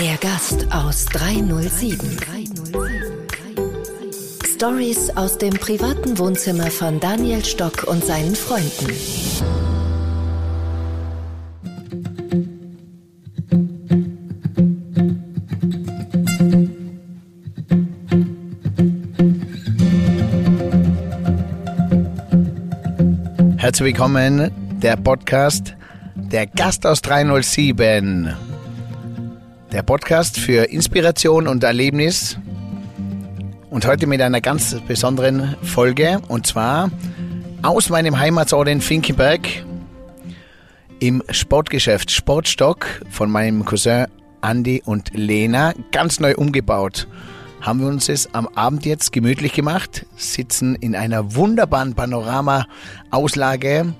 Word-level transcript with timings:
Der 0.00 0.16
Gast 0.20 0.66
aus 0.70 1.04
307. 1.06 2.18
Stories 4.54 5.10
aus 5.16 5.36
dem 5.36 5.52
privaten 5.52 6.18
Wohnzimmer 6.18 6.70
von 6.70 6.98
Daniel 6.98 7.44
Stock 7.44 7.84
und 7.84 8.02
seinen 8.04 8.34
Freunden. 8.34 9.63
Herzlich 23.74 23.96
willkommen, 23.96 24.52
der 24.80 24.96
Podcast 24.96 25.74
Der 26.14 26.46
Gast 26.46 26.86
aus 26.86 27.02
307. 27.02 28.32
Der 29.72 29.82
Podcast 29.82 30.38
für 30.38 30.70
Inspiration 30.70 31.48
und 31.48 31.64
Erlebnis. 31.64 32.38
Und 33.70 33.84
heute 33.84 34.06
mit 34.06 34.20
einer 34.20 34.40
ganz 34.40 34.76
besonderen 34.86 35.56
Folge. 35.64 36.22
Und 36.28 36.46
zwar 36.46 36.88
aus 37.62 37.90
meinem 37.90 38.16
Heimatsort 38.16 38.68
in 38.68 38.80
Finkenberg 38.80 39.40
im 41.00 41.24
Sportgeschäft 41.30 42.12
Sportstock 42.12 42.86
von 43.10 43.28
meinem 43.28 43.64
Cousin 43.64 44.06
Andy 44.40 44.82
und 44.84 45.10
Lena. 45.14 45.74
Ganz 45.90 46.20
neu 46.20 46.36
umgebaut 46.36 47.08
haben 47.64 47.80
wir 47.80 47.88
uns 47.88 48.08
es 48.10 48.34
am 48.34 48.46
Abend 48.48 48.84
jetzt 48.84 49.10
gemütlich 49.10 49.54
gemacht, 49.54 50.04
sitzen 50.16 50.74
in 50.74 50.94
einer 50.94 51.34
wunderbaren 51.34 51.94
Panorama-Auslage 51.94 53.94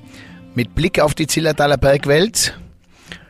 mit 0.54 0.74
Blick 0.74 1.00
auf 1.00 1.14
die 1.14 1.26
Zillertaler 1.26 1.78
Bergwelt. 1.78 2.58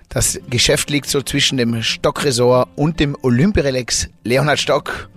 Das 0.09 0.41
Geschäft 0.51 0.91
liegt 0.91 1.09
so 1.09 1.23
zwischen 1.23 1.57
dem 1.57 1.85
Stockresort 1.85 2.69
und 2.75 2.99
dem 2.99 3.17
Olympirelex 3.23 4.09
Leonhard 4.25 4.59
Stock. 4.59 5.09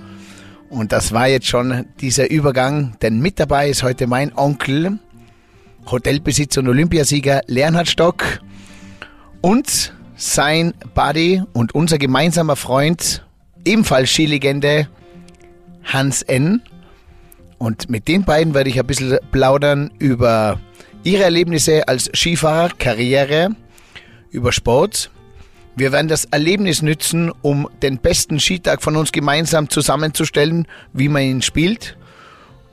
Und 0.69 0.91
das 0.91 1.11
war 1.11 1.27
jetzt 1.27 1.47
schon 1.47 1.87
dieser 1.99 2.29
Übergang, 2.29 2.95
denn 3.01 3.19
mit 3.19 3.39
dabei 3.39 3.71
ist 3.71 3.81
heute 3.81 4.05
mein 4.05 4.37
Onkel, 4.37 4.99
Hotelbesitzer 5.89 6.61
und 6.61 6.67
Olympiasieger 6.67 7.41
Leonhard 7.47 7.87
Stock 7.87 8.23
und 9.41 9.93
sein 10.15 10.75
Buddy 10.93 11.41
und 11.53 11.73
unser 11.73 11.97
gemeinsamer 11.97 12.55
Freund, 12.55 13.25
ebenfalls 13.65 14.11
Skilegende, 14.11 14.87
Hans 15.87 16.21
N. 16.21 16.61
Und 17.57 17.89
mit 17.89 18.07
den 18.07 18.23
beiden 18.23 18.53
werde 18.53 18.69
ich 18.69 18.79
ein 18.79 18.85
bisschen 18.85 19.17
plaudern 19.31 19.91
über 19.99 20.59
ihre 21.03 21.23
Erlebnisse 21.23 21.87
als 21.87 22.09
Skifahrer, 22.13 22.69
Karriere, 22.77 23.49
über 24.29 24.51
Sport. 24.51 25.09
Wir 25.75 25.91
werden 25.91 26.07
das 26.07 26.25
Erlebnis 26.25 26.81
nützen, 26.81 27.31
um 27.41 27.69
den 27.81 27.99
besten 27.99 28.39
Skitag 28.39 28.81
von 28.81 28.95
uns 28.95 29.11
gemeinsam 29.11 29.69
zusammenzustellen, 29.69 30.67
wie 30.93 31.09
man 31.09 31.23
ihn 31.23 31.41
spielt. 31.41 31.97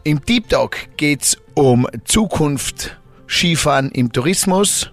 Im 0.05 0.25
Deep 0.25 0.48
Talk 0.48 0.77
geht 0.97 1.23
es 1.23 1.39
um 1.55 1.87
Zukunft 2.05 2.97
Skifahren 3.27 3.91
im 3.91 4.12
Tourismus. 4.12 4.91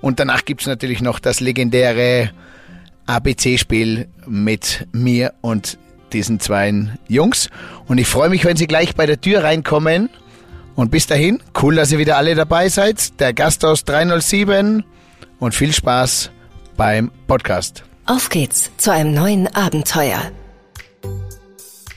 Und 0.00 0.20
danach 0.20 0.44
gibt 0.44 0.62
es 0.62 0.66
natürlich 0.66 1.00
noch 1.00 1.18
das 1.18 1.40
legendäre 1.40 2.30
ABC-Spiel 3.06 4.08
mit 4.26 4.86
mir 4.92 5.34
und 5.40 5.78
diesen 6.12 6.40
zwei 6.40 6.72
Jungs. 7.08 7.50
Und 7.86 7.98
ich 7.98 8.08
freue 8.08 8.30
mich, 8.30 8.44
wenn 8.44 8.56
Sie 8.56 8.66
gleich 8.66 8.94
bei 8.94 9.06
der 9.06 9.20
Tür 9.20 9.44
reinkommen. 9.44 10.10
Und 10.74 10.90
bis 10.90 11.06
dahin, 11.06 11.42
cool, 11.62 11.76
dass 11.76 11.90
ihr 11.92 11.98
wieder 11.98 12.16
alle 12.16 12.34
dabei 12.34 12.68
seid. 12.68 13.18
Der 13.20 13.32
Gast 13.32 13.64
aus 13.64 13.84
307 13.84 14.84
und 15.38 15.54
viel 15.54 15.72
Spaß 15.72 16.30
beim 16.76 17.10
Podcast. 17.26 17.82
Auf 18.04 18.28
geht's 18.28 18.70
zu 18.76 18.92
einem 18.92 19.14
neuen 19.14 19.48
Abenteuer. 19.54 20.20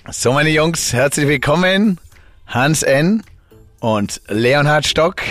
So, 0.10 0.34
meine 0.34 0.50
Jungs, 0.50 0.94
herzlich 0.94 1.28
willkommen. 1.28 2.00
Hans 2.48 2.82
N. 2.82 3.22
und 3.80 4.22
Leonhard 4.28 4.88
Stock. 4.88 5.22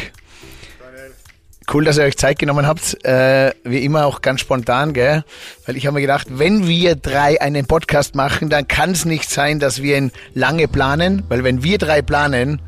Cool, 1.73 1.85
dass 1.85 1.99
ihr 1.99 2.05
euch 2.05 2.17
Zeit 2.17 2.39
genommen 2.39 2.67
habt. 2.67 3.05
Äh, 3.05 3.53
wie 3.63 3.85
immer 3.85 4.07
auch 4.07 4.23
ganz 4.23 4.41
spontan, 4.41 4.95
gell? 4.95 5.23
Weil 5.67 5.77
ich 5.77 5.87
habe 5.87 5.95
mir 5.95 6.01
gedacht, 6.01 6.27
wenn 6.31 6.67
wir 6.67 6.97
drei 6.97 7.41
einen 7.43 7.67
Podcast 7.67 8.15
machen, 8.15 8.49
dann 8.49 8.67
kann 8.67 8.93
es 8.93 9.05
nicht 9.05 9.29
sein, 9.29 9.61
dass 9.61 9.83
wir 9.83 9.99
ihn 9.99 10.11
lange 10.33 10.67
planen. 10.67 11.25
Weil 11.29 11.45
wenn 11.45 11.63
wir 11.63 11.77
drei 11.77 12.01
planen, 12.01 12.63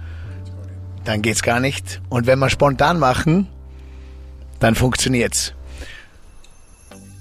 dann 1.04 1.22
geht's 1.22 1.42
gar 1.42 1.60
nicht. 1.60 2.02
Und 2.10 2.26
wenn 2.26 2.38
wir 2.38 2.50
spontan 2.50 2.98
machen, 2.98 3.48
dann 4.58 4.74
funktioniert's. 4.74 5.54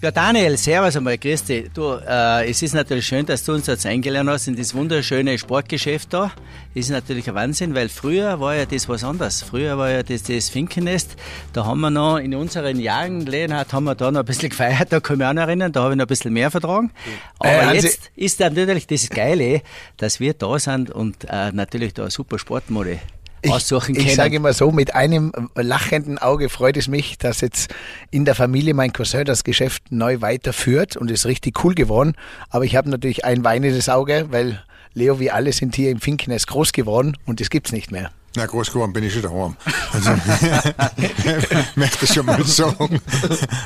Ja, 0.02 0.12
Daniel, 0.12 0.56
servus 0.56 0.96
einmal, 0.96 1.18
grüß 1.18 1.44
dich. 1.44 1.72
Du, 1.74 1.92
äh, 2.08 2.50
es 2.50 2.62
ist 2.62 2.74
natürlich 2.74 3.06
schön, 3.06 3.26
dass 3.26 3.44
du 3.44 3.52
uns 3.54 3.68
jetzt 3.68 3.86
eingeladen 3.86 4.30
hast 4.30 4.48
in 4.48 4.56
das 4.56 4.74
wunderschöne 4.74 5.38
Sportgeschäft 5.38 6.14
da. 6.14 6.32
Das 6.74 6.86
ist 6.86 6.90
natürlich 6.90 7.28
ein 7.28 7.36
Wahnsinn, 7.36 7.76
weil 7.76 7.90
früher 7.90 8.40
war 8.40 8.56
ja 8.56 8.66
das 8.66 8.88
was 8.88 9.04
anderes. 9.04 9.42
Früher 9.44 9.78
war 9.78 9.90
ja 9.90 10.02
das, 10.02 10.24
das 10.24 10.48
Finkennest. 10.48 11.18
Da 11.52 11.66
haben 11.66 11.82
wir 11.82 11.90
noch 11.90 12.16
in 12.18 12.34
unseren 12.34 12.80
Jahren, 12.80 13.26
Leonhard, 13.26 13.74
haben 13.74 13.84
wir 13.84 13.96
da 13.96 14.10
noch 14.10 14.22
ein 14.22 14.26
bisschen 14.26 14.48
gefeiert, 14.52 14.88
da 14.94 15.02
kann 15.02 15.16
ich 15.16 15.18
mich 15.20 15.28
auch 15.28 15.34
noch 15.34 15.42
erinnern, 15.42 15.74
da 15.74 15.82
habe 15.84 15.94
ich 15.94 15.98
noch 15.98 16.06
ein 16.06 16.08
bisschen 16.08 16.32
mehr 16.32 16.50
vertragen. 16.50 16.92
Aber 17.40 17.50
Äh, 17.52 17.66
Hansi- 17.66 17.88
jetzt 17.88 18.12
ist 18.16 18.40
dann 18.40 18.54
natürlich 18.54 18.88
das 18.88 19.10
Geile, 19.10 19.62
dass 19.98 20.22
wir 20.22 20.34
da 20.34 20.58
sind 20.60 20.92
und 20.92 21.26
äh, 21.30 21.52
natürlich 21.52 21.94
da 21.94 22.10
super 22.10 22.40
Sportmode 22.40 23.00
aussuchen 23.48 23.92
ich, 23.92 23.98
können. 23.98 24.10
ich 24.10 24.16
sage 24.16 24.36
immer 24.36 24.54
so, 24.54 24.72
mit 24.72 24.96
einem 24.96 25.32
lachenden 25.56 26.18
Auge 26.18 26.50
freut 26.50 26.78
es 26.78 26.88
mich, 26.88 27.18
dass 27.18 27.42
jetzt 27.42 27.74
in 28.12 28.26
der 28.26 28.36
Familie 28.36 28.74
mein 28.74 28.94
Cousin 28.94 29.26
das 29.26 29.44
Geschäft 29.44 29.84
neu 29.92 30.22
weiterführt 30.22 30.98
und 30.98 31.12
ist 31.12 31.26
richtig 31.26 31.64
cool 31.64 31.76
geworden. 31.76 32.16
Aber 32.50 32.66
ich 32.66 32.76
habe 32.76 32.90
natürlich 32.90 33.26
ein 33.26 33.44
weinendes 33.44 33.90
Auge, 33.90 34.28
weil 34.30 34.64
Leo, 34.94 35.20
wir 35.20 35.36
alle 35.36 35.54
sind 35.54 35.76
hier 35.76 35.92
im 35.92 36.02
Finkennest 36.02 36.48
groß 36.48 36.72
geworden 36.72 37.16
und 37.26 37.40
das 37.40 37.50
gibt's 37.50 37.72
nicht 37.72 37.92
mehr. 37.92 38.12
Na, 38.36 38.46
groß 38.46 38.72
geworden 38.72 38.94
bin 38.94 39.04
ich 39.04 39.14
schon 39.14 39.24
daheim. 39.24 39.56
Also, 39.92 40.12
möchte 41.76 42.06
ich 42.06 42.14
schon 42.14 42.26
mal 42.28 42.44
sagen. 42.46 43.02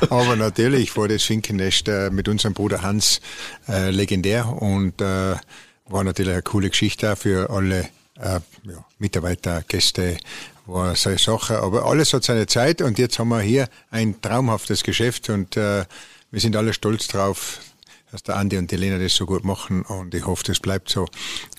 Aber 0.09 0.35
natürlich 0.37 0.95
war 0.95 1.07
das 1.07 1.23
Finkennest 1.23 1.89
äh, 1.89 2.09
mit 2.09 2.29
unserem 2.29 2.53
Bruder 2.53 2.81
Hans 2.81 3.19
äh, 3.67 3.89
legendär 3.89 4.47
und 4.47 5.01
äh, 5.01 5.35
war 5.87 6.03
natürlich 6.03 6.31
eine 6.31 6.41
coole 6.43 6.69
Geschichte 6.69 7.15
für 7.17 7.49
alle 7.49 7.89
äh, 8.19 8.39
ja, 8.63 8.85
Mitarbeiter, 8.99 9.63
Gäste, 9.67 10.17
war 10.65 10.95
so 10.95 11.09
eine 11.09 11.17
Sache. 11.17 11.59
Aber 11.59 11.85
alles 11.85 12.13
hat 12.13 12.23
seine 12.23 12.47
Zeit 12.47 12.81
und 12.81 12.97
jetzt 12.97 13.19
haben 13.19 13.29
wir 13.29 13.41
hier 13.41 13.67
ein 13.91 14.21
traumhaftes 14.21 14.83
Geschäft 14.83 15.29
und 15.29 15.57
äh, 15.57 15.85
wir 16.31 16.39
sind 16.39 16.55
alle 16.55 16.73
stolz 16.73 17.07
drauf, 17.07 17.59
dass 18.11 18.23
der 18.23 18.37
Andi 18.37 18.57
und 18.57 18.71
die 18.71 18.75
Lena 18.75 18.97
das 18.97 19.15
so 19.15 19.25
gut 19.25 19.43
machen 19.43 19.83
und 19.83 20.13
ich 20.13 20.25
hoffe, 20.25 20.43
das 20.45 20.59
bleibt 20.59 20.89
so. 20.89 21.07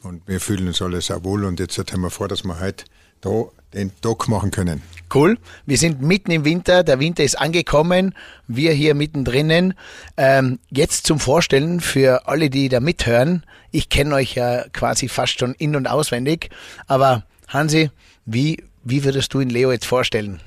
Und 0.03 0.27
wir 0.27 0.41
fühlen 0.41 0.67
uns 0.69 0.81
alle 0.81 1.01
sehr 1.01 1.23
wohl 1.25 1.45
und 1.45 1.61
jetzt 1.61 1.79
haben 1.79 2.01
wir 2.01 2.11
vor, 2.11 2.29
dass 2.29 2.45
wir 2.45 2.61
heute 2.61 2.85
da 3.21 3.45
den 3.75 3.93
Dock 4.01 4.29
machen 4.29 4.51
können. 4.51 4.83
Cool. 5.13 5.39
Wir 5.67 5.79
sind 5.79 6.03
mitten 6.03 6.31
im 6.31 6.45
Winter. 6.45 6.83
Der 6.83 6.99
Winter 6.99 7.23
ist 7.23 7.39
angekommen. 7.39 8.15
Wir 8.49 8.73
hier 8.73 8.95
mittendrin. 8.95 9.75
Ähm, 10.17 10.59
jetzt 10.71 11.07
zum 11.07 11.21
Vorstellen 11.21 11.81
für 11.81 12.27
alle, 12.27 12.51
die 12.51 12.69
da 12.69 12.81
mithören. 12.81 13.45
Ich 13.71 13.89
kenne 13.89 14.15
euch 14.15 14.35
ja 14.35 14.65
quasi 14.73 15.09
fast 15.09 15.39
schon 15.39 15.55
in- 15.55 15.77
und 15.77 15.87
auswendig. 15.87 16.51
Aber 16.87 17.25
Hansi, 17.49 17.91
wie, 18.25 18.65
wie 18.83 19.05
würdest 19.05 19.33
du 19.35 19.41
ihn 19.41 19.51
Leo 19.51 19.71
jetzt 19.71 19.87
vorstellen? 19.87 20.41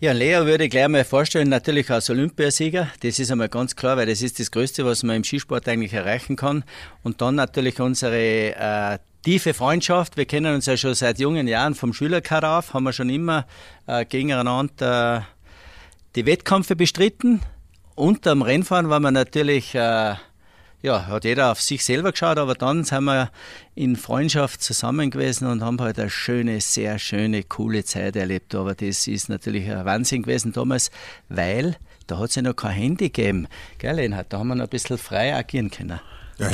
Ja, 0.00 0.12
Leo 0.12 0.44
würde 0.44 0.64
ich 0.64 0.70
gleich 0.70 0.88
mal 0.88 1.04
vorstellen, 1.04 1.48
natürlich 1.48 1.90
als 1.90 2.10
Olympiasieger. 2.10 2.88
Das 3.00 3.18
ist 3.18 3.30
einmal 3.30 3.48
ganz 3.48 3.74
klar, 3.74 3.96
weil 3.96 4.06
das 4.06 4.20
ist 4.20 4.38
das 4.38 4.50
Größte, 4.50 4.84
was 4.84 5.02
man 5.02 5.16
im 5.16 5.24
Skisport 5.24 5.66
eigentlich 5.66 5.94
erreichen 5.94 6.36
kann. 6.36 6.64
Und 7.02 7.22
dann 7.22 7.36
natürlich 7.36 7.80
unsere 7.80 8.54
äh, 8.54 8.98
tiefe 9.24 9.54
Freundschaft. 9.54 10.16
Wir 10.16 10.26
kennen 10.26 10.54
uns 10.54 10.66
ja 10.66 10.76
schon 10.76 10.94
seit 10.94 11.18
jungen 11.18 11.48
Jahren 11.48 11.74
vom 11.74 11.92
Schülerkader 11.92 12.58
auf, 12.58 12.74
haben 12.74 12.84
wir 12.84 12.92
schon 12.92 13.08
immer 13.08 13.46
äh, 13.86 14.04
gegeneinander 14.04 15.16
äh, 15.16 15.20
die 16.14 16.26
Wettkämpfe 16.26 16.76
bestritten. 16.76 17.40
Unterm 17.94 18.42
Rennfahren 18.42 18.90
war 18.90 19.00
man 19.00 19.14
natürlich, 19.14 19.74
äh, 19.74 20.14
ja, 20.82 21.06
hat 21.06 21.24
jeder 21.24 21.52
auf 21.52 21.62
sich 21.62 21.84
selber 21.84 22.12
geschaut, 22.12 22.36
aber 22.36 22.54
dann 22.54 22.84
sind 22.84 23.04
wir 23.04 23.30
in 23.74 23.96
Freundschaft 23.96 24.62
zusammen 24.62 25.10
gewesen 25.10 25.48
und 25.48 25.62
haben 25.62 25.80
halt 25.80 25.98
eine 25.98 26.10
schöne, 26.10 26.60
sehr 26.60 26.98
schöne, 26.98 27.44
coole 27.44 27.84
Zeit 27.84 28.16
erlebt. 28.16 28.54
Aber 28.54 28.74
das 28.74 29.06
ist 29.06 29.30
natürlich 29.30 29.70
ein 29.70 29.86
Wahnsinn 29.86 30.22
gewesen 30.22 30.52
damals, 30.52 30.90
weil 31.30 31.76
da 32.06 32.18
hat 32.18 32.28
es 32.28 32.34
ja 32.34 32.42
noch 32.42 32.56
kein 32.56 32.72
Handy 32.72 33.08
gegeben. 33.08 33.48
Gell, 33.78 33.96
Lenhard? 33.96 34.30
Da 34.30 34.38
haben 34.38 34.48
wir 34.48 34.54
noch 34.54 34.64
ein 34.64 34.70
bisschen 34.70 34.98
frei 34.98 35.34
agieren 35.34 35.70
können. 35.70 36.00
Ja, 36.38 36.50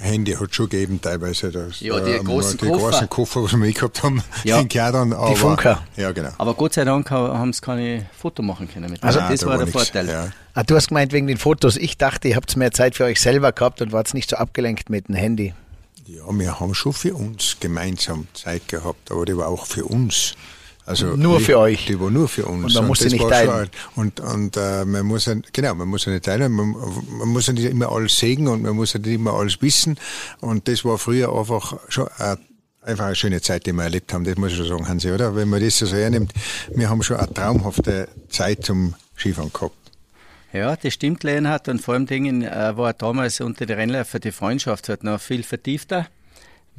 Handy 0.00 0.32
hat 0.32 0.54
schon 0.54 0.68
gegeben 0.68 1.00
teilweise. 1.00 1.50
Das, 1.52 1.80
Ja, 1.80 2.00
die 2.00 2.12
äh, 2.12 2.18
großen 2.24 2.56
die 2.58 2.66
Koffer. 2.66 2.90
großen 2.90 3.08
Koffer, 3.10 3.42
was 3.44 3.50
wir 3.52 3.58
mitgehabt 3.58 4.02
haben, 4.02 4.22
Ja. 4.44 4.58
in 4.60 4.68
Kleidern. 4.68 5.12
Aber, 5.12 5.36
Funker. 5.36 5.82
Ja, 5.96 6.10
genau. 6.12 6.30
Aber 6.38 6.54
Gott 6.54 6.72
sei 6.74 6.84
Dank 6.84 7.10
ha- 7.10 7.38
haben 7.38 7.52
sie 7.52 7.60
keine 7.60 8.06
Foto 8.18 8.42
machen 8.42 8.68
können 8.72 8.90
mit. 8.90 9.02
Also, 9.04 9.20
Also, 9.20 9.30
das 9.32 9.40
da 9.40 9.46
war 9.46 9.56
der 9.58 9.66
nix. 9.66 9.76
Vorteil. 9.76 10.08
Ja. 10.08 10.28
Ah, 10.54 10.62
du 10.62 10.74
hast 10.74 10.88
gemeint 10.88 11.12
wegen 11.12 11.26
den 11.26 11.36
Fotos. 11.38 11.76
Ich 11.76 11.98
dachte, 11.98 12.28
ihr 12.28 12.36
habt 12.36 12.56
mehr 12.56 12.72
Zeit 12.72 12.96
für 12.96 13.04
euch 13.04 13.20
selber 13.20 13.52
gehabt 13.52 13.82
und 13.82 13.92
wart 13.92 14.12
nicht 14.14 14.30
so 14.30 14.36
abgelenkt 14.36 14.90
mit 14.90 15.08
dem 15.08 15.14
Handy. 15.14 15.54
ja, 16.06 16.22
wir 16.30 16.58
haben 16.58 16.74
schon 16.74 16.92
für 16.92 17.14
uns 17.14 17.56
gemeinsam 17.60 18.26
Zeit 18.34 18.66
gehabt, 18.68 19.10
aber 19.12 19.26
die 19.26 19.36
war 19.36 19.48
auch 19.48 19.66
für 19.66 19.84
uns 19.84 20.34
Also 20.86 21.14
nur 21.16 21.38
die, 21.38 21.44
für 21.44 21.58
euch. 21.58 21.86
Die 21.86 22.00
war 22.00 22.10
nur 22.10 22.28
für 22.28 22.46
uns. 22.46 22.64
Und 22.64 22.74
man 22.74 22.86
muss 22.88 23.00
sie 23.00 23.08
nicht 23.08 23.28
teilen. 23.28 23.68
Und 23.96 24.20
und 24.20 24.56
äh, 24.56 24.84
man 24.84 25.06
muss 25.06 25.26
ja, 25.26 25.34
genau, 25.52 25.74
man 25.74 25.88
muss 25.88 26.04
ja 26.04 26.12
nicht 26.12 26.24
teilen, 26.24 26.52
man, 26.52 26.74
man 27.18 27.28
muss 27.28 27.46
ja 27.46 27.52
nicht 27.52 27.66
immer 27.66 27.92
alles 27.92 28.16
sägen 28.16 28.48
und 28.48 28.62
man 28.62 28.74
muss 28.74 28.92
ja 28.92 29.00
nicht 29.00 29.14
immer 29.14 29.34
alles 29.34 29.60
wissen. 29.62 29.98
Und 30.40 30.68
das 30.68 30.84
war 30.84 30.98
früher 30.98 31.32
einfach 31.32 31.78
schon 31.88 32.08
eine 32.18 32.38
einfach 32.82 33.06
eine 33.06 33.14
schöne 33.14 33.40
Zeit, 33.40 33.66
die 33.66 33.72
wir 33.72 33.84
erlebt 33.84 34.12
haben, 34.12 34.24
das 34.24 34.36
muss 34.36 34.52
ich 34.52 34.58
schon 34.58 34.68
sagen, 34.68 34.88
Hansi, 34.88 35.10
oder? 35.10 35.36
Wenn 35.36 35.48
man 35.48 35.62
das 35.62 35.78
so 35.78 35.86
hernimmt, 35.86 36.32
wir 36.74 36.88
haben 36.88 37.02
schon 37.02 37.16
eine 37.16 37.32
traumhafte 37.32 38.08
Zeit 38.28 38.64
zum 38.64 38.94
Skifahren 39.16 39.52
gehabt. 39.52 39.74
Ja, 40.52 40.74
das 40.74 40.94
stimmt, 40.94 41.22
Leonhard. 41.22 41.68
Und 41.68 41.80
vor 41.80 41.94
allem 41.94 42.06
Dingen 42.06 42.42
äh, 42.42 42.76
war 42.76 42.92
damals 42.92 43.40
unter 43.40 43.66
den 43.66 43.76
Rennläufern 43.76 44.20
die 44.20 44.32
Freundschaft 44.32 44.88
halt 44.88 45.04
noch 45.04 45.20
viel 45.20 45.42
vertiefter. 45.42 46.08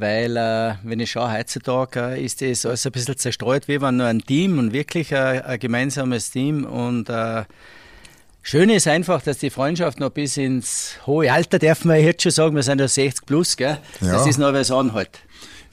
Weil, 0.02 0.36
äh, 0.36 0.74
wenn 0.82 1.00
ich 1.00 1.12
schaue, 1.12 1.32
heutzutage 1.32 2.16
äh, 2.16 2.26
ist 2.26 2.42
das 2.42 2.66
alles 2.66 2.88
ein 2.88 2.92
bisschen 2.92 3.18
zerstreut. 3.18 3.68
Wir 3.68 3.82
waren 3.82 3.98
nur 3.98 4.08
ein 4.08 4.20
Team 4.20 4.58
und 4.58 4.74
wirklich 4.74 5.14
ein, 5.14 5.44
ein 5.44 5.60
gemeinsames 5.60 6.32
Team. 6.32 6.66
Und 6.66 7.08
äh, 7.08 7.44
schön 8.42 8.72
ist 8.72 8.88
einfach, 8.88 9.22
dass 9.22 9.38
die 9.38 9.52
Freundschaft 9.52 10.00
noch 10.00 10.10
bis 10.10 10.38
ins 10.38 10.96
hohe 11.06 11.32
Alter, 11.32 11.60
darf 11.60 11.86
man 11.86 12.00
jetzt 12.00 12.24
schon 12.24 12.32
sagen, 12.32 12.56
wir 12.56 12.64
sind 12.64 12.82
ja 12.82 12.88
60 12.88 13.28
plus, 13.28 13.56
gell? 13.56 13.78
Ja. 14.02 14.14
Das 14.14 14.26
ist 14.26 14.40
noch 14.40 14.52
was 14.54 14.72
anhalt. 14.72 15.20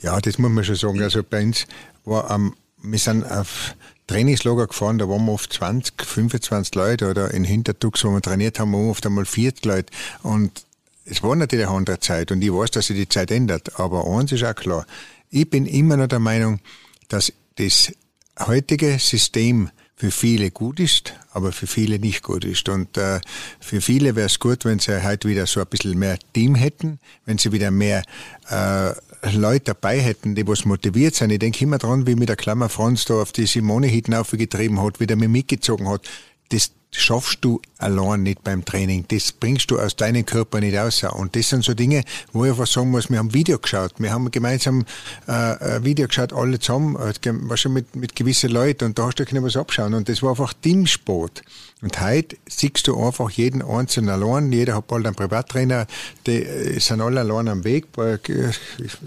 Ja, 0.00 0.20
das 0.20 0.36
muss 0.36 0.50
man 0.50 0.62
schon 0.62 0.76
sagen. 0.76 1.02
Also 1.02 1.22
bei 1.22 1.44
uns 1.44 1.66
war, 2.04 2.30
ähm, 2.30 2.54
wir 2.82 2.98
sind 2.98 3.24
auf 3.24 3.76
Trainingslager 4.08 4.66
gefahren, 4.66 4.98
da 4.98 5.08
waren 5.08 5.24
wir 5.24 5.32
oft 5.32 5.54
20, 5.54 6.02
25 6.04 6.74
Leute 6.74 7.08
oder 7.08 7.32
in 7.32 7.44
Hintertux, 7.44 8.04
wo 8.04 8.10
wir 8.10 8.20
trainiert 8.20 8.60
haben, 8.60 8.74
waren 8.74 8.84
wir 8.84 8.90
oft 8.90 9.06
einmal 9.06 9.24
40 9.24 9.64
Leute. 9.64 9.92
Und 10.22 10.67
es 11.10 11.22
war 11.22 11.34
natürlich 11.36 11.66
eine 11.66 11.76
andere 11.76 12.00
Zeit 12.00 12.30
und 12.32 12.42
ich 12.42 12.52
weiß, 12.52 12.70
dass 12.72 12.86
sich 12.86 12.96
die 12.96 13.08
Zeit 13.08 13.30
ändert. 13.30 13.78
Aber 13.80 14.06
eins 14.06 14.32
ist 14.32 14.44
auch 14.44 14.54
klar. 14.54 14.86
Ich 15.30 15.48
bin 15.48 15.66
immer 15.66 15.96
noch 15.96 16.08
der 16.08 16.18
Meinung, 16.18 16.60
dass 17.08 17.32
das 17.56 17.92
heutige 18.38 18.98
System 18.98 19.70
für 19.96 20.10
viele 20.12 20.52
gut 20.52 20.78
ist, 20.78 21.14
aber 21.32 21.50
für 21.50 21.66
viele 21.66 21.98
nicht 21.98 22.22
gut 22.22 22.44
ist. 22.44 22.68
Und 22.68 22.96
äh, 22.96 23.20
für 23.58 23.80
viele 23.80 24.14
wäre 24.14 24.26
es 24.26 24.38
gut, 24.38 24.64
wenn 24.64 24.78
sie 24.78 25.02
heute 25.02 25.28
wieder 25.28 25.46
so 25.46 25.60
ein 25.60 25.66
bisschen 25.66 25.98
mehr 25.98 26.18
Team 26.32 26.54
hätten, 26.54 27.00
wenn 27.24 27.36
sie 27.38 27.50
wieder 27.50 27.72
mehr 27.72 28.04
äh, 28.48 28.92
Leute 29.32 29.74
dabei 29.74 29.98
hätten, 29.98 30.36
die 30.36 30.46
was 30.46 30.64
motiviert 30.64 31.16
sind. 31.16 31.30
Ich 31.30 31.40
denke 31.40 31.64
immer 31.64 31.78
dran, 31.78 32.06
wie 32.06 32.14
mit 32.14 32.28
der 32.28 32.36
Klammer 32.36 32.68
Franz 32.68 33.06
da 33.06 33.14
auf 33.14 33.32
die 33.32 33.46
Simone 33.46 33.88
hinten 33.88 34.14
aufgetrieben 34.14 34.80
hat, 34.80 35.00
wie 35.00 35.06
der 35.08 35.16
mich 35.16 35.28
mitgezogen 35.28 35.88
hat. 35.88 36.02
Das 36.50 36.70
schaffst 36.90 37.38
du 37.42 37.60
allein 37.78 38.22
nicht 38.22 38.42
beim 38.42 38.64
Training. 38.64 39.04
Das 39.08 39.32
bringst 39.32 39.70
du 39.70 39.78
aus 39.78 39.94
deinem 39.96 40.24
Körper 40.24 40.60
nicht 40.60 40.76
raus. 40.76 41.04
Und 41.04 41.36
das 41.36 41.48
sind 41.48 41.64
so 41.64 41.74
Dinge, 41.74 42.02
wo 42.32 42.44
ich 42.44 42.50
einfach 42.50 42.66
sagen 42.66 42.90
muss, 42.90 43.10
wir 43.10 43.18
haben 43.18 43.34
Video 43.34 43.58
geschaut. 43.58 43.92
Wir 43.98 44.12
haben 44.12 44.30
gemeinsam 44.30 44.84
äh, 45.26 45.32
ein 45.32 45.84
Video 45.84 46.08
geschaut, 46.08 46.32
alle 46.32 46.58
zusammen, 46.58 46.96
äh, 46.96 47.56
schon 47.56 47.72
mit, 47.72 47.94
mit 47.94 48.16
gewissen 48.16 48.50
Leuten. 48.50 48.86
Und 48.86 48.98
da 48.98 49.06
hast 49.06 49.16
du 49.16 49.24
können 49.24 49.44
was 49.44 49.56
abschauen. 49.56 49.94
Und 49.94 50.08
das 50.08 50.22
war 50.22 50.30
einfach 50.30 50.54
Teamsport. 50.54 51.42
Und 51.82 52.00
heute 52.00 52.36
siehst 52.48 52.88
du 52.88 53.00
einfach 53.04 53.30
jeden 53.30 53.62
Einzelnen 53.62 54.10
allein. 54.10 54.50
Jeder 54.50 54.74
hat 54.74 54.88
bald 54.88 55.06
einen 55.06 55.14
Privattrainer. 55.14 55.86
Die 56.26 56.42
äh, 56.42 56.80
sind 56.80 57.00
alle 57.00 57.20
allein 57.20 57.48
am 57.48 57.64
Weg. 57.64 57.86
Äh, 57.98 58.18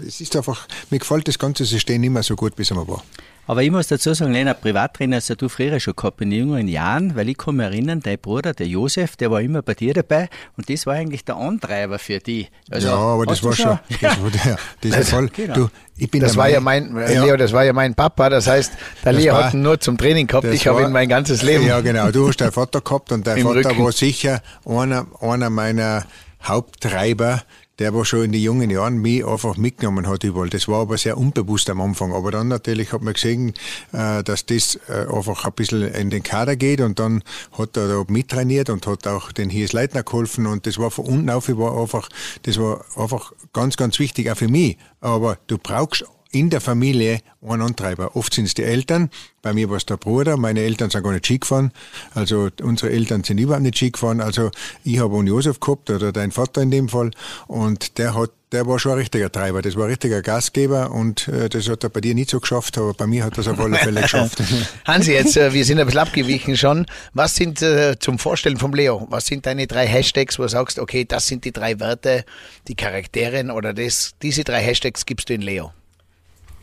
es 0.06 0.20
ist 0.20 0.36
einfach, 0.36 0.68
mir 0.90 1.00
gefällt 1.00 1.26
das 1.26 1.38
ganze 1.38 1.64
System 1.64 2.00
nicht 2.00 2.10
mehr 2.10 2.22
so 2.22 2.36
gut, 2.36 2.54
wie 2.56 2.62
es 2.62 2.70
immer 2.70 2.86
war. 2.86 3.02
Aber 3.44 3.62
ich 3.62 3.72
muss 3.72 3.88
dazu 3.88 4.14
sagen, 4.14 4.32
Lena, 4.32 4.54
Privattrainer 4.54 5.16
hast 5.16 5.28
ja 5.28 5.34
du 5.34 5.48
früher 5.48 5.80
schon 5.80 5.96
gehabt 5.96 6.20
in 6.20 6.30
jüngeren 6.30 6.68
Jahren, 6.68 7.16
weil 7.16 7.28
ich 7.28 7.36
kann 7.36 7.56
mich 7.56 7.66
erinnern, 7.66 8.00
dein 8.00 8.18
Bruder, 8.18 8.52
der 8.52 8.68
Josef, 8.68 9.16
der 9.16 9.32
war 9.32 9.40
immer 9.40 9.62
bei 9.62 9.74
dir 9.74 9.94
dabei 9.94 10.28
und 10.56 10.70
das 10.70 10.86
war 10.86 10.94
eigentlich 10.94 11.24
der 11.24 11.36
Antreiber 11.36 11.98
für 11.98 12.20
die. 12.20 12.46
Also, 12.70 12.88
ja, 12.88 12.94
aber 12.94 13.26
das 13.26 13.42
war 13.42 13.52
schon, 13.52 13.80
das 14.00 14.22
war 14.22 14.30
der, 14.30 14.58
das 14.82 14.92
also, 14.92 15.16
voll, 15.16 15.28
genau. 15.28 15.54
du, 15.54 15.68
ich 15.96 16.08
bin 16.08 16.20
das 16.20 16.36
war 16.36 16.48
ja 16.48 16.60
mein, 16.60 16.96
ja. 16.96 17.24
Leo, 17.24 17.36
das 17.36 17.52
war 17.52 17.64
ja 17.64 17.72
mein 17.72 17.94
Papa, 17.94 18.30
das 18.30 18.46
heißt, 18.46 18.74
der 19.04 19.12
das 19.12 19.22
Leo 19.22 19.34
war, 19.34 19.46
hat 19.46 19.54
ihn 19.54 19.62
nur 19.62 19.80
zum 19.80 19.98
Training 19.98 20.28
gehabt, 20.28 20.46
ich 20.46 20.68
habe 20.68 20.82
ihn 20.82 20.92
mein 20.92 21.08
ganzes 21.08 21.42
Leben. 21.42 21.66
Ja, 21.66 21.80
genau, 21.80 22.12
du 22.12 22.28
hast 22.28 22.40
deinen 22.40 22.52
Vater 22.52 22.80
gehabt 22.80 23.10
und 23.10 23.26
dein 23.26 23.38
Vater 23.42 23.70
Rücken. 23.70 23.84
war 23.84 23.92
sicher 23.92 24.40
einer, 24.64 25.06
einer 25.20 25.50
meiner 25.50 26.04
Haupttreiber, 26.44 27.42
der 27.82 27.92
war 27.92 28.04
schon 28.04 28.22
in 28.22 28.30
den 28.30 28.40
jungen 28.40 28.70
Jahren 28.70 28.98
mich 28.98 29.26
einfach 29.26 29.56
mitgenommen 29.56 30.06
hat 30.06 30.22
überall. 30.22 30.48
Das 30.48 30.68
war 30.68 30.82
aber 30.82 30.96
sehr 30.98 31.18
unbewusst 31.18 31.68
am 31.68 31.80
Anfang. 31.80 32.12
Aber 32.12 32.30
dann 32.30 32.46
natürlich 32.46 32.92
hat 32.92 33.02
man 33.02 33.12
gesehen, 33.12 33.54
äh, 33.90 34.22
dass 34.22 34.46
das 34.46 34.78
äh, 34.88 35.04
einfach 35.12 35.44
ein 35.44 35.52
bisschen 35.52 35.92
in 35.92 36.08
den 36.08 36.22
Kader 36.22 36.54
geht 36.54 36.80
und 36.80 37.00
dann 37.00 37.24
hat 37.58 37.76
er 37.76 37.88
da 37.88 38.04
mittrainiert 38.06 38.70
und 38.70 38.86
hat 38.86 39.08
auch 39.08 39.32
den 39.32 39.50
Hies 39.50 39.72
Leitner 39.72 40.04
geholfen 40.04 40.46
und 40.46 40.64
das 40.64 40.78
war 40.78 40.92
von 40.92 41.06
unten 41.06 41.30
auf, 41.30 41.48
war 41.48 41.76
einfach, 41.76 42.08
das 42.44 42.56
war 42.60 42.84
einfach 42.96 43.32
ganz, 43.52 43.76
ganz 43.76 43.98
wichtig, 43.98 44.30
auch 44.30 44.36
für 44.36 44.46
mich. 44.46 44.78
Aber 45.00 45.36
du 45.48 45.58
brauchst 45.58 46.04
in 46.32 46.50
der 46.50 46.60
Familie 46.60 47.20
einen 47.46 47.62
Antreiber. 47.62 48.16
Oft 48.16 48.34
sind 48.34 48.46
es 48.46 48.54
die 48.54 48.64
Eltern, 48.64 49.10
bei 49.42 49.52
mir 49.52 49.70
war 49.70 49.76
es 49.76 49.86
der 49.86 49.96
Bruder, 49.96 50.36
meine 50.36 50.60
Eltern 50.60 50.90
sind 50.90 51.02
gar 51.02 51.12
nicht 51.12 51.26
Ski 51.26 51.38
gefahren, 51.38 51.72
also 52.14 52.48
unsere 52.62 52.92
Eltern 52.92 53.22
sind 53.22 53.38
überhaupt 53.38 53.62
nicht 53.62 53.76
Ski 53.76 53.90
gefahren, 53.90 54.20
also 54.20 54.50
ich 54.84 54.98
habe 54.98 55.16
einen 55.16 55.26
Josef 55.26 55.60
gehabt, 55.60 55.90
oder 55.90 56.12
dein 56.12 56.32
Vater 56.32 56.62
in 56.62 56.70
dem 56.70 56.88
Fall, 56.88 57.10
und 57.46 57.98
der 57.98 58.14
hat 58.14 58.30
der 58.52 58.66
war 58.66 58.78
schon 58.78 58.92
ein 58.92 58.98
richtiger 58.98 59.32
Treiber, 59.32 59.62
das 59.62 59.76
war 59.76 59.84
ein 59.84 59.90
richtiger 59.90 60.20
Gastgeber 60.20 60.90
und 60.90 61.26
äh, 61.28 61.48
das 61.48 61.68
hat 61.68 61.84
er 61.84 61.90
bei 61.90 62.00
dir 62.00 62.14
nicht 62.14 62.30
so 62.30 62.38
geschafft, 62.38 62.76
aber 62.76 62.92
bei 62.92 63.06
mir 63.06 63.24
hat 63.24 63.34
er 63.34 63.38
es 63.38 63.48
auf 63.48 63.58
alle 63.58 63.78
Fälle 63.78 64.02
geschafft. 64.02 64.42
Hansi, 64.86 65.12
jetzt, 65.12 65.36
äh, 65.36 65.52
wir 65.52 65.64
sind 65.64 65.80
ein 65.80 65.86
bisschen 65.86 66.00
abgewichen 66.00 66.56
schon. 66.56 66.86
Was 67.14 67.34
sind 67.34 67.62
äh, 67.62 67.98
zum 67.98 68.18
Vorstellen 68.18 68.58
vom 68.58 68.74
Leo, 68.74 69.06
was 69.10 69.26
sind 69.26 69.46
deine 69.46 69.66
drei 69.66 69.86
Hashtags, 69.86 70.38
wo 70.38 70.42
du 70.42 70.50
sagst, 70.50 70.78
okay, 70.78 71.04
das 71.06 71.26
sind 71.26 71.44
die 71.44 71.52
drei 71.52 71.80
Werte, 71.80 72.24
die 72.68 72.74
Charaktere 72.74 73.52
oder 73.52 73.72
das, 73.72 74.12
diese 74.20 74.44
drei 74.44 74.62
Hashtags 74.62 75.06
gibst 75.06 75.30
du 75.30 75.34
in 75.34 75.40
Leo? 75.40 75.72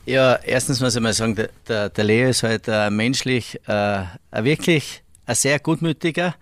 Ja, 0.09 0.39
erstens 0.43 0.79
muss 0.79 0.95
ich 0.95 1.01
mal 1.03 1.13
sagen, 1.13 1.35
der, 1.35 1.49
der, 1.67 1.89
der 1.89 2.03
Leo 2.03 2.29
ist 2.29 2.41
halt 2.41 2.67
äh, 2.67 2.89
menschlich 2.89 3.59
äh, 3.67 4.05
wirklich 4.31 5.03
ein 5.27 5.35
sehr 5.35 5.59
gutmütiger 5.59 6.33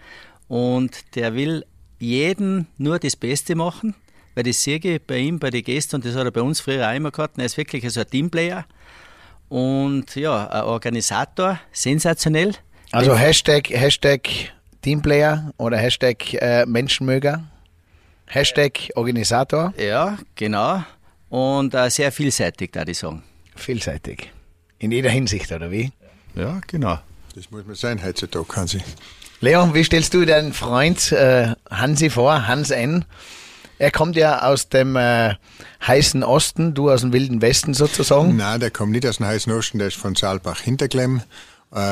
und 0.48 1.16
der 1.16 1.34
will 1.34 1.66
jeden 2.00 2.68
nur 2.78 2.98
das 2.98 3.18
Beste 3.18 3.56
machen, 3.56 3.94
weil 4.36 4.46
das 4.46 4.64
sehe 4.64 4.78
ich 4.82 5.02
bei 5.02 5.18
ihm, 5.18 5.38
bei 5.38 5.50
den 5.50 5.66
Gästen 5.66 5.98
und 5.98 6.06
das 6.06 6.16
hat 6.16 6.24
er 6.24 6.32
bei 6.32 6.42
uns 6.42 6.62
früher 6.62 6.90
auch 6.90 6.96
immer 6.96 7.12
gehabt. 7.12 7.38
Er 7.40 7.44
ist 7.44 7.58
wirklich 7.58 7.92
so 7.92 8.00
ein 8.00 8.10
Teamplayer 8.10 8.66
und 9.50 10.16
ja, 10.16 10.48
ein 10.48 10.64
Organisator, 10.64 11.60
sensationell. 11.74 12.54
Also 12.94 13.18
Hashtag, 13.18 13.70
Hashtag 13.70 14.30
Teamplayer 14.82 15.52
oder 15.58 15.76
Hashtag 15.76 16.36
äh, 16.36 16.66
Menschenmöger, 16.66 17.44
Hashtag 18.28 18.92
Organisator. 18.96 19.74
Ja, 19.78 20.18
genau. 20.36 20.86
Und 21.28 21.74
äh, 21.74 21.90
sehr 21.90 22.14
vielseitig, 22.14 22.72
da 22.72 22.84
ich 22.88 22.98
sagen 22.98 23.24
vielseitig. 23.58 24.32
In 24.80 24.92
jeder 24.92 25.10
Hinsicht, 25.10 25.52
oder 25.52 25.72
wie? 25.72 25.92
Ja, 26.36 26.62
genau. 26.68 27.00
Das 27.36 27.52
muss 27.52 27.66
man 27.66 27.76
sein 27.76 28.04
heutzutage, 28.04 28.56
Hansi. 28.56 28.82
Leon, 29.40 29.74
wie 29.74 29.84
stellst 29.84 30.14
du 30.14 30.26
deinen 30.26 30.54
Freund 30.54 31.12
äh, 31.12 31.54
Hansi 31.70 32.10
vor, 32.10 32.48
Hans 32.48 32.72
N.? 32.72 33.06
Er 33.80 33.92
kommt 33.92 34.16
ja 34.16 34.42
aus 34.42 34.70
dem 34.70 34.96
äh, 34.96 35.36
heißen 35.86 36.24
Osten, 36.24 36.74
du 36.74 36.90
aus 36.90 37.02
dem 37.02 37.14
wilden 37.14 37.42
Westen 37.42 37.76
sozusagen. 37.76 38.36
Nein, 38.36 38.60
der 38.60 38.72
kommt 38.72 38.94
nicht 38.94 39.06
aus 39.06 39.18
dem 39.18 39.28
heißen 39.28 39.52
Osten, 39.54 39.78
der 39.78 39.90
ist 39.90 39.98
von 39.98 40.16
Saalbach-Hinterklemm, 40.16 41.22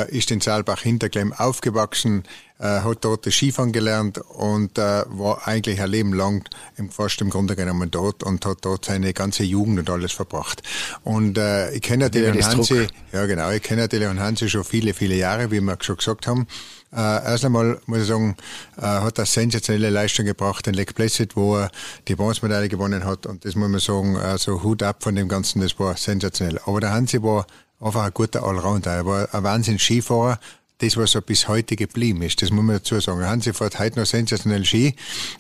ist 0.10 0.32
in 0.32 0.40
Saalbach-Hinterklemm 0.40 1.34
aufgewachsen, 1.34 2.24
äh, 2.58 2.80
hat 2.82 3.04
dort 3.04 3.26
das 3.26 3.34
Skifahren 3.34 3.74
gelernt 3.74 4.18
und 4.18 4.78
äh, 4.78 5.04
war 5.08 5.46
eigentlich 5.46 5.82
ein 5.82 5.90
Leben 5.90 6.14
lang 6.14 6.48
im, 6.78 6.90
fast 6.90 7.20
im 7.20 7.30
Grunde 7.30 7.56
genommen 7.56 7.92
dort 7.92 8.24
und 8.24 8.46
hat 8.46 8.60
dort 8.62 8.86
seine 8.86 9.14
ganze 9.14 9.44
Jugend 9.44 9.80
und 9.80 9.90
alles 9.90 10.14
verbracht. 10.14 10.64
Und 11.04 11.38
äh, 11.38 11.72
ich 11.72 11.82
kenne 11.82 12.06
natürlich 12.06 12.34
ja, 12.34 12.52
Hansi, 12.52 12.88
ja 13.12 13.26
genau, 13.26 13.52
ich 13.52 13.62
kenne 13.62 13.82
natürlich 13.82 14.08
Hansi 14.08 14.50
schon 14.50 14.64
viele, 14.64 14.94
viele 14.94 15.16
Jahre, 15.16 15.52
wie 15.52 15.60
wir 15.60 15.78
schon 15.82 15.98
gesagt 15.98 16.28
haben. 16.28 16.48
Äh, 16.94 17.26
erst 17.26 17.44
einmal 17.44 17.82
muss 17.88 18.00
ich 18.00 18.08
sagen, 18.08 18.38
äh, 18.78 18.84
hat 18.84 19.18
er 19.18 19.26
sensationelle 19.26 19.90
Leistung 19.90 20.26
gebracht 20.26 20.66
in 20.68 20.76
Lake 20.76 20.94
Placid, 20.94 21.36
wo 21.36 21.58
er 21.58 21.70
die 22.08 22.16
Bronzemedaille 22.16 22.70
gewonnen 22.70 23.04
hat. 23.04 23.26
Und 23.26 23.44
das 23.44 23.56
muss 23.56 23.68
man 23.68 23.82
sagen, 23.82 24.16
also 24.16 24.64
Hut 24.64 24.82
ab 24.82 25.04
von 25.04 25.14
dem 25.14 25.28
Ganzen, 25.28 25.60
das 25.62 25.78
war 25.78 25.98
sensationell. 25.98 26.62
Aber 26.66 26.80
der 26.80 26.94
Hansi 26.94 27.22
war 27.22 27.46
einfach 27.80 28.06
ein 28.06 28.14
guter 28.14 28.44
Allrounder. 28.44 28.92
Er 28.92 29.06
war 29.06 29.34
ein 29.34 29.44
Wahnsinn 29.44 29.80
Skifahrer, 29.80 30.40
das, 30.80 30.98
was 30.98 31.16
er 31.16 31.22
bis 31.22 31.48
heute 31.48 31.76
geblieben 31.76 32.22
ist. 32.22 32.42
Das 32.42 32.52
muss 32.52 32.64
man 32.64 32.78
dazu 32.78 33.00
sagen. 33.00 33.26
Hansi 33.26 33.54
fährt 33.54 33.80
heute 33.80 34.00
noch 34.00 34.06
sensationell 34.06 34.66
Ski 34.66 34.96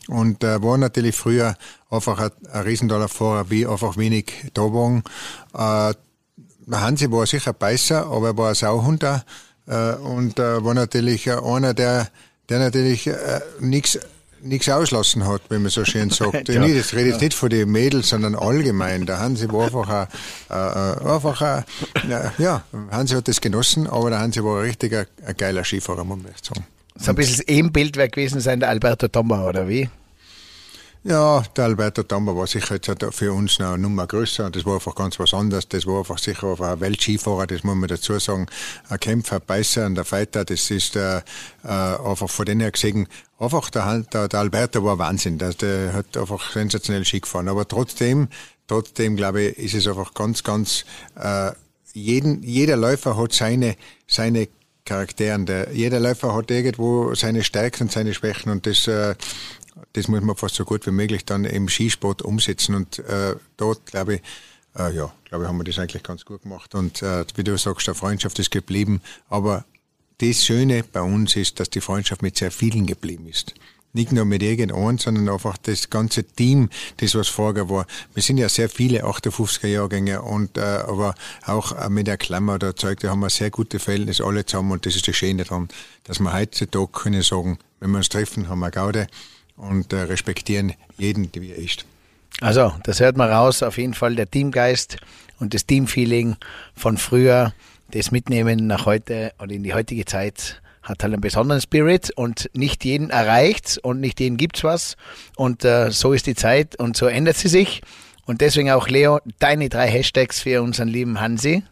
und 0.07 0.43
äh, 0.43 0.61
war 0.61 0.77
natürlich 0.77 1.15
früher 1.15 1.55
einfach 1.89 2.19
ein, 2.19 2.31
ein 2.51 2.63
riesentoller 2.63 3.09
Fahrer, 3.09 3.49
wie 3.49 3.65
einfach 3.65 3.97
wenig 3.97 4.31
da 4.53 4.61
waren. 4.61 5.03
Äh, 5.53 5.93
Hansi 6.71 7.11
war 7.11 7.25
sicher 7.25 7.53
Beißer, 7.53 8.05
aber 8.07 8.29
er 8.29 8.37
war 8.37 8.49
ein 8.49 8.55
Sauhund 8.55 9.03
äh, 9.03 9.93
und 9.95 10.39
äh, 10.39 10.63
war 10.63 10.73
natürlich 10.73 11.29
einer, 11.31 11.73
der, 11.73 12.09
der 12.49 12.59
natürlich 12.59 13.07
äh, 13.07 13.41
nichts 13.59 13.99
nichts 14.45 14.69
auslassen 14.69 15.27
hat, 15.27 15.41
wenn 15.49 15.61
man 15.61 15.71
so 15.71 15.85
schön 15.85 16.09
sagt. 16.09 16.49
ja. 16.49 16.63
Ich 16.63 16.93
rede 16.93 17.09
jetzt 17.09 17.21
nicht 17.21 17.33
von 17.33 17.49
den 17.49 17.69
Mädels, 17.69 18.09
sondern 18.09 18.35
allgemein. 18.35 19.05
Der 19.05 19.19
Hansi 19.19 19.51
war 19.51 19.65
einfach 19.65 19.89
ein, 19.89 20.07
äh, 20.49 21.09
einfach 21.09 21.41
ein, 21.41 21.65
ja, 22.37 22.63
Hansi 22.91 23.15
hat 23.15 23.27
das 23.27 23.41
genossen, 23.41 23.87
aber 23.87 24.09
der 24.09 24.19
Hansi 24.19 24.43
war 24.43 24.59
ein 24.59 24.65
richtiger 24.65 25.05
ein 25.25 25.35
geiler 25.37 25.63
Skifahrer, 25.63 26.03
muss 26.03 26.17
man 26.21 26.31
sagen. 26.41 26.65
So 26.97 27.11
ein 27.11 27.15
bisschen 27.15 27.37
das 27.37 27.47
Ebenbild 27.47 27.97
wäre 27.97 28.09
gewesen 28.09 28.39
sein, 28.39 28.59
der 28.59 28.69
Alberto 28.69 29.07
Tomba, 29.07 29.47
oder 29.47 29.67
wie? 29.67 29.89
Ja, 31.07 31.43
der 31.55 31.65
Alberto 31.65 32.01
Tamba 32.01 32.35
war 32.35 32.47
sicher 32.47 32.79
jetzt 32.81 33.05
für 33.11 33.31
uns 33.31 33.59
noch 33.59 33.73
eine 33.73 33.77
Nummer 33.77 34.07
größer. 34.07 34.49
Das 34.49 34.65
war 34.65 34.73
einfach 34.73 34.95
ganz 34.95 35.19
was 35.19 35.35
anderes. 35.35 35.67
Das 35.67 35.85
war 35.85 35.99
einfach 35.99 36.17
sicher 36.17 36.49
einfach 36.49 36.71
ein 36.71 36.79
Weltskifahrer, 36.79 37.45
das 37.45 37.63
muss 37.63 37.75
man 37.75 37.87
dazu 37.87 38.17
sagen. 38.17 38.47
Ein 38.89 38.99
Kämpfer, 38.99 39.35
ein 39.35 39.43
Beißer 39.45 39.85
und 39.85 39.99
ein 39.99 40.03
Fighter, 40.03 40.43
das 40.45 40.71
ist 40.71 40.95
äh, 40.95 41.17
äh, 41.17 41.21
einfach 41.63 42.27
von 42.27 42.47
denen 42.47 42.61
her 42.61 42.71
gesehen, 42.71 43.07
einfach 43.37 43.69
der, 43.69 43.99
der, 44.11 44.29
der 44.29 44.39
Alberto 44.39 44.83
war 44.83 44.97
Wahnsinn. 44.97 45.37
Der, 45.37 45.53
der 45.53 45.93
hat 45.93 46.17
einfach 46.17 46.51
sensationell 46.51 47.05
Ski 47.05 47.19
gefahren. 47.19 47.49
Aber 47.49 47.67
trotzdem, 47.67 48.27
trotzdem 48.67 49.15
glaube 49.15 49.43
ich, 49.43 49.59
ist 49.59 49.75
es 49.75 49.87
einfach 49.87 50.11
ganz, 50.15 50.43
ganz, 50.43 50.85
äh, 51.21 51.51
jeden, 51.93 52.41
jeder 52.41 52.77
Läufer 52.77 53.15
hat 53.15 53.31
seine, 53.31 53.75
seine 54.07 54.47
Charakteren. 54.85 55.45
Der, 55.45 55.71
jeder 55.71 55.99
Läufer 55.99 56.33
hat 56.33 56.49
irgendwo 56.49 57.13
seine 57.13 57.43
Stärken 57.43 57.83
und 57.83 57.91
seine 57.91 58.15
Schwächen 58.15 58.51
und 58.51 58.65
das, 58.65 58.87
äh, 58.87 59.13
das 59.93 60.07
muss 60.07 60.21
man 60.21 60.35
fast 60.35 60.55
so 60.55 60.65
gut 60.65 60.85
wie 60.85 60.91
möglich 60.91 61.25
dann 61.25 61.45
im 61.45 61.67
Skisport 61.69 62.21
umsetzen. 62.21 62.75
Und 62.75 62.99
äh, 62.99 63.35
dort, 63.57 63.85
glaube 63.85 64.15
ich, 64.15 64.21
äh, 64.77 64.95
ja, 64.95 65.13
glaube 65.25 65.43
ich, 65.43 65.49
haben 65.49 65.57
wir 65.57 65.63
das 65.63 65.79
eigentlich 65.79 66.03
ganz 66.03 66.25
gut 66.25 66.43
gemacht. 66.43 66.75
Und 66.75 67.01
äh, 67.01 67.25
wie 67.35 67.43
du 67.43 67.57
sagst, 67.57 67.87
der 67.87 67.95
Freundschaft 67.95 68.39
ist 68.39 68.51
geblieben. 68.51 69.01
Aber 69.29 69.65
das 70.19 70.45
Schöne 70.45 70.83
bei 70.83 71.01
uns 71.01 71.35
ist, 71.35 71.59
dass 71.59 71.69
die 71.69 71.81
Freundschaft 71.81 72.21
mit 72.21 72.37
sehr 72.37 72.51
vielen 72.51 72.85
geblieben 72.85 73.27
ist. 73.27 73.53
Nicht 73.91 74.11
nur 74.11 74.25
mit 74.25 74.43
irgendeinem, 74.43 74.97
sondern 74.97 75.29
einfach 75.29 75.57
das 75.57 75.89
ganze 75.89 76.25
Team, 76.25 76.69
das 76.97 77.15
was 77.15 77.29
vorher 77.29 77.69
war. 77.69 77.87
Wir 78.13 78.21
sind 78.21 78.37
ja 78.37 78.49
sehr 78.49 78.67
viele 78.67 79.05
58er 79.05 79.67
Jahrgänge 79.67 80.21
und 80.21 80.57
äh, 80.57 80.61
aber 80.61 81.15
auch 81.45 81.87
mit 81.87 82.07
der 82.07 82.17
Klammer 82.17 82.59
der 82.59 82.75
Zeug, 82.75 82.99
da 82.99 83.09
haben 83.09 83.21
wir 83.21 83.29
sehr 83.29 83.51
gute 83.51 83.79
Verhältnisse 83.79 84.25
alle 84.25 84.45
zusammen 84.45 84.73
und 84.73 84.85
das 84.85 84.97
ist 84.97 85.07
das 85.07 85.15
Schöne 85.15 85.45
daran, 85.45 85.69
dass 86.03 86.19
wir 86.19 86.33
heutzutage 86.33 86.91
können 86.91 87.21
sagen, 87.21 87.57
wenn 87.79 87.91
wir 87.91 87.99
uns 87.99 88.09
treffen, 88.09 88.49
haben 88.49 88.59
wir 88.59 88.71
Gaude 88.71 89.07
und 89.57 89.93
äh, 89.93 90.01
respektieren 90.01 90.73
jeden, 90.97 91.31
der 91.31 91.41
wie 91.41 91.51
er 91.51 91.57
ist. 91.57 91.85
Also, 92.41 92.73
das 92.83 92.99
hört 92.99 93.17
man 93.17 93.31
raus, 93.31 93.63
auf 93.63 93.77
jeden 93.77 93.93
Fall 93.93 94.15
der 94.15 94.29
Teamgeist 94.29 94.97
und 95.39 95.53
das 95.53 95.65
Teamfeeling 95.65 96.35
von 96.75 96.97
früher, 96.97 97.53
das 97.91 98.11
Mitnehmen 98.11 98.67
nach 98.67 98.85
heute 98.85 99.33
und 99.37 99.51
in 99.51 99.63
die 99.63 99.73
heutige 99.73 100.05
Zeit 100.05 100.61
hat 100.83 101.01
halt 101.01 101.13
einen 101.13 101.21
besonderen 101.21 101.61
Spirit 101.61 102.11
und 102.15 102.49
nicht 102.53 102.85
jeden 102.85 103.09
erreicht 103.09 103.79
und 103.81 103.99
nicht 104.01 104.19
jeden 104.19 104.37
gibt's 104.37 104.63
was 104.63 104.97
und 105.35 105.65
äh, 105.65 105.91
so 105.91 106.13
ist 106.13 106.27
die 106.27 106.35
Zeit 106.35 106.75
und 106.79 106.95
so 106.95 107.07
ändert 107.07 107.37
sie 107.37 107.47
sich 107.47 107.81
und 108.25 108.41
deswegen 108.41 108.71
auch 108.71 108.87
Leo, 108.87 109.19
deine 109.39 109.69
drei 109.69 109.87
Hashtags 109.87 110.41
für 110.41 110.61
unseren 110.61 110.89
lieben 110.89 111.19
Hansi. 111.21 111.63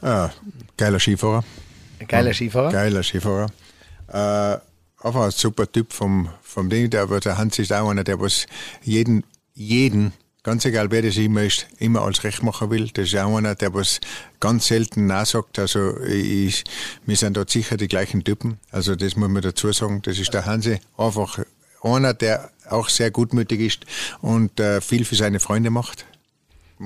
Ah, 0.00 0.30
geiler 0.76 0.98
Skifahrer. 0.98 1.44
Geiler 2.06 2.34
Skifahrer. 2.34 2.72
Geiler 2.72 3.02
Skifahrer. 3.02 3.46
Äh, 4.08 4.58
einfach 5.04 5.24
ein 5.24 5.30
super 5.30 5.70
Typ 5.70 5.92
vom, 5.92 6.28
vom 6.42 6.68
Ding. 6.70 6.90
Der, 6.90 7.06
der 7.06 7.38
Hans 7.38 7.58
ist 7.58 7.72
auch 7.72 7.90
einer, 7.90 8.04
der 8.04 8.20
was 8.20 8.46
jeden, 8.82 9.24
jeden, 9.54 10.12
ganz 10.42 10.64
egal 10.64 10.90
wer 10.90 11.02
das 11.02 11.16
immer 11.16 11.42
ist, 11.42 11.66
immer 11.78 12.02
als 12.02 12.24
Recht 12.24 12.42
machen 12.42 12.70
will. 12.70 12.90
Das 12.92 13.06
ist 13.08 13.16
auch 13.16 13.36
einer, 13.36 13.54
der 13.54 13.74
was 13.74 14.00
ganz 14.40 14.66
selten 14.66 15.06
nachsagt. 15.06 15.58
Also 15.58 15.98
ich, 16.00 16.64
wir 17.06 17.16
sind 17.16 17.36
dort 17.36 17.50
sicher 17.50 17.76
die 17.76 17.88
gleichen 17.88 18.24
Typen. 18.24 18.58
Also 18.70 18.96
das 18.96 19.16
muss 19.16 19.28
man 19.28 19.42
dazu 19.42 19.72
sagen. 19.72 20.02
Das 20.02 20.18
ist 20.18 20.34
der 20.34 20.46
Hansi. 20.46 20.80
Einfach 20.96 21.40
einer, 21.82 22.14
der 22.14 22.50
auch 22.68 22.88
sehr 22.88 23.10
gutmütig 23.10 23.60
ist 23.60 23.86
und 24.20 24.58
äh, 24.60 24.80
viel 24.80 25.04
für 25.04 25.16
seine 25.16 25.40
Freunde 25.40 25.70
macht. 25.70 26.06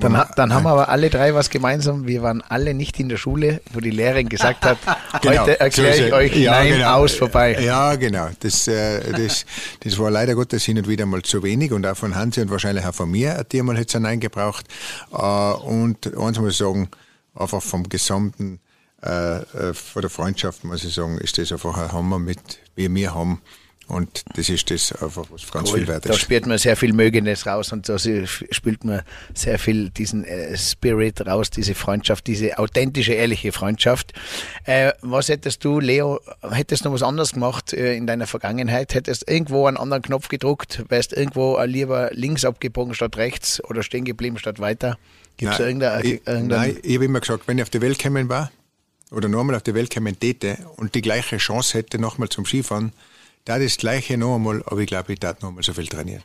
Dann, 0.01 0.25
dann 0.37 0.53
haben 0.53 0.65
wir 0.65 0.71
aber 0.71 0.89
alle 0.89 1.11
drei 1.11 1.35
was 1.35 1.51
gemeinsam. 1.51 2.07
Wir 2.07 2.23
waren 2.23 2.43
alle 2.43 2.75
nicht 2.75 3.01
in 3.01 3.09
der 3.09 3.17
Schule, 3.17 3.61
wo 3.73 3.81
die 3.81 3.91
Lehrerin 3.91 4.29
gesagt 4.29 4.65
hat, 4.65 4.79
genau, 5.23 5.43
heute 5.43 5.61
erkläre 5.61 6.07
ich 6.07 6.13
euch 6.13 6.37
ja, 6.37 6.53
Nein, 6.53 6.73
genau. 6.75 6.95
aus, 6.97 7.15
vorbei. 7.15 7.57
Ja, 7.61 7.95
genau. 7.95 8.29
Das, 8.41 8.69
äh, 8.69 9.13
das, 9.13 9.47
das 9.81 9.99
war 9.99 10.11
leider 10.11 10.35
Gottes 10.35 10.65
hin 10.65 10.79
und 10.79 10.89
wieder 10.89 11.07
mal 11.07 11.23
zu 11.23 11.43
wenig 11.43 11.73
und 11.73 11.87
auch 11.87 11.97
von 11.97 12.15
Hansi 12.15 12.41
und 12.41 12.51
wahrscheinlich 12.51 12.85
auch 12.85 12.95
von 12.95 13.11
mir 13.11 13.37
hat 13.37 13.53
mal 13.55 13.77
jetzt 13.79 13.97
ein 13.97 14.03
Nein 14.03 14.21
gebraucht. 14.21 14.67
Äh, 15.13 15.17
und 15.17 16.17
eins 16.19 16.39
muss 16.39 16.53
ich 16.53 16.59
sagen, 16.59 16.89
einfach 17.35 17.63
vom 17.63 17.89
gesamten 17.89 18.61
äh, 19.03 19.37
äh, 19.37 19.75
von 19.75 20.03
der 20.03 20.11
Freundschaft, 20.11 20.65
muss 20.65 20.83
ich 20.83 20.95
sagen, 20.95 21.19
ist 21.19 21.39
das 21.39 21.53
einfach 21.53 21.77
ein 21.77 21.93
Hammer 21.93 22.19
mit, 22.19 22.41
wie 22.75 22.93
wir 22.93 23.15
haben. 23.15 23.41
Und 23.89 24.25
das 24.35 24.49
ist 24.49 24.69
das 24.71 24.91
einfach, 25.01 25.27
was 25.31 25.49
ganz 25.51 25.71
cool. 25.71 25.79
viel 25.79 25.89
wert 25.89 26.05
ist. 26.05 26.13
Da 26.13 26.19
spürt 26.19 26.47
man 26.47 26.59
sehr 26.59 26.77
viel 26.77 26.93
Mögendes 26.93 27.47
raus 27.47 27.73
und 27.73 27.89
da 27.89 27.99
spielt 27.99 28.85
man 28.85 29.03
sehr 29.33 29.61
viel 29.61 29.91
diesen 29.91 30.25
äh, 30.25 30.57
Spirit 30.57 31.25
raus, 31.25 31.51
diese 31.51 31.77
Freundschaft, 31.77 32.27
diese 32.27 32.59
authentische, 32.59 33.13
ehrliche 33.13 33.53
Freundschaft. 33.53 34.13
Äh, 34.65 34.93
was 35.03 35.29
hättest 35.29 35.65
du, 35.65 35.79
Leo, 35.79 36.21
hättest 36.51 36.85
du 36.85 36.89
noch 36.89 36.95
was 36.95 37.05
anderes 37.05 37.33
gemacht 37.33 37.73
äh, 37.73 37.95
in 37.95 38.09
deiner 38.09 38.27
Vergangenheit? 38.27 38.93
Hättest 38.93 39.31
irgendwo 39.31 39.67
einen 39.67 39.77
anderen 39.77 40.03
Knopf 40.03 40.29
gedruckt? 40.29 40.85
Wärst 40.89 41.13
irgendwo 41.13 41.61
lieber 41.63 42.11
links 42.13 42.45
abgebogen 42.45 42.93
statt 42.93 43.17
rechts 43.17 43.63
oder 43.63 43.85
stehen 43.85 44.05
geblieben 44.05 44.39
statt 44.39 44.59
weiter? 44.59 44.99
Gibt 45.37 45.53
es 45.53 45.61
irgendeine, 45.61 46.21
Nein, 46.25 46.77
ich 46.83 46.95
habe 46.97 47.05
immer 47.05 47.21
gesagt, 47.21 47.47
wenn 47.47 47.59
ich 47.59 47.63
auf 47.63 47.71
die 47.71 47.81
Welt 47.81 47.99
gekommen 47.99 48.29
war 48.29 48.51
oder 49.13 49.29
nochmal 49.29 49.55
auf 49.55 49.63
die 49.63 49.75
Welt 49.75 49.95
kommen 49.95 50.19
täte 50.19 50.59
und 50.77 50.95
die 50.97 51.03
gleiche 51.03 51.37
Chance 51.37 51.79
hätte 51.79 52.01
nochmal 52.01 52.31
zum 52.31 52.47
Skifahren, 52.47 52.93
da 53.47 53.59
das 53.59 53.79
Gleiche 53.79 54.19
noch 54.19 54.35
einmal, 54.35 54.63
aber 54.67 54.81
ich 54.81 54.89
glaube, 54.89 55.15
ich 55.15 55.21
darf 55.21 55.41
noch 55.41 55.49
einmal 55.49 55.65
so 55.65 55.73
viel 55.73 55.87
trainieren. 55.87 56.23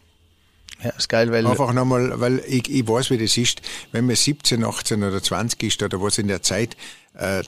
Ja, 0.83 0.89
ist 0.89 1.07
geil, 1.07 1.31
weil. 1.31 1.45
Einfach 1.45 1.71
nochmal, 1.73 2.19
weil 2.19 2.39
ich, 2.47 2.69
ich 2.69 2.87
weiß, 2.87 3.11
wie 3.11 3.17
das 3.17 3.37
ist, 3.37 3.61
wenn 3.91 4.07
man 4.07 4.15
17, 4.15 4.63
18 4.63 5.03
oder 5.03 5.21
20 5.21 5.63
ist 5.63 5.83
oder 5.83 6.01
was 6.01 6.17
in 6.17 6.27
der 6.27 6.41
Zeit, 6.41 6.75
äh, 7.13 7.43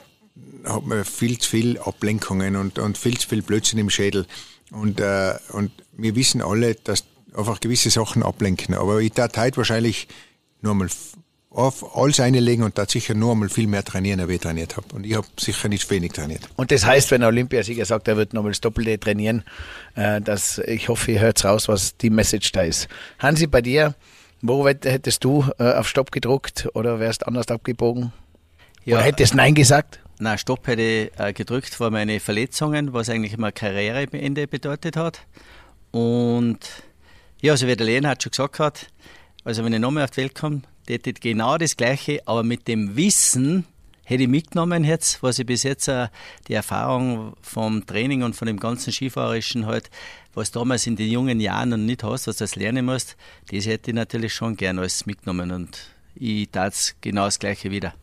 hat 0.64 0.86
man 0.86 1.04
viel 1.04 1.38
zu 1.38 1.50
viel 1.50 1.78
Ablenkungen 1.78 2.56
und, 2.56 2.78
und 2.78 2.96
viel 2.96 3.18
zu 3.18 3.28
viel 3.28 3.42
Blödsinn 3.42 3.80
im 3.80 3.90
Schädel. 3.90 4.26
Und, 4.70 5.00
äh, 5.00 5.34
und 5.50 5.72
wir 5.92 6.14
wissen 6.14 6.40
alle, 6.40 6.76
dass 6.76 7.04
einfach 7.36 7.60
gewisse 7.60 7.90
Sachen 7.90 8.22
ablenken. 8.22 8.74
Aber 8.74 9.00
ich 9.00 9.12
darf 9.12 9.36
heute 9.36 9.56
wahrscheinlich 9.56 10.06
nur 10.62 10.72
einmal 10.72 10.88
auf 11.54 11.96
alles 11.96 12.20
einlegen 12.20 12.64
und 12.64 12.76
da 12.78 12.86
sicher 12.86 13.14
nur 13.14 13.32
einmal 13.32 13.48
viel 13.48 13.66
mehr 13.66 13.84
trainieren, 13.84 14.20
als 14.20 14.30
ich 14.30 14.40
trainiert 14.40 14.76
habe. 14.76 14.86
Und 14.94 15.06
ich 15.06 15.14
habe 15.14 15.26
sicher 15.38 15.68
nicht 15.68 15.88
wenig 15.90 16.12
trainiert. 16.12 16.42
Und 16.56 16.70
das 16.70 16.84
heißt, 16.84 17.10
wenn 17.10 17.20
der 17.20 17.28
Olympiasieger 17.28 17.84
sagt, 17.84 18.08
er 18.08 18.16
wird 18.16 18.32
nochmal 18.32 18.52
das 18.52 18.60
Doppelte 18.60 18.98
trainieren, 18.98 19.44
äh, 19.94 20.20
dass 20.20 20.58
ich 20.58 20.88
hoffe, 20.88 21.12
ihr 21.12 21.20
hört 21.20 21.44
raus, 21.44 21.68
was 21.68 21.96
die 21.96 22.10
Message 22.10 22.52
da 22.52 22.62
ist. 22.62 22.88
Hansi, 23.18 23.46
bei 23.46 23.62
dir, 23.62 23.94
wo 24.42 24.66
hättest 24.68 25.24
du 25.24 25.44
äh, 25.58 25.74
auf 25.74 25.88
Stopp 25.88 26.10
gedruckt 26.10 26.68
oder 26.74 26.98
wärst 26.98 27.26
anders 27.26 27.48
abgebogen? 27.48 28.12
Ja, 28.84 28.96
oder 28.96 29.04
hättest 29.04 29.34
Nein 29.34 29.54
gesagt? 29.54 30.00
Nein, 30.18 30.38
Stopp 30.38 30.66
hätte 30.66 30.82
ich 30.82 31.20
äh, 31.20 31.32
gedrückt 31.32 31.74
vor 31.74 31.90
meine 31.90 32.20
Verletzungen, 32.20 32.92
was 32.92 33.08
eigentlich 33.08 33.32
immer 33.32 33.52
Karriereende 33.52 34.46
bedeutet 34.46 34.96
hat. 34.96 35.20
Und 35.92 36.58
ja, 37.40 37.52
also 37.52 37.66
wie 37.66 37.76
der 37.76 37.86
Lehn 37.86 38.06
hat 38.06 38.22
schon 38.22 38.30
gesagt 38.30 38.58
hat, 38.58 38.88
also 39.44 39.64
wenn 39.64 39.72
ich 39.72 39.80
nochmal 39.80 40.04
auf 40.04 40.10
die 40.10 40.22
Welt 40.22 40.34
komme, 40.34 40.62
hätte 40.88 41.12
genau 41.12 41.58
das 41.58 41.76
Gleiche, 41.76 42.20
aber 42.26 42.42
mit 42.42 42.68
dem 42.68 42.96
Wissen 42.96 43.64
hätte 44.04 44.24
ich 44.24 44.28
mitgenommen 44.28 44.84
jetzt, 44.84 45.22
was 45.22 45.38
ich 45.38 45.46
bis 45.46 45.62
jetzt 45.62 45.88
äh, 45.88 46.08
die 46.48 46.54
Erfahrung 46.54 47.34
vom 47.40 47.86
Training 47.86 48.22
und 48.22 48.36
von 48.36 48.46
dem 48.46 48.60
ganzen 48.60 48.92
Skifahrerischen 48.92 49.66
halt, 49.66 49.90
was 50.34 50.50
damals 50.50 50.86
in 50.86 50.96
den 50.96 51.10
jungen 51.10 51.40
Jahren 51.40 51.70
noch 51.70 51.76
nicht 51.76 52.02
hast, 52.02 52.26
was 52.26 52.36
du 52.36 52.44
das 52.44 52.56
lernen 52.56 52.84
musst, 52.84 53.16
das 53.50 53.66
hätte 53.66 53.90
ich 53.90 53.94
natürlich 53.94 54.34
schon 54.34 54.56
gern 54.56 54.78
alles 54.78 55.06
mitgenommen 55.06 55.50
und 55.50 55.90
ich 56.16 56.48
tat 56.50 56.94
genau 57.00 57.24
das 57.24 57.38
Gleiche 57.38 57.70
wieder. 57.70 57.94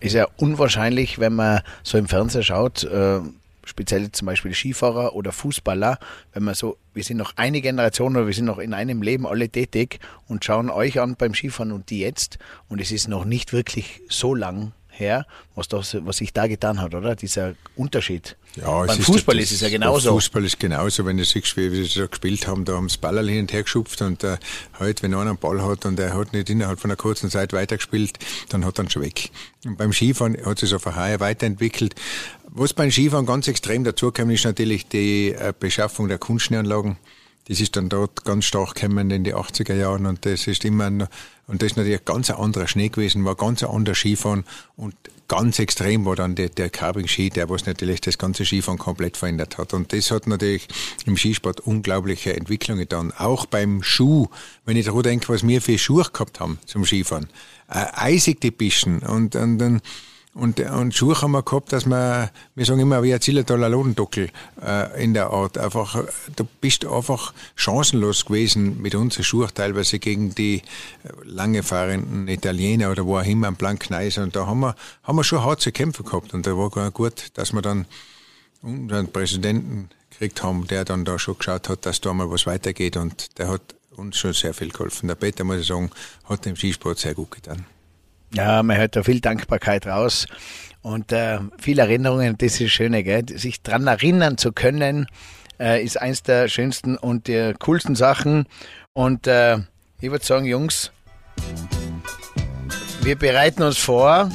Ist 0.00 0.14
ja 0.14 0.26
unwahrscheinlich, 0.36 1.18
wenn 1.18 1.34
man 1.34 1.62
so 1.82 1.96
im 1.96 2.06
Fernseher 2.08 2.42
schaut, 2.42 2.84
äh 2.84 3.20
speziell 3.66 4.10
zum 4.12 4.26
Beispiel 4.26 4.54
Skifahrer 4.54 5.14
oder 5.14 5.32
Fußballer, 5.32 5.98
wenn 6.32 6.44
man 6.44 6.54
so, 6.54 6.78
wir 6.94 7.04
sind 7.04 7.18
noch 7.18 7.34
eine 7.36 7.60
Generation 7.60 8.16
oder 8.16 8.26
wir 8.26 8.32
sind 8.32 8.46
noch 8.46 8.58
in 8.58 8.72
einem 8.72 9.02
Leben 9.02 9.26
alle 9.26 9.50
tätig 9.50 9.98
und 10.26 10.44
schauen 10.44 10.70
euch 10.70 10.98
an 11.00 11.16
beim 11.16 11.34
Skifahren 11.34 11.72
und 11.72 11.90
die 11.90 12.00
jetzt 12.00 12.38
und 12.68 12.80
es 12.80 12.92
ist 12.92 13.08
noch 13.08 13.26
nicht 13.26 13.52
wirklich 13.52 14.00
so 14.08 14.34
lang 14.34 14.72
her, 14.98 15.26
was, 15.54 15.68
das, 15.68 15.96
was 16.00 16.18
sich 16.18 16.32
da 16.32 16.46
getan 16.46 16.80
hat, 16.80 16.94
oder? 16.94 17.16
Dieser 17.16 17.54
Unterschied. 17.76 18.36
Ja, 18.56 18.84
Beim 18.84 18.98
Fußball 18.98 19.38
ist, 19.38 19.50
ist 19.50 19.56
es 19.56 19.60
ja 19.60 19.68
genauso. 19.68 20.12
Fußball 20.12 20.44
ist 20.44 20.58
genauso, 20.58 21.04
wenn 21.04 21.18
du 21.18 21.24
siehst, 21.24 21.56
wie 21.56 21.70
wir 21.70 21.84
so 21.84 22.08
gespielt 22.08 22.46
haben, 22.46 22.64
da 22.64 22.74
haben 22.74 22.88
sie 22.88 22.98
Ball 22.98 23.28
hin 23.28 23.40
und 23.40 23.52
her 23.52 23.62
geschupft 23.62 24.00
und 24.00 24.24
äh, 24.24 24.38
heute, 24.78 25.02
wenn 25.02 25.14
einer 25.14 25.30
einen 25.30 25.38
Ball 25.38 25.62
hat 25.62 25.84
und 25.84 26.00
er 26.00 26.14
hat 26.14 26.32
nicht 26.32 26.48
innerhalb 26.48 26.80
von 26.80 26.90
einer 26.90 26.96
kurzen 26.96 27.30
Zeit 27.30 27.52
weitergespielt, 27.52 28.18
dann 28.48 28.64
hat 28.64 28.78
er 28.78 28.84
ihn 28.84 28.90
schon 28.90 29.02
weg. 29.02 29.30
Und 29.64 29.76
beim 29.76 29.92
Skifahren 29.92 30.36
hat 30.44 30.58
sich 30.58 30.70
so 30.70 30.78
vorher 30.78 31.20
weiterentwickelt. 31.20 31.94
Was 32.48 32.72
beim 32.72 32.90
Skifahren 32.90 33.26
ganz 33.26 33.48
extrem 33.48 33.84
dazukommt, 33.84 34.32
ist 34.32 34.44
natürlich 34.44 34.88
die 34.88 35.32
äh, 35.32 35.52
Beschaffung 35.58 36.08
der 36.08 36.18
Kunstschneeanlagen. 36.18 36.96
Das 37.48 37.60
ist 37.60 37.76
dann 37.76 37.88
dort 37.88 38.24
ganz 38.24 38.44
stark 38.46 38.74
gekommen 38.74 39.10
in 39.10 39.22
die 39.22 39.34
80er 39.34 39.74
Jahren 39.74 40.06
und 40.06 40.24
das 40.26 40.46
ist 40.46 40.64
immer, 40.64 40.90
noch, 40.90 41.08
und 41.46 41.62
das 41.62 41.72
ist 41.72 41.76
natürlich 41.76 42.00
ein 42.00 42.04
ganz 42.04 42.30
anderer 42.30 42.66
Schnee 42.66 42.88
gewesen, 42.88 43.24
war 43.24 43.36
ganz 43.36 43.62
ein 43.62 43.70
anderer 43.70 43.94
Skifahren 43.94 44.44
und 44.76 44.94
ganz 45.28 45.58
extrem 45.58 46.04
war 46.04 46.16
dann 46.16 46.34
der, 46.34 46.48
der 46.48 46.70
Carbing-Ski, 46.70 47.30
der 47.30 47.48
was 47.48 47.66
natürlich 47.66 48.00
das 48.00 48.18
ganze 48.18 48.44
Skifahren 48.44 48.78
komplett 48.78 49.16
verändert 49.16 49.58
hat. 49.58 49.72
Und 49.72 49.92
das 49.92 50.10
hat 50.10 50.26
natürlich 50.26 50.68
im 51.04 51.16
Skisport 51.16 51.60
unglaubliche 51.60 52.36
Entwicklung 52.36 52.78
getan. 52.78 53.12
Auch 53.16 53.46
beim 53.46 53.82
Schuh, 53.82 54.28
wenn 54.64 54.76
ich 54.76 54.86
daran 54.86 55.02
denke, 55.02 55.28
was 55.28 55.46
wir 55.46 55.62
für 55.62 55.78
Schuhe 55.78 56.04
gehabt 56.12 56.40
haben 56.40 56.58
zum 56.66 56.84
Skifahren. 56.84 57.28
Äh, 57.68 57.86
eisig 57.92 58.40
die 58.40 58.50
Bischen 58.50 59.00
und, 59.00 59.34
und, 59.36 59.60
und 59.62 59.82
Und, 60.36 60.60
und 60.60 60.94
Schuhe 60.94 61.22
haben 61.22 61.32
wir 61.32 61.42
gehabt, 61.42 61.72
dass 61.72 61.86
wir, 61.86 62.30
wir 62.54 62.66
sagen 62.66 62.80
immer, 62.80 63.02
wie 63.02 63.14
ein 63.14 63.20
Zillertaler 63.22 63.70
Lodendockel 63.70 64.28
äh, 64.62 65.02
in 65.02 65.14
der 65.14 65.30
Art. 65.30 65.56
Einfach, 65.56 66.04
du 66.36 66.44
bist 66.60 66.84
einfach 66.84 67.32
chancenlos 67.54 68.26
gewesen 68.26 68.82
mit 68.82 68.94
unseren 68.94 69.24
Schuhen 69.24 69.48
teilweise 69.54 69.98
gegen 69.98 70.34
die 70.34 70.56
äh, 70.56 70.62
lange 71.24 71.62
fahrenden 71.62 72.28
Italiener 72.28 72.90
oder 72.90 73.06
wo 73.06 73.16
auch 73.16 73.24
immer 73.24 73.48
am 73.48 73.56
blanken 73.56 73.94
Eis. 73.94 74.18
Und 74.18 74.36
da 74.36 74.46
haben 74.46 74.60
wir, 74.60 74.76
haben 75.04 75.16
wir 75.16 75.24
schon 75.24 75.42
hart 75.42 75.62
zu 75.62 75.72
kämpfen 75.72 76.04
gehabt. 76.04 76.34
Und 76.34 76.46
da 76.46 76.54
war 76.54 76.68
gar 76.68 76.90
gut, 76.90 77.28
dass 77.32 77.54
wir 77.54 77.62
dann 77.62 77.86
unseren 78.60 79.10
Präsidenten 79.10 79.88
gekriegt 80.10 80.42
haben, 80.42 80.66
der 80.66 80.84
dann 80.84 81.06
da 81.06 81.18
schon 81.18 81.38
geschaut 81.38 81.70
hat, 81.70 81.86
dass 81.86 82.02
da 82.02 82.12
mal 82.12 82.30
was 82.30 82.44
weitergeht. 82.44 82.98
Und 82.98 83.38
der 83.38 83.48
hat 83.48 83.74
uns 83.96 84.18
schon 84.18 84.34
sehr 84.34 84.52
viel 84.52 84.68
geholfen. 84.68 85.08
Der 85.08 85.14
Peter, 85.14 85.44
muss 85.44 85.60
ich 85.60 85.66
sagen, 85.66 85.90
hat 86.28 86.44
dem 86.44 86.56
Skisport 86.56 86.98
sehr 86.98 87.14
gut 87.14 87.30
getan. 87.30 87.64
Ja, 88.36 88.62
man 88.62 88.76
hört 88.76 88.96
da 88.96 89.02
viel 89.02 89.20
Dankbarkeit 89.20 89.86
raus 89.86 90.26
und 90.82 91.10
äh, 91.10 91.38
viele 91.58 91.80
Erinnerungen. 91.80 92.36
Das 92.36 92.52
ist 92.52 92.60
das 92.60 92.70
Schöne, 92.70 93.02
gell? 93.02 93.24
sich 93.30 93.62
daran 93.62 93.86
erinnern 93.86 94.36
zu 94.36 94.52
können, 94.52 95.06
äh, 95.58 95.82
ist 95.82 95.98
eins 95.98 96.22
der 96.22 96.48
schönsten 96.48 96.98
und 96.98 97.28
der 97.28 97.54
coolsten 97.54 97.94
Sachen. 97.94 98.44
Und 98.92 99.26
äh, 99.26 99.56
ich 100.02 100.10
würde 100.10 100.22
sagen, 100.22 100.44
Jungs, 100.44 100.92
wir 103.00 103.16
bereiten 103.16 103.62
uns 103.62 103.78
vor 103.78 104.30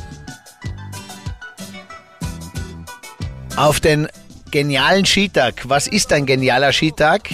auf 3.55 3.79
den 3.81 4.08
genialen 4.50 5.05
Skitag. 5.05 5.70
Was 5.70 5.86
ist 5.86 6.12
ein 6.12 6.25
genialer 6.25 6.74
Skitag? 6.74 7.29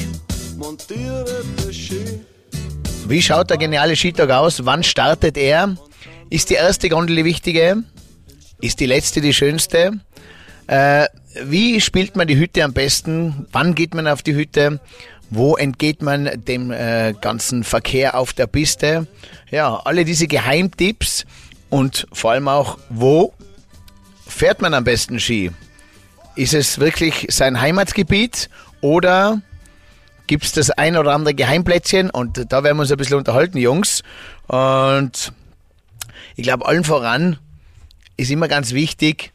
Wie 3.07 3.21
schaut 3.21 3.49
der 3.51 3.57
geniale 3.57 3.95
Skitag 3.95 4.31
aus? 4.31 4.65
Wann 4.65 4.83
startet 4.83 5.37
er? 5.37 5.77
Ist 6.29 6.49
die 6.49 6.55
erste 6.55 6.89
Gondel 6.89 7.15
die 7.15 7.25
wichtige? 7.25 7.83
Ist 8.59 8.79
die 8.81 8.85
letzte 8.85 9.21
die 9.21 9.33
schönste? 9.33 9.93
Äh, 10.67 11.05
wie 11.43 11.79
spielt 11.79 12.17
man 12.17 12.27
die 12.27 12.37
Hütte 12.37 12.63
am 12.63 12.73
besten? 12.73 13.47
Wann 13.53 13.75
geht 13.75 13.93
man 13.93 14.07
auf 14.07 14.23
die 14.23 14.35
Hütte? 14.35 14.81
Wo 15.29 15.55
entgeht 15.55 16.01
man 16.01 16.29
dem 16.45 16.71
äh, 16.71 17.13
ganzen 17.19 17.63
Verkehr 17.63 18.17
auf 18.17 18.33
der 18.33 18.47
Piste? 18.47 19.07
Ja, 19.51 19.81
alle 19.85 20.03
diese 20.03 20.27
Geheimtipps 20.27 21.25
und 21.69 22.07
vor 22.11 22.31
allem 22.31 22.49
auch, 22.49 22.77
wo 22.89 23.33
fährt 24.27 24.61
man 24.61 24.73
am 24.73 24.83
besten 24.83 25.19
Ski? 25.19 25.51
Ist 26.35 26.53
es 26.53 26.79
wirklich 26.79 27.27
sein 27.29 27.61
Heimatgebiet 27.61 28.49
oder 28.81 29.41
gibt 30.27 30.43
es 30.43 30.51
das 30.51 30.71
ein 30.71 30.97
oder 30.97 31.13
andere 31.13 31.33
Geheimplätzchen? 31.33 32.09
Und 32.09 32.51
da 32.51 32.63
werden 32.63 32.77
wir 32.77 32.81
uns 32.81 32.91
ein 32.91 32.97
bisschen 32.97 33.17
unterhalten, 33.17 33.57
Jungs. 33.57 34.03
Und 34.47 35.31
ich 36.35 36.43
glaube, 36.43 36.65
allen 36.65 36.83
voran 36.83 37.37
ist 38.17 38.31
immer 38.31 38.47
ganz 38.47 38.73
wichtig, 38.73 39.33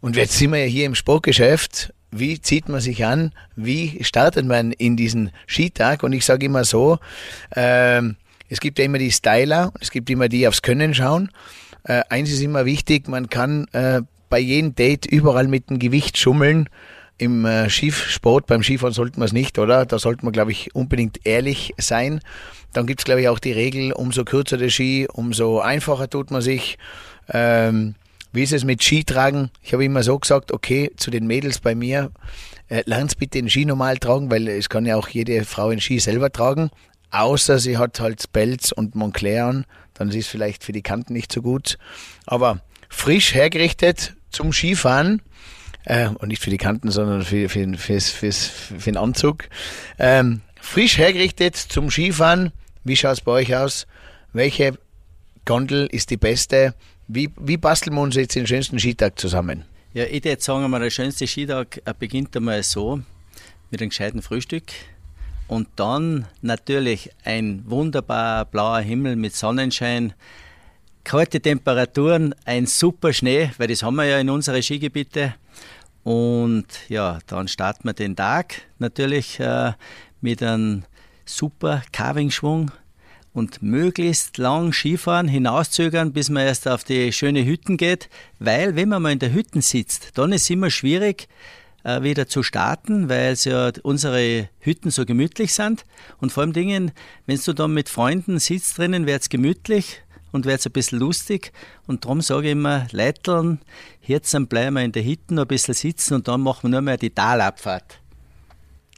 und 0.00 0.16
jetzt 0.16 0.36
sind 0.36 0.52
wir 0.52 0.58
ja 0.58 0.66
hier 0.66 0.86
im 0.86 0.96
Sportgeschäft, 0.96 1.94
wie 2.10 2.40
zieht 2.40 2.68
man 2.68 2.80
sich 2.80 3.04
an, 3.04 3.32
wie 3.56 4.02
startet 4.04 4.44
man 4.46 4.72
in 4.72 4.96
diesen 4.96 5.30
Skitag? 5.46 6.02
Und 6.02 6.12
ich 6.12 6.24
sage 6.24 6.46
immer 6.46 6.64
so, 6.64 6.98
äh, 7.50 8.02
es 8.48 8.60
gibt 8.60 8.78
ja 8.78 8.84
immer 8.84 8.98
die 8.98 9.12
Styler, 9.12 9.72
es 9.80 9.90
gibt 9.90 10.10
immer 10.10 10.28
die, 10.28 10.38
die 10.38 10.48
aufs 10.48 10.60
Können 10.60 10.92
schauen. 10.92 11.30
Äh, 11.84 12.02
eins 12.10 12.30
ist 12.30 12.42
immer 12.42 12.66
wichtig, 12.66 13.08
man 13.08 13.30
kann 13.30 13.66
äh, 13.72 14.02
bei 14.28 14.38
jedem 14.38 14.74
Date 14.74 15.06
überall 15.06 15.48
mit 15.48 15.70
dem 15.70 15.78
Gewicht 15.78 16.18
schummeln. 16.18 16.68
Im 17.18 17.44
äh, 17.44 17.68
Skisport, 17.68 18.46
beim 18.46 18.62
Skifahren 18.62 18.92
sollten 18.92 19.20
wir 19.20 19.26
es 19.26 19.32
nicht, 19.32 19.58
oder? 19.58 19.86
Da 19.86 19.98
sollte 19.98 20.24
man, 20.24 20.32
glaube 20.32 20.50
ich, 20.50 20.74
unbedingt 20.74 21.24
ehrlich 21.24 21.72
sein. 21.78 22.20
Dann 22.72 22.86
gibt 22.86 23.00
es, 23.00 23.04
glaube 23.04 23.20
ich, 23.20 23.28
auch 23.28 23.38
die 23.38 23.52
Regel, 23.52 23.92
umso 23.92 24.24
kürzer 24.24 24.56
der 24.56 24.70
Ski, 24.70 25.06
umso 25.12 25.60
einfacher 25.60 26.08
tut 26.08 26.30
man 26.30 26.42
sich. 26.42 26.78
Ähm, 27.32 27.94
wie 28.32 28.42
ist 28.42 28.52
es 28.52 28.64
mit 28.64 28.82
Skitragen? 28.82 29.50
Ich 29.62 29.74
habe 29.74 29.84
immer 29.84 30.02
so 30.02 30.18
gesagt, 30.18 30.52
okay, 30.52 30.90
zu 30.96 31.10
den 31.10 31.26
Mädels 31.26 31.60
bei 31.60 31.74
mir, 31.74 32.10
äh, 32.68 32.82
lernt 32.86 33.18
bitte 33.18 33.38
den 33.38 33.50
Ski 33.50 33.66
normal 33.66 33.98
tragen, 33.98 34.30
weil 34.30 34.48
es 34.48 34.70
kann 34.70 34.86
ja 34.86 34.96
auch 34.96 35.08
jede 35.08 35.44
Frau 35.44 35.70
den 35.70 35.80
Ski 35.80 35.98
selber 35.98 36.32
tragen. 36.32 36.70
Außer 37.10 37.58
sie 37.58 37.76
hat 37.76 38.00
halt 38.00 38.32
Pelz 38.32 38.72
und 38.72 38.94
Montclair 38.94 39.44
an, 39.44 39.66
dann 39.92 40.08
ist 40.08 40.16
es 40.16 40.26
vielleicht 40.26 40.64
für 40.64 40.72
die 40.72 40.80
Kanten 40.80 41.12
nicht 41.12 41.30
so 41.30 41.42
gut. 41.42 41.76
Aber 42.24 42.60
frisch 42.88 43.34
hergerichtet 43.34 44.14
zum 44.30 44.54
Skifahren, 44.54 45.20
äh, 45.84 46.08
und 46.08 46.28
nicht 46.28 46.42
für 46.42 46.50
die 46.50 46.58
Kanten, 46.58 46.90
sondern 46.90 47.22
für, 47.22 47.48
für, 47.48 47.66
für, 47.76 48.00
für, 48.00 48.32
für 48.32 48.90
den 48.90 48.96
Anzug. 48.96 49.48
Ähm, 49.98 50.40
frisch 50.60 50.98
hergerichtet 50.98 51.56
zum 51.56 51.90
Skifahren, 51.90 52.52
wie 52.84 52.96
schaut 52.96 53.12
es 53.12 53.20
bei 53.20 53.32
euch 53.32 53.54
aus? 53.54 53.86
Welche 54.32 54.78
Gondel 55.44 55.86
ist 55.86 56.10
die 56.10 56.16
beste? 56.16 56.74
Wie, 57.08 57.30
wie 57.38 57.56
basteln 57.56 57.94
wir 57.94 58.02
uns 58.02 58.16
jetzt 58.16 58.34
den 58.34 58.46
schönsten 58.46 58.78
Skitag 58.78 59.18
zusammen? 59.18 59.64
Ja, 59.94 60.04
ich 60.04 60.24
würde 60.24 60.40
sagen, 60.40 60.70
der 60.72 60.90
schönste 60.90 61.26
Skitag 61.26 61.82
beginnt 61.98 62.34
einmal 62.36 62.62
so 62.62 63.00
mit 63.70 63.80
einem 63.80 63.90
gescheiten 63.90 64.22
Frühstück 64.22 64.64
und 65.48 65.68
dann 65.76 66.26
natürlich 66.40 67.10
ein 67.24 67.62
wunderbar 67.66 68.46
blauer 68.46 68.80
Himmel 68.80 69.16
mit 69.16 69.36
Sonnenschein, 69.36 70.14
kalte 71.04 71.40
Temperaturen, 71.40 72.34
ein 72.46 72.66
super 72.66 73.12
Schnee, 73.12 73.50
weil 73.58 73.68
das 73.68 73.82
haben 73.82 73.96
wir 73.96 74.06
ja 74.06 74.18
in 74.18 74.30
unseren 74.30 74.62
Skigebiete. 74.62 75.34
Und 76.04 76.66
ja, 76.88 77.18
dann 77.26 77.48
starten 77.48 77.84
wir 77.84 77.92
den 77.92 78.16
Tag 78.16 78.62
natürlich 78.78 79.38
äh, 79.38 79.72
mit 80.20 80.42
einem 80.42 80.84
super 81.24 81.82
Carving-Schwung 81.92 82.72
und 83.32 83.62
möglichst 83.62 84.36
lang 84.38 84.72
Skifahren, 84.72 85.28
hinauszögern, 85.28 86.12
bis 86.12 86.28
man 86.28 86.44
erst 86.44 86.68
auf 86.68 86.84
die 86.84 87.12
schöne 87.12 87.44
Hütten 87.44 87.76
geht, 87.76 88.08
weil 88.38 88.76
wenn 88.76 88.88
man 88.88 89.02
mal 89.02 89.12
in 89.12 89.18
der 89.18 89.32
Hütten 89.32 89.62
sitzt, 89.62 90.18
dann 90.18 90.32
ist 90.32 90.42
es 90.42 90.50
immer 90.50 90.70
schwierig, 90.70 91.28
äh, 91.84 92.02
wieder 92.02 92.28
zu 92.28 92.42
starten, 92.42 93.08
weil 93.08 93.34
ja 93.44 93.72
unsere 93.82 94.48
Hütten 94.60 94.90
so 94.90 95.06
gemütlich 95.06 95.54
sind. 95.54 95.84
Und 96.20 96.32
vor 96.32 96.42
allem 96.42 96.52
Dingen, 96.52 96.92
wenn 97.26 97.40
du 97.44 97.52
dann 97.52 97.74
mit 97.74 97.88
Freunden 97.88 98.38
sitzt 98.38 98.78
drinnen, 98.78 99.06
wird 99.06 99.22
es 99.22 99.28
gemütlich 99.28 100.01
und 100.32 100.44
wird 100.44 100.60
es 100.60 100.66
ein 100.66 100.72
bisschen 100.72 100.98
lustig. 100.98 101.52
Und 101.86 102.04
darum 102.04 102.20
sage 102.20 102.46
ich 102.46 102.52
immer, 102.52 102.86
Leiteln, 102.90 103.60
jetzt 104.02 104.36
bleiben 104.48 104.74
wir 104.74 104.82
in 104.82 104.92
der 104.92 105.04
Hütten 105.04 105.38
ein 105.38 105.46
bisschen 105.46 105.74
sitzen 105.74 106.14
und 106.14 106.28
dann 106.28 106.40
machen 106.40 106.64
wir 106.64 106.70
nur 106.70 106.80
mehr 106.80 106.96
die 106.96 107.10
Talabfahrt. 107.10 108.00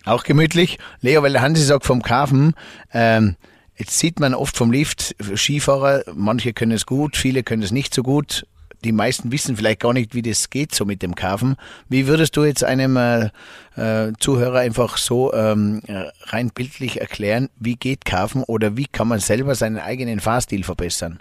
Auch 0.05 0.25
gemütlich. 0.25 0.79
Leo, 1.01 1.23
weil 1.23 1.33
der 1.33 1.43
Hansi 1.43 1.63
sagt 1.63 1.85
vom 1.85 2.03
Kafen, 2.03 2.55
ähm, 2.93 3.37
jetzt 3.77 3.99
sieht 3.99 4.21
man 4.21 4.35
oft 4.35 4.57
vom 4.57 4.71
Lift 4.71 5.17
Skifahrer, 5.35 6.05
manche 6.15 6.53
können 6.53 6.73
es 6.73 6.87
gut, 6.87 7.17
viele 7.17 7.43
können 7.43 7.63
es 7.63 7.73
nicht 7.73 7.95
so 7.95 8.03
gut. 8.03 8.47
Die 8.85 8.93
meisten 8.93 9.33
wissen 9.33 9.57
vielleicht 9.57 9.81
gar 9.81 9.93
nicht, 9.93 10.15
wie 10.15 10.23
das 10.23 10.51
geht 10.51 10.75
so 10.75 10.85
mit 10.85 11.03
dem 11.03 11.15
Kafen. 11.15 11.57
Wie 11.89 12.07
würdest 12.07 12.37
du 12.37 12.45
jetzt 12.45 12.63
einem 12.63 12.97
äh, 12.97 13.31
äh, 13.77 14.13
Zuhörer 14.21 14.59
einfach 14.59 14.99
so 14.99 15.33
ähm, 15.33 15.81
rein 16.25 16.51
bildlich 16.51 17.01
erklären, 17.01 17.49
wie 17.59 17.77
geht 17.77 18.05
Kafen 18.05 18.45
oder 18.45 18.77
wie 18.77 18.87
kann 18.87 19.09
man 19.09 19.21
selber 19.21 19.55
seinen 19.55 19.79
eigenen 19.79 20.21
Fahrstil 20.21 20.65
verbessern? 20.65 21.21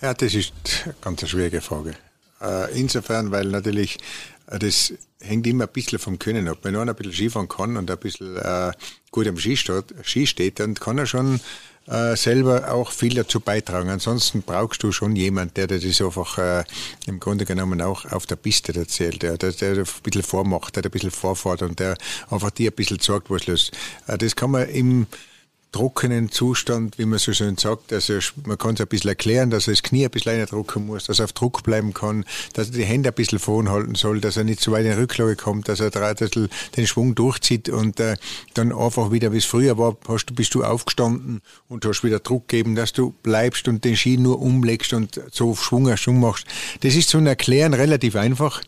Ja, 0.00 0.14
das 0.14 0.34
ist 0.34 0.52
eine 0.84 0.94
ganz 1.00 1.28
schwierige 1.28 1.60
Frage. 1.60 1.94
Äh, 2.40 2.78
insofern, 2.78 3.30
weil 3.30 3.46
natürlich 3.46 3.98
äh, 4.46 4.58
das 4.58 4.92
hängt 5.20 5.46
immer 5.46 5.64
ein 5.64 5.72
bisschen 5.72 5.98
vom 5.98 6.18
Können 6.18 6.48
ab. 6.48 6.58
Wenn 6.62 6.76
einer 6.76 6.92
ein 6.92 6.96
bisschen 6.96 7.12
Skifahren 7.12 7.48
kann 7.48 7.76
und 7.76 7.90
ein 7.90 7.98
bisschen 7.98 8.36
äh, 8.36 8.72
gut 9.10 9.26
am 9.26 9.38
Ski 9.38 9.56
Ski 9.56 10.26
steht, 10.26 10.60
dann 10.60 10.74
kann 10.74 10.98
er 10.98 11.06
schon 11.06 11.40
äh, 11.88 12.16
selber 12.16 12.72
auch 12.72 12.90
viel 12.90 13.14
dazu 13.14 13.40
beitragen. 13.40 13.88
Ansonsten 13.88 14.42
brauchst 14.42 14.82
du 14.82 14.92
schon 14.92 15.16
jemand, 15.16 15.56
der 15.56 15.66
dir 15.66 15.80
das 15.80 16.00
einfach 16.00 16.38
äh, 16.38 16.64
im 17.06 17.20
Grunde 17.20 17.44
genommen 17.44 17.80
auch 17.80 18.04
auf 18.06 18.26
der 18.26 18.36
Piste 18.36 18.74
erzählt, 18.74 19.22
der, 19.22 19.38
der, 19.38 19.52
der 19.52 19.78
ein 19.78 19.84
bisschen 20.02 20.22
vormacht, 20.22 20.76
der 20.76 20.84
ein 20.84 20.90
bisschen 20.90 21.10
vorfährt 21.10 21.62
und 21.62 21.78
der 21.78 21.96
einfach 22.30 22.50
dir 22.50 22.70
ein 22.70 22.74
bisschen 22.74 22.98
sagt, 23.00 23.30
was 23.30 23.46
los. 23.46 23.70
Äh, 24.06 24.18
das 24.18 24.36
kann 24.36 24.50
man 24.50 24.68
im 24.68 25.06
trockenen 25.76 26.30
Zustand, 26.30 26.98
wie 26.98 27.04
man 27.04 27.18
so 27.18 27.34
schön 27.34 27.58
sagt. 27.58 27.92
Also 27.92 28.18
man 28.46 28.56
kann 28.56 28.74
es 28.74 28.80
ein 28.80 28.86
bisschen 28.86 29.10
erklären, 29.10 29.50
dass 29.50 29.68
er 29.68 29.74
das 29.74 29.82
Knie 29.82 30.06
ein 30.06 30.10
bisschen 30.10 30.46
drucken 30.46 30.86
muss, 30.86 31.04
dass 31.04 31.18
er 31.18 31.26
auf 31.26 31.34
Druck 31.34 31.62
bleiben 31.64 31.92
kann, 31.92 32.24
dass 32.54 32.68
er 32.68 32.76
die 32.76 32.84
Hände 32.84 33.10
ein 33.10 33.14
bisschen 33.14 33.38
vorn 33.38 33.68
halten 33.68 33.94
soll, 33.94 34.22
dass 34.22 34.38
er 34.38 34.44
nicht 34.44 34.60
zu 34.60 34.72
weit 34.72 34.86
in 34.86 34.92
die 34.92 34.98
Rücklage 34.98 35.36
kommt, 35.36 35.68
dass 35.68 35.80
er 35.80 35.90
den 35.90 36.86
Schwung 36.86 37.14
durchzieht 37.14 37.68
und 37.68 38.00
äh, 38.00 38.16
dann 38.54 38.72
einfach 38.72 39.12
wieder, 39.12 39.32
wie 39.32 39.38
es 39.38 39.44
früher 39.44 39.76
war, 39.76 39.98
hast 40.08 40.26
du, 40.26 40.34
bist 40.34 40.54
du 40.54 40.64
aufgestanden 40.64 41.42
und 41.68 41.84
hast 41.84 42.02
wieder 42.02 42.20
Druck 42.20 42.48
gegeben, 42.48 42.74
dass 42.74 42.94
du 42.94 43.14
bleibst 43.22 43.68
und 43.68 43.84
den 43.84 43.96
Ski 43.96 44.16
nur 44.16 44.40
umlegst 44.40 44.94
und 44.94 45.20
so 45.30 45.54
Schwung 45.54 45.94
Schwung 45.98 46.20
machst. 46.20 46.46
Das 46.80 46.94
ist 46.94 47.10
zum 47.10 47.26
Erklären 47.26 47.74
relativ 47.74 48.16
einfach, 48.16 48.62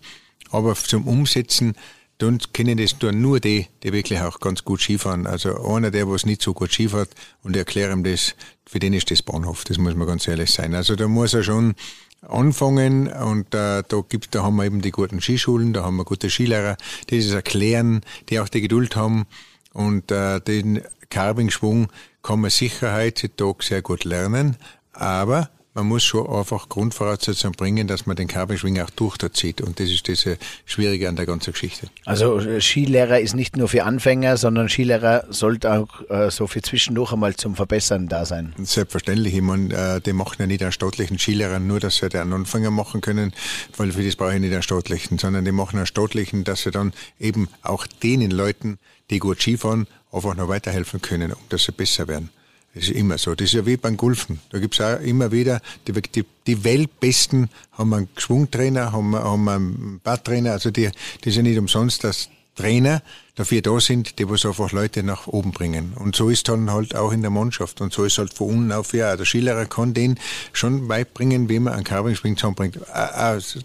aber 0.51 0.75
zum 0.75 1.09
Umsetzen 1.09 1.75
dann 2.19 2.39
kennen 2.53 2.77
das 2.77 2.99
dann 2.99 3.21
nur 3.21 3.41
die, 3.41 3.69
die 3.83 3.93
wirklich 3.93 4.21
auch 4.21 4.41
ganz 4.41 4.65
gut 4.65 4.81
Skifahren. 4.81 5.27
Also 5.27 5.63
einer, 5.65 5.91
der 5.91 6.09
was 6.09 6.27
nicht 6.27 6.43
so 6.43 6.53
gut 6.53 6.73
Skifährt 6.73 7.11
und 7.43 7.57
erkläre 7.57 7.93
ihm 7.93 8.03
das, 8.03 8.35
für 8.67 8.81
den 8.81 8.93
ist 8.93 9.11
das 9.11 9.23
Bahnhof, 9.23 9.65
das 9.65 9.79
muss 9.79 9.95
man 9.95 10.07
ganz 10.07 10.27
ehrlich 10.27 10.51
sein. 10.51 10.75
Also 10.75 10.97
da 10.97 11.07
muss 11.07 11.35
er 11.35 11.45
schon 11.45 11.75
anfangen 12.23 13.07
und 13.07 13.55
äh, 13.55 13.83
da 13.87 14.03
gibt, 14.09 14.35
da 14.35 14.43
haben 14.43 14.57
wir 14.57 14.65
eben 14.65 14.81
die 14.81 14.91
guten 14.91 15.21
Skischulen, 15.21 15.73
da 15.73 15.85
haben 15.85 15.97
wir 15.97 16.05
gute 16.05 16.29
Skilehrer, 16.29 16.77
die 17.11 17.23
das 17.23 17.33
erklären, 17.33 18.01
die 18.29 18.41
auch 18.41 18.49
die 18.49 18.61
Geduld 18.61 18.97
haben 18.97 19.27
und 19.73 20.11
äh, 20.11 20.41
den 20.41 20.83
Carving-Schwung 21.11 21.89
kann 22.23 22.41
man 22.41 22.51
sicher 22.51 22.95
heutzutage 22.95 23.65
sehr 23.65 23.83
gut 23.83 24.05
lernen, 24.05 24.57
aber 24.93 25.49
man 25.79 25.87
muss 25.87 26.03
schon 26.03 26.27
einfach 26.27 26.69
Grundvoraussetzungen 26.69 27.55
bringen, 27.55 27.87
dass 27.87 28.05
man 28.05 28.17
den 28.17 28.27
Kabelschwing 28.27 28.81
auch 28.81 28.91
durchzieht. 28.91 29.61
Und 29.61 29.79
das 29.79 29.91
ist 29.91 30.09
das 30.09 30.27
Schwierige 30.67 31.09
an 31.09 31.15
der 31.15 31.25
ganzen 31.25 31.53
Geschichte. 31.53 31.89
Also 32.05 32.41
äh, 32.41 32.61
Skilehrer 32.61 33.21
ist 33.21 33.37
nicht 33.37 33.57
nur 33.57 33.69
für 33.69 33.85
Anfänger, 33.85 34.37
sondern 34.37 34.69
Skilehrer 34.69 35.27
sollte 35.29 35.73
auch 35.73 36.11
äh, 36.11 36.33
so 36.33 36.49
für 36.49 36.63
zwischendurch 36.63 37.13
einmal 37.13 37.37
zum 37.37 37.55
Verbessern 37.55 38.09
da 38.09 38.25
sein. 38.25 38.55
Selbstverständlich. 38.59 39.35
Ich 39.35 39.41
meine, 39.41 39.73
äh, 39.73 40.01
die 40.01 40.13
machen 40.13 40.37
ja 40.41 40.47
nicht 40.49 40.63
einen 40.63 40.73
staatlichen 40.73 41.19
Skilehrer, 41.19 41.61
nur 41.61 41.79
dass 41.79 41.99
sie 41.99 42.09
den 42.09 42.33
Anfänger 42.33 42.73
machen 42.73 43.01
können, 43.01 43.33
weil 43.77 43.93
für 43.93 44.03
das 44.03 44.17
brauche 44.17 44.35
ich 44.35 44.41
nicht 44.41 44.53
einen 44.53 44.63
staatlichen, 44.63 45.19
sondern 45.19 45.45
die 45.45 45.53
machen 45.53 45.77
einen 45.77 45.87
staatlichen, 45.87 46.43
dass 46.43 46.63
sie 46.63 46.73
dann 46.73 46.93
eben 47.21 47.49
auch 47.63 47.87
denen 47.87 48.33
Leuten, 48.33 48.79
die 49.11 49.21
gut 49.21 49.41
Skifahren, 49.41 49.87
einfach 50.11 50.35
noch 50.35 50.49
weiterhelfen 50.49 51.01
können, 51.01 51.33
um 51.33 51.39
dass 51.51 51.65
sie 51.65 51.73
besser 51.73 52.09
werden. 52.09 52.31
Das 52.79 52.87
ist 52.87 52.95
immer 52.95 53.19
so. 53.19 53.35
Das 53.35 53.47
ist 53.47 53.55
ja 53.55 53.67
wie 53.67 53.77
beim 53.77 53.97
Golfen. 53.97 54.39
Da 54.51 54.61
gibt's 54.61 54.81
auch 54.81 55.01
immer 55.01 55.33
wieder, 55.33 55.61
die, 55.89 55.93
die, 55.93 56.25
die 56.47 56.63
Weltbesten 56.63 57.51
haben 57.73 57.93
einen 57.93 58.09
Schwungtrainer, 58.17 58.93
haben, 58.93 59.17
haben 59.17 59.49
einen 59.49 60.01
Badtrainer. 60.05 60.53
Also 60.53 60.71
die, 60.71 60.89
die 61.25 61.31
sind 61.33 61.47
nicht 61.47 61.59
umsonst, 61.59 62.05
dass 62.05 62.29
Trainer 62.55 63.03
dafür 63.35 63.63
da 63.63 63.81
sind, 63.81 64.21
die 64.21 64.31
was 64.31 64.47
einfach 64.47 64.71
Leute 64.71 65.03
nach 65.03 65.27
oben 65.27 65.51
bringen. 65.51 65.93
Und 65.97 66.15
so 66.15 66.29
ist 66.29 66.49
dann 66.49 66.71
halt 66.71 66.95
auch 66.95 67.11
in 67.11 67.23
der 67.23 67.33
Mannschaft. 67.33 67.81
Und 67.81 67.93
so 67.93 68.05
ist 68.05 68.19
halt 68.19 68.33
von 68.33 68.49
unten 68.49 68.71
auf 68.71 68.95
ja. 68.95 69.17
Der 69.17 69.27
Skilehrer 69.27 69.67
kann 69.67 69.93
den 69.93 70.17
schon 70.53 70.89
weit 70.89 71.15
bringen, 71.15 71.49
wie 71.49 71.59
man 71.59 71.73
einen 71.73 71.83
Carving-Spring 71.83 72.37
zusammenbringt. 72.37 72.79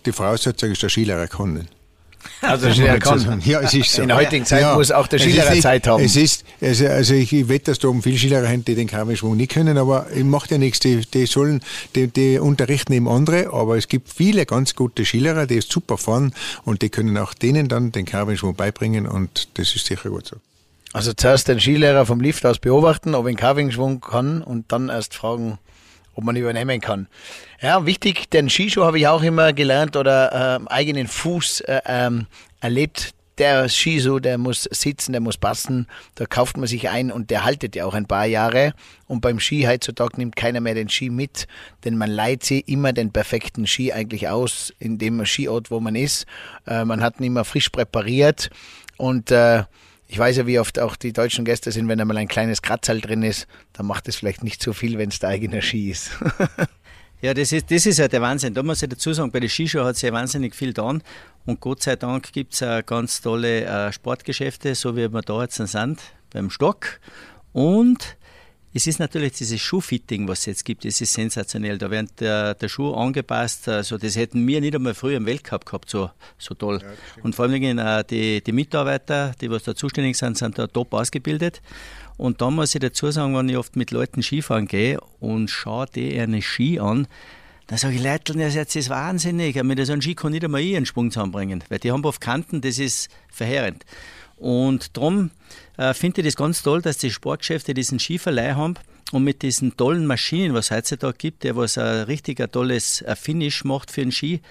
Die 0.07 0.11
Voraussetzung 0.11 0.71
ist, 0.71 0.81
der 0.81 0.89
Skilehrer 0.89 1.27
kann 1.27 1.53
den. 1.53 1.67
Also 2.41 2.69
der 2.69 2.99
kann. 2.99 3.41
Ja, 3.45 3.61
es 3.61 3.73
ist 3.73 3.91
so. 3.91 4.01
In 4.01 4.13
heutigen 4.13 4.45
Zeit 4.45 4.61
ja. 4.61 4.75
muss 4.75 4.91
auch 4.91 5.07
der 5.07 5.19
Skilehrer 5.19 5.59
Zeit 5.59 5.87
haben. 5.87 6.03
Es 6.03 6.15
ist, 6.15 6.43
also, 6.61 6.87
also 6.87 7.13
ich 7.13 7.47
wette, 7.47 7.71
dass 7.71 7.79
da 7.79 7.87
oben 7.87 8.01
viele 8.01 8.17
Skilehrer 8.17 8.47
haben, 8.47 8.65
die 8.65 8.75
den 8.75 8.87
Kabelschwung 8.87 9.37
nicht 9.37 9.51
können, 9.51 9.77
aber 9.77 10.07
ich 10.13 10.23
macht 10.23 10.51
ja 10.51 10.57
nichts. 10.57 10.79
Die, 10.79 11.01
die 11.01 11.25
sollen, 11.25 11.61
die, 11.95 12.07
die 12.07 12.39
unterrichten 12.39 12.93
eben 12.93 13.07
andere, 13.07 13.53
aber 13.53 13.77
es 13.77 13.87
gibt 13.87 14.09
viele 14.09 14.45
ganz 14.45 14.75
gute 14.75 15.05
Skilehrer, 15.05 15.47
die 15.47 15.57
es 15.57 15.67
super 15.67 15.97
fahren 15.97 16.33
und 16.65 16.81
die 16.81 16.89
können 16.89 17.17
auch 17.17 17.33
denen 17.33 17.67
dann 17.69 17.91
den 17.91 18.05
Kabelschwung 18.05 18.55
beibringen 18.55 19.07
und 19.07 19.47
das 19.53 19.75
ist 19.75 19.85
sicher 19.85 20.09
gut 20.09 20.27
so. 20.27 20.37
Also 20.93 21.13
zuerst 21.13 21.47
den 21.47 21.59
Skilehrer 21.59 22.05
vom 22.05 22.21
Lift 22.21 22.45
aus 22.45 22.59
beobachten, 22.59 23.15
ob 23.15 23.25
er 23.25 23.29
einen 23.29 23.37
Carving-Schwung 23.37 23.99
kann 23.99 24.43
und 24.43 24.71
dann 24.71 24.89
erst 24.89 25.15
fragen, 25.15 25.57
ob 26.13 26.23
man 26.23 26.35
übernehmen 26.35 26.79
kann. 26.81 27.07
Ja, 27.63 27.85
wichtig, 27.85 28.29
den 28.29 28.49
Skischuh 28.49 28.83
habe 28.83 28.99
ich 28.99 29.07
auch 29.07 29.23
immer 29.23 29.53
gelernt 29.53 29.95
oder 29.95 30.59
äh, 30.59 30.69
eigenen 30.69 31.07
Fuß 31.07 31.61
äh, 31.61 31.79
ähm, 31.85 32.27
erlebt. 32.59 33.13
Der 33.37 33.69
Skischuh, 33.69 34.19
der 34.19 34.37
muss 34.37 34.63
sitzen, 34.63 35.13
der 35.13 35.21
muss 35.21 35.37
passen. 35.37 35.87
Da 36.15 36.25
kauft 36.25 36.57
man 36.57 36.67
sich 36.67 36.89
ein 36.89 37.09
und 37.09 37.29
der 37.29 37.45
haltet 37.45 37.77
ja 37.77 37.85
auch 37.85 37.93
ein 37.93 38.05
paar 38.05 38.25
Jahre. 38.25 38.73
Und 39.07 39.21
beim 39.21 39.39
Ski 39.39 39.63
heutzutage 39.63 40.17
nimmt 40.17 40.35
keiner 40.35 40.59
mehr 40.59 40.75
den 40.75 40.89
Ski 40.89 41.09
mit, 41.09 41.47
denn 41.85 41.95
man 41.95 42.11
leiht 42.11 42.43
sie 42.43 42.59
immer 42.59 42.91
den 42.91 43.13
perfekten 43.13 43.65
Ski 43.65 43.93
eigentlich 43.93 44.27
aus, 44.27 44.73
in 44.79 44.97
dem 44.97 45.25
Skiort, 45.25 45.71
wo 45.71 45.79
man 45.79 45.95
ist. 45.95 46.25
Äh, 46.67 46.83
man 46.83 46.99
hat 46.99 47.21
ihn 47.21 47.27
immer 47.27 47.45
frisch 47.45 47.69
präpariert 47.69 48.49
und 48.97 49.31
äh, 49.31 49.63
ich 50.09 50.19
weiß 50.19 50.35
ja, 50.35 50.47
wie 50.47 50.59
oft 50.59 50.79
auch 50.79 50.97
die 50.97 51.13
deutschen 51.13 51.45
Gäste 51.45 51.71
sind, 51.71 51.87
wenn 51.87 52.01
einmal 52.01 52.17
ein 52.17 52.27
kleines 52.27 52.61
Kratzal 52.61 52.99
drin 52.99 53.23
ist, 53.23 53.47
dann 53.71 53.85
macht 53.85 54.09
es 54.09 54.17
vielleicht 54.17 54.43
nicht 54.43 54.61
so 54.61 54.73
viel, 54.73 54.97
wenn 54.97 55.07
es 55.07 55.19
der 55.19 55.29
eigene 55.29 55.61
Ski 55.61 55.91
ist. 55.91 56.11
ja, 57.23 57.33
das 57.33 57.53
ist, 57.53 57.71
das 57.71 57.85
ist 57.85 57.99
ja 57.99 58.09
der 58.09 58.21
Wahnsinn. 58.21 58.53
Da 58.53 58.61
muss 58.61 58.83
ich 58.83 58.89
dazu 58.89 59.13
sagen, 59.13 59.31
bei 59.31 59.39
der 59.39 59.47
Skishow 59.47 59.85
hat 59.85 59.95
es 59.95 60.01
ja 60.01 60.11
wahnsinnig 60.11 60.53
viel 60.53 60.73
getan. 60.73 61.01
Und 61.45 61.61
Gott 61.61 61.81
sei 61.81 61.95
Dank 61.95 62.33
gibt 62.33 62.53
es 62.53 62.61
äh, 62.61 62.83
ganz 62.85 63.21
tolle 63.21 63.63
äh, 63.63 63.93
Sportgeschäfte, 63.93 64.75
so 64.75 64.97
wie 64.97 65.07
wir 65.07 65.21
da 65.21 65.41
jetzt 65.41 65.55
sind, 65.55 66.01
beim 66.31 66.49
Stock. 66.49 66.99
Und 67.53 68.17
es 68.73 68.87
ist 68.87 68.99
natürlich 68.99 69.33
dieses 69.33 69.61
Schuhfitting, 69.61 70.27
was 70.27 70.39
es 70.39 70.45
jetzt 70.47 70.65
gibt, 70.65 70.83
das 70.83 70.99
ist 70.99 71.13
sensationell. 71.13 71.77
Da 71.77 71.89
wird 71.91 72.19
der, 72.19 72.55
der 72.55 72.67
Schuh 72.67 72.93
angepasst, 72.93 73.69
also 73.69 73.97
das 73.97 74.17
hätten 74.17 74.45
wir 74.45 74.59
nicht 74.59 74.75
einmal 74.75 74.93
früher 74.93 75.15
im 75.15 75.25
Weltcup 75.25 75.65
gehabt, 75.65 75.89
so, 75.89 76.09
so 76.37 76.55
toll. 76.55 76.79
Ja, 76.81 77.23
und 77.23 77.35
vor 77.35 77.45
allem 77.45 77.77
äh, 77.77 78.03
die, 78.03 78.43
die 78.43 78.51
Mitarbeiter, 78.51 79.31
die 79.39 79.49
was 79.49 79.63
da 79.63 79.75
zuständig 79.75 80.17
sind, 80.17 80.37
sind 80.37 80.57
da 80.57 80.67
top 80.67 80.93
ausgebildet. 80.93 81.61
Und 82.17 82.41
da 82.41 82.51
muss 82.51 82.75
ich 82.75 82.81
dazu 82.81 83.09
sagen, 83.11 83.35
wenn 83.35 83.49
ich 83.49 83.57
oft 83.57 83.75
mit 83.75 83.91
Leuten 83.91 84.21
Skifahren 84.21 84.67
gehe 84.67 84.99
und 85.19 85.49
schaue 85.49 85.87
die 85.93 86.19
eine 86.19 86.41
Ski 86.41 86.79
an, 86.79 87.07
dann 87.67 87.77
sage 87.77 87.95
ich, 87.95 88.03
Leute, 88.03 88.33
das 88.33 88.55
ist 88.55 88.75
jetzt 88.75 88.89
wahnsinnig. 88.89 89.61
Mit 89.63 89.85
so 89.85 89.93
einem 89.93 90.01
Ski 90.01 90.15
kann 90.15 90.31
nicht 90.31 90.43
einmal 90.43 90.61
ich 90.61 90.75
einen 90.75 90.85
Sprung 90.85 91.11
zusammenbringen, 91.11 91.63
weil 91.69 91.79
die 91.79 91.91
haben 91.91 92.05
auf 92.05 92.19
Kanten, 92.19 92.61
das 92.61 92.77
ist 92.77 93.09
verheerend. 93.29 93.85
Und 94.35 94.97
darum 94.97 95.31
äh, 95.77 95.93
finde 95.93 96.21
ich 96.21 96.27
das 96.27 96.35
ganz 96.35 96.61
toll, 96.61 96.81
dass 96.81 96.97
die 96.97 97.11
Sportgeschäfte 97.11 97.73
diesen 97.73 97.99
Skiverleih 97.99 98.55
haben 98.55 98.75
und 99.11 99.23
mit 99.23 99.41
diesen 99.41 99.77
tollen 99.77 100.05
Maschinen, 100.05 100.53
was 100.53 100.65
es 100.65 100.71
heutzutage 100.71 101.17
gibt, 101.17 101.43
der 101.43 101.55
was 101.55 101.77
ein 101.77 102.03
richtig 102.03 102.41
ein 102.41 102.51
tolles 102.51 103.01
äh, 103.03 103.15
Finish 103.15 103.63
macht 103.63 103.91
für 103.91 104.01
einen 104.01 104.11
Ski. 104.11 104.41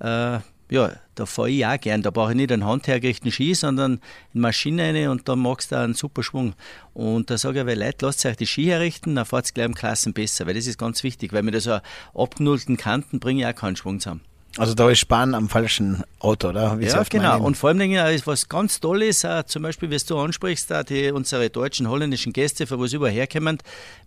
Äh, 0.00 0.38
ja, 0.72 0.92
da 1.14 1.26
fahre 1.26 1.50
ich 1.50 1.66
auch 1.66 1.78
gern. 1.78 2.02
Da 2.02 2.10
brauche 2.10 2.30
ich 2.30 2.36
nicht 2.36 2.50
einen 2.50 2.64
handhergerichteten 2.64 3.30
Ski, 3.30 3.54
sondern 3.54 4.00
eine 4.32 4.40
Maschine 4.40 4.94
rein 4.94 5.08
und 5.08 5.28
dann 5.28 5.38
magst 5.38 5.70
du 5.70 5.76
einen 5.76 5.94
super 5.94 6.22
Schwung. 6.22 6.54
Und 6.94 7.30
da 7.30 7.36
sage 7.36 7.60
ich, 7.60 7.66
weil 7.66 7.78
Leute, 7.78 8.06
lasst 8.06 8.24
euch 8.24 8.36
die 8.36 8.46
Ski 8.46 8.64
herrichten, 8.64 9.14
dann 9.14 9.26
fahrt 9.26 9.44
es 9.44 9.54
gleich 9.54 9.66
im 9.66 9.74
Klassen 9.74 10.14
besser, 10.14 10.46
weil 10.46 10.54
das 10.54 10.66
ist 10.66 10.78
ganz 10.78 11.02
wichtig, 11.02 11.32
weil 11.34 11.42
mit 11.42 11.60
so 11.60 11.78
abgenullten 12.14 12.78
Kanten 12.78 13.20
bringe 13.20 13.42
ich 13.42 13.46
auch 13.46 13.54
keinen 13.54 13.76
Schwung 13.76 14.00
zusammen. 14.00 14.22
Also 14.58 14.74
da 14.74 14.90
ist 14.90 14.98
Sparen 14.98 15.34
am 15.34 15.48
falschen 15.48 16.04
Auto, 16.18 16.48
oder? 16.50 16.78
Wie 16.78 16.84
ja, 16.84 17.02
genau. 17.04 17.40
Und 17.42 17.56
vor 17.56 17.70
allem 17.70 17.80
ist 17.90 18.26
was 18.26 18.48
ganz 18.50 18.80
Tolles, 18.80 19.24
äh, 19.24 19.44
zum 19.46 19.62
Beispiel, 19.62 19.90
wie 19.90 19.96
du 19.96 20.18
ansprichst, 20.18 20.72
die, 20.90 21.10
unsere 21.10 21.48
deutschen, 21.48 21.88
holländischen 21.88 22.34
Gäste, 22.34 22.66
von 22.66 22.78
wo 22.78 22.86
sie 22.86 22.96
überall 22.96 23.12
herkommen, 23.12 23.58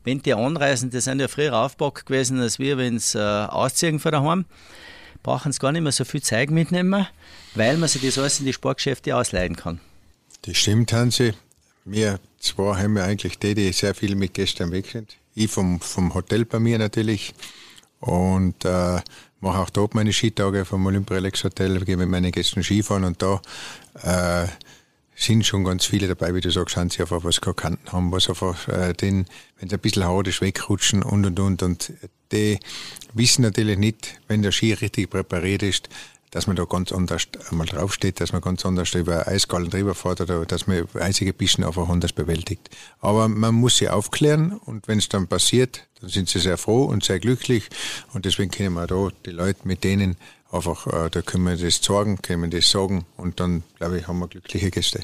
wenn 0.04 0.22
die 0.22 0.36
anreisen, 0.36 0.92
die 0.92 1.00
sind 1.00 1.20
ja 1.20 1.28
früher 1.28 1.54
aufpack 1.54 2.06
gewesen, 2.06 2.40
als 2.40 2.60
wir, 2.60 2.78
wenn 2.78 3.00
sie 3.00 3.20
äh, 3.20 3.48
ausziehen 3.48 4.00
von 4.00 4.12
daheim, 4.12 4.46
brauchen 5.26 5.52
sie 5.52 5.58
gar 5.58 5.72
nicht 5.72 5.82
mehr 5.82 5.92
so 5.92 6.06
viel 6.06 6.22
Zeug 6.22 6.52
mitnehmen, 6.52 7.08
weil 7.56 7.78
man 7.78 7.90
sich 7.90 8.04
das 8.04 8.20
alles 8.20 8.40
in 8.40 8.46
die 8.46 8.54
Sportgeschäfte 8.54 9.16
ausleihen 9.16 9.56
kann. 9.56 9.80
Das 10.44 10.56
stimmt, 10.56 10.94
Hansi. 10.94 11.34
Wir 11.84 12.20
zwei 12.40 12.76
haben 12.84 12.96
ja 12.96 13.06
eigentlich 13.06 13.40
die, 13.40 13.56
die 13.56 13.72
sehr 13.72 13.96
viel 13.96 14.16
mit 14.16 14.36
Gästen 14.36 14.72
weg 14.72 14.86
sind. 14.86 15.18
Ich 15.34 15.50
vom, 15.50 15.82
vom 15.82 16.14
Hotel 16.14 16.46
bei 16.46 16.60
mir 16.60 16.78
natürlich. 16.78 17.34
Und 18.00 18.66
äh, 18.66 19.00
mache 19.40 19.60
auch 19.60 19.70
dort 19.72 19.96
meine 19.96 20.14
Skitage 20.14 20.64
vom 20.64 20.86
Olympialex 20.86 21.44
Hotel, 21.44 21.84
gehe 21.84 21.98
mit 21.98 22.10
meinen 22.10 22.32
Gästen 22.32 22.62
Skifahren 22.62 23.04
und 23.04 23.20
da 23.20 23.42
äh, 24.04 24.48
sind 25.16 25.46
schon 25.46 25.64
ganz 25.64 25.86
viele 25.86 26.08
dabei, 26.08 26.36
wie 26.36 26.42
du 26.42 26.52
sagst, 26.52 26.76
haben 26.76 26.90
sie 26.90 27.02
einfach 27.02 27.24
was 27.24 27.42
keine 27.42 27.54
Kanten 27.54 27.92
haben, 27.92 28.12
was 28.12 28.30
einfach 28.30 28.68
äh, 28.68 28.94
den, 28.94 29.26
wenn 29.60 29.70
sie 29.70 29.76
ein 29.76 29.82
bisschen 29.82 30.04
hart 30.04 30.28
ist, 30.28 30.42
wegrutschen 30.42 31.04
und 31.04 31.26
und 31.26 31.40
und 31.40 31.64
und 31.64 31.94
die 32.32 32.60
wissen 33.14 33.44
natürlich 33.44 33.78
nicht, 33.78 34.20
wenn 34.28 34.42
der 34.42 34.52
Ski 34.52 34.74
richtig 34.74 35.10
präpariert 35.10 35.64
ist, 35.64 35.90
dass 36.32 36.48
man 36.48 36.58
da 36.58 36.66
ganz 36.66 36.92
anders 36.92 37.28
einmal 37.50 37.66
draufsteht, 37.66 38.20
dass 38.20 38.34
man 38.34 38.42
ganz 38.42 38.66
anders 38.66 38.94
über 38.94 39.26
Eisgallen 39.26 39.70
drüber 39.70 39.96
fährt 39.96 40.20
oder 40.20 40.46
dass 40.46 40.68
man 40.68 40.86
eisige 40.96 41.32
Bischen 41.32 41.64
einfach 41.64 41.88
anders 41.88 42.12
bewältigt. 42.12 42.70
Aber 43.00 43.30
man 43.30 43.56
muss 43.56 43.78
sie 43.78 43.88
aufklären 43.88 44.52
und 44.52 44.90
wenn 44.90 44.98
es 44.98 45.08
dann 45.08 45.28
passiert, 45.28 45.88
dann 46.02 46.10
sind 46.10 46.28
sie 46.28 46.40
sehr 46.40 46.58
froh 46.58 46.84
und 46.84 47.06
sehr 47.06 47.22
glücklich 47.22 47.70
und 48.12 48.26
deswegen 48.26 48.52
können 48.52 48.74
wir 48.74 48.86
da 48.86 49.08
die 49.26 49.32
Leute 49.32 49.62
mit 49.64 49.86
denen 49.86 50.18
einfach, 50.52 50.88
äh, 50.88 51.10
da 51.10 51.22
können 51.22 51.44
wir 51.44 51.58
das 51.58 51.82
sorgen, 51.82 52.22
können 52.22 52.44
wir 52.44 52.50
das 52.50 52.70
sagen 52.70 53.06
und 53.18 53.40
dann, 53.40 53.64
glaube 53.78 53.98
ich, 53.98 54.08
haben 54.08 54.20
wir 54.20 54.28
glückliche 54.28 54.72
Gäste. 54.72 55.02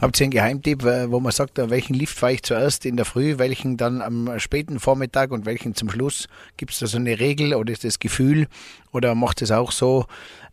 Habt 0.00 0.20
ihr 0.20 0.24
einen 0.24 0.30
Geheimtipp, 0.30 0.84
äh, 0.84 1.10
wo 1.10 1.18
man 1.18 1.32
sagt, 1.32 1.58
welchen 1.58 1.94
Lift 1.94 2.16
fahre 2.16 2.34
ich 2.34 2.42
zuerst 2.44 2.86
in 2.86 2.96
der 2.96 3.04
Früh, 3.04 3.38
welchen 3.38 3.76
dann 3.76 4.00
am 4.00 4.38
späten 4.38 4.78
Vormittag 4.78 5.32
und 5.32 5.44
welchen 5.44 5.74
zum 5.74 5.90
Schluss? 5.90 6.28
Gibt 6.56 6.72
es 6.72 6.78
da 6.78 6.86
so 6.86 6.98
eine 6.98 7.18
Regel 7.18 7.54
oder 7.54 7.72
ist 7.72 7.82
das 7.82 7.98
Gefühl? 7.98 8.46
Oder 8.92 9.16
macht 9.16 9.42
es 9.42 9.50
auch 9.50 9.72
so, 9.72 10.06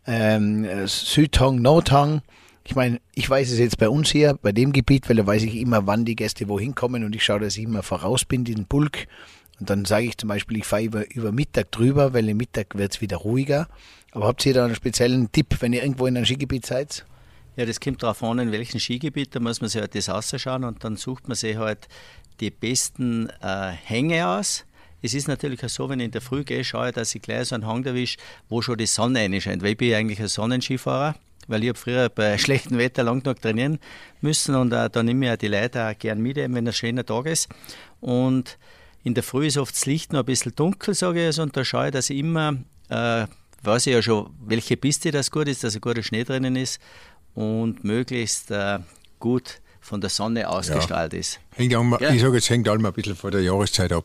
ähm, 0.06 0.66
Südhang, 0.86 1.62
Nordhang. 1.62 2.22
Ich 2.64 2.74
meine, 2.74 3.00
ich 3.14 3.30
weiß 3.30 3.52
es 3.52 3.58
jetzt 3.60 3.78
bei 3.78 3.88
uns 3.88 4.10
hier, 4.10 4.36
bei 4.42 4.50
dem 4.50 4.72
Gebiet, 4.72 5.08
weil 5.08 5.16
da 5.16 5.26
weiß 5.26 5.44
ich 5.44 5.56
immer, 5.56 5.86
wann 5.86 6.04
die 6.04 6.16
Gäste 6.16 6.48
wohin 6.48 6.74
kommen 6.74 7.04
und 7.04 7.14
ich 7.14 7.24
schaue, 7.24 7.40
dass 7.40 7.56
ich 7.56 7.62
immer 7.62 7.84
voraus 7.84 8.24
bin, 8.24 8.44
den 8.44 8.66
Bulk. 8.66 9.06
Und 9.60 9.70
dann 9.70 9.84
sage 9.84 10.06
ich 10.06 10.18
zum 10.18 10.28
Beispiel, 10.28 10.58
ich 10.58 10.64
fahre 10.64 10.82
über, 10.82 11.14
über 11.14 11.30
Mittag 11.32 11.70
drüber, 11.70 12.12
weil 12.12 12.28
im 12.28 12.36
Mittag 12.36 12.76
wird 12.76 12.94
es 12.94 13.00
wieder 13.00 13.18
ruhiger. 13.18 13.68
Aber 14.16 14.28
habt 14.28 14.44
ihr 14.46 14.54
da 14.54 14.64
einen 14.64 14.74
speziellen 14.74 15.30
Tipp, 15.30 15.56
wenn 15.60 15.72
ihr 15.72 15.82
irgendwo 15.82 16.06
in 16.06 16.16
einem 16.16 16.26
Skigebiet 16.26 16.64
seid? 16.64 17.04
Ja, 17.56 17.66
das 17.66 17.80
kommt 17.80 18.02
darauf 18.02 18.22
an, 18.22 18.38
in 18.38 18.50
welchem 18.50 18.80
Skigebiet, 18.80 19.34
da 19.34 19.40
muss 19.40 19.60
man 19.60 19.70
sich 19.70 19.80
halt 19.80 19.94
das 19.94 20.08
ausschauen 20.08 20.64
und 20.64 20.82
dann 20.82 20.96
sucht 20.96 21.28
man 21.28 21.36
sich 21.36 21.56
halt 21.56 21.86
die 22.40 22.50
besten 22.50 23.28
äh, 23.40 23.70
Hänge 23.70 24.26
aus 24.26 24.64
es 25.02 25.14
ist 25.14 25.28
natürlich 25.28 25.62
auch 25.64 25.68
so, 25.68 25.88
wenn 25.88 26.00
ich 26.00 26.06
in 26.06 26.10
der 26.10 26.20
Früh 26.20 26.44
gehe, 26.44 26.64
schaue 26.64 26.88
ich, 26.88 26.94
dass 26.94 27.14
ich 27.14 27.22
gleich 27.22 27.48
so 27.48 27.54
einen 27.54 27.66
Hang 27.66 27.84
erwische, 27.84 28.18
wo 28.48 28.62
schon 28.62 28.78
die 28.78 28.86
Sonne 28.86 29.20
reinscheint. 29.20 29.62
Weil 29.62 29.72
ich 29.72 29.76
bin 29.76 29.94
eigentlich 29.94 30.20
ein 30.20 30.28
Sonnenskifahrer, 30.28 31.14
weil 31.48 31.62
ich 31.62 31.68
habe 31.68 31.78
früher 31.78 32.08
bei 32.08 32.38
schlechtem 32.38 32.78
Wetter 32.78 33.04
lang 33.04 33.22
genug 33.22 33.40
trainieren 33.40 33.78
müssen 34.20 34.54
und 34.54 34.72
äh, 34.72 34.90
da 34.90 35.02
nehme 35.02 35.26
ich 35.26 35.28
ja 35.28 35.36
die 35.36 35.48
Leute 35.48 35.86
auch 35.86 35.98
gern 35.98 36.20
mit, 36.20 36.36
wenn 36.36 36.56
ein 36.56 36.72
schöner 36.72 37.04
Tag 37.04 37.26
ist. 37.26 37.48
Und 38.00 38.58
in 39.04 39.14
der 39.14 39.22
Früh 39.22 39.46
ist 39.46 39.58
oft 39.58 39.74
das 39.74 39.86
Licht 39.86 40.12
noch 40.12 40.20
ein 40.20 40.26
bisschen 40.26 40.54
dunkel, 40.56 40.94
sage 40.94 41.20
ich 41.20 41.26
also, 41.26 41.42
und 41.42 41.56
da 41.56 41.64
schaue 41.64 41.86
ich, 41.86 41.92
dass 41.92 42.10
ich 42.10 42.18
immer, 42.18 42.56
äh, 42.88 43.26
weiß 43.62 43.86
ich 43.86 43.94
ja 43.94 44.02
schon, 44.02 44.30
welche 44.44 44.76
Piste 44.76 45.10
das 45.10 45.30
gut 45.30 45.48
ist, 45.48 45.64
dass 45.64 45.74
ein 45.74 45.80
guter 45.80 46.02
Schnee 46.02 46.24
drinnen 46.24 46.56
ist 46.56 46.80
und 47.34 47.84
möglichst 47.84 48.50
äh, 48.50 48.78
gut 49.18 49.60
von 49.80 50.00
der 50.00 50.10
Sonne 50.10 50.48
ausgestrahlt 50.48 51.12
ja. 51.12 51.20
ist. 51.20 51.40
Hängt 51.54 51.74
auch, 51.74 52.00
ja. 52.00 52.10
Ich 52.10 52.20
sage, 52.20 52.38
es 52.38 52.50
hängt 52.50 52.68
allem 52.68 52.84
ein 52.84 52.92
bisschen 52.92 53.16
von 53.16 53.30
der 53.30 53.42
Jahreszeit 53.42 53.92
ab. 53.92 54.04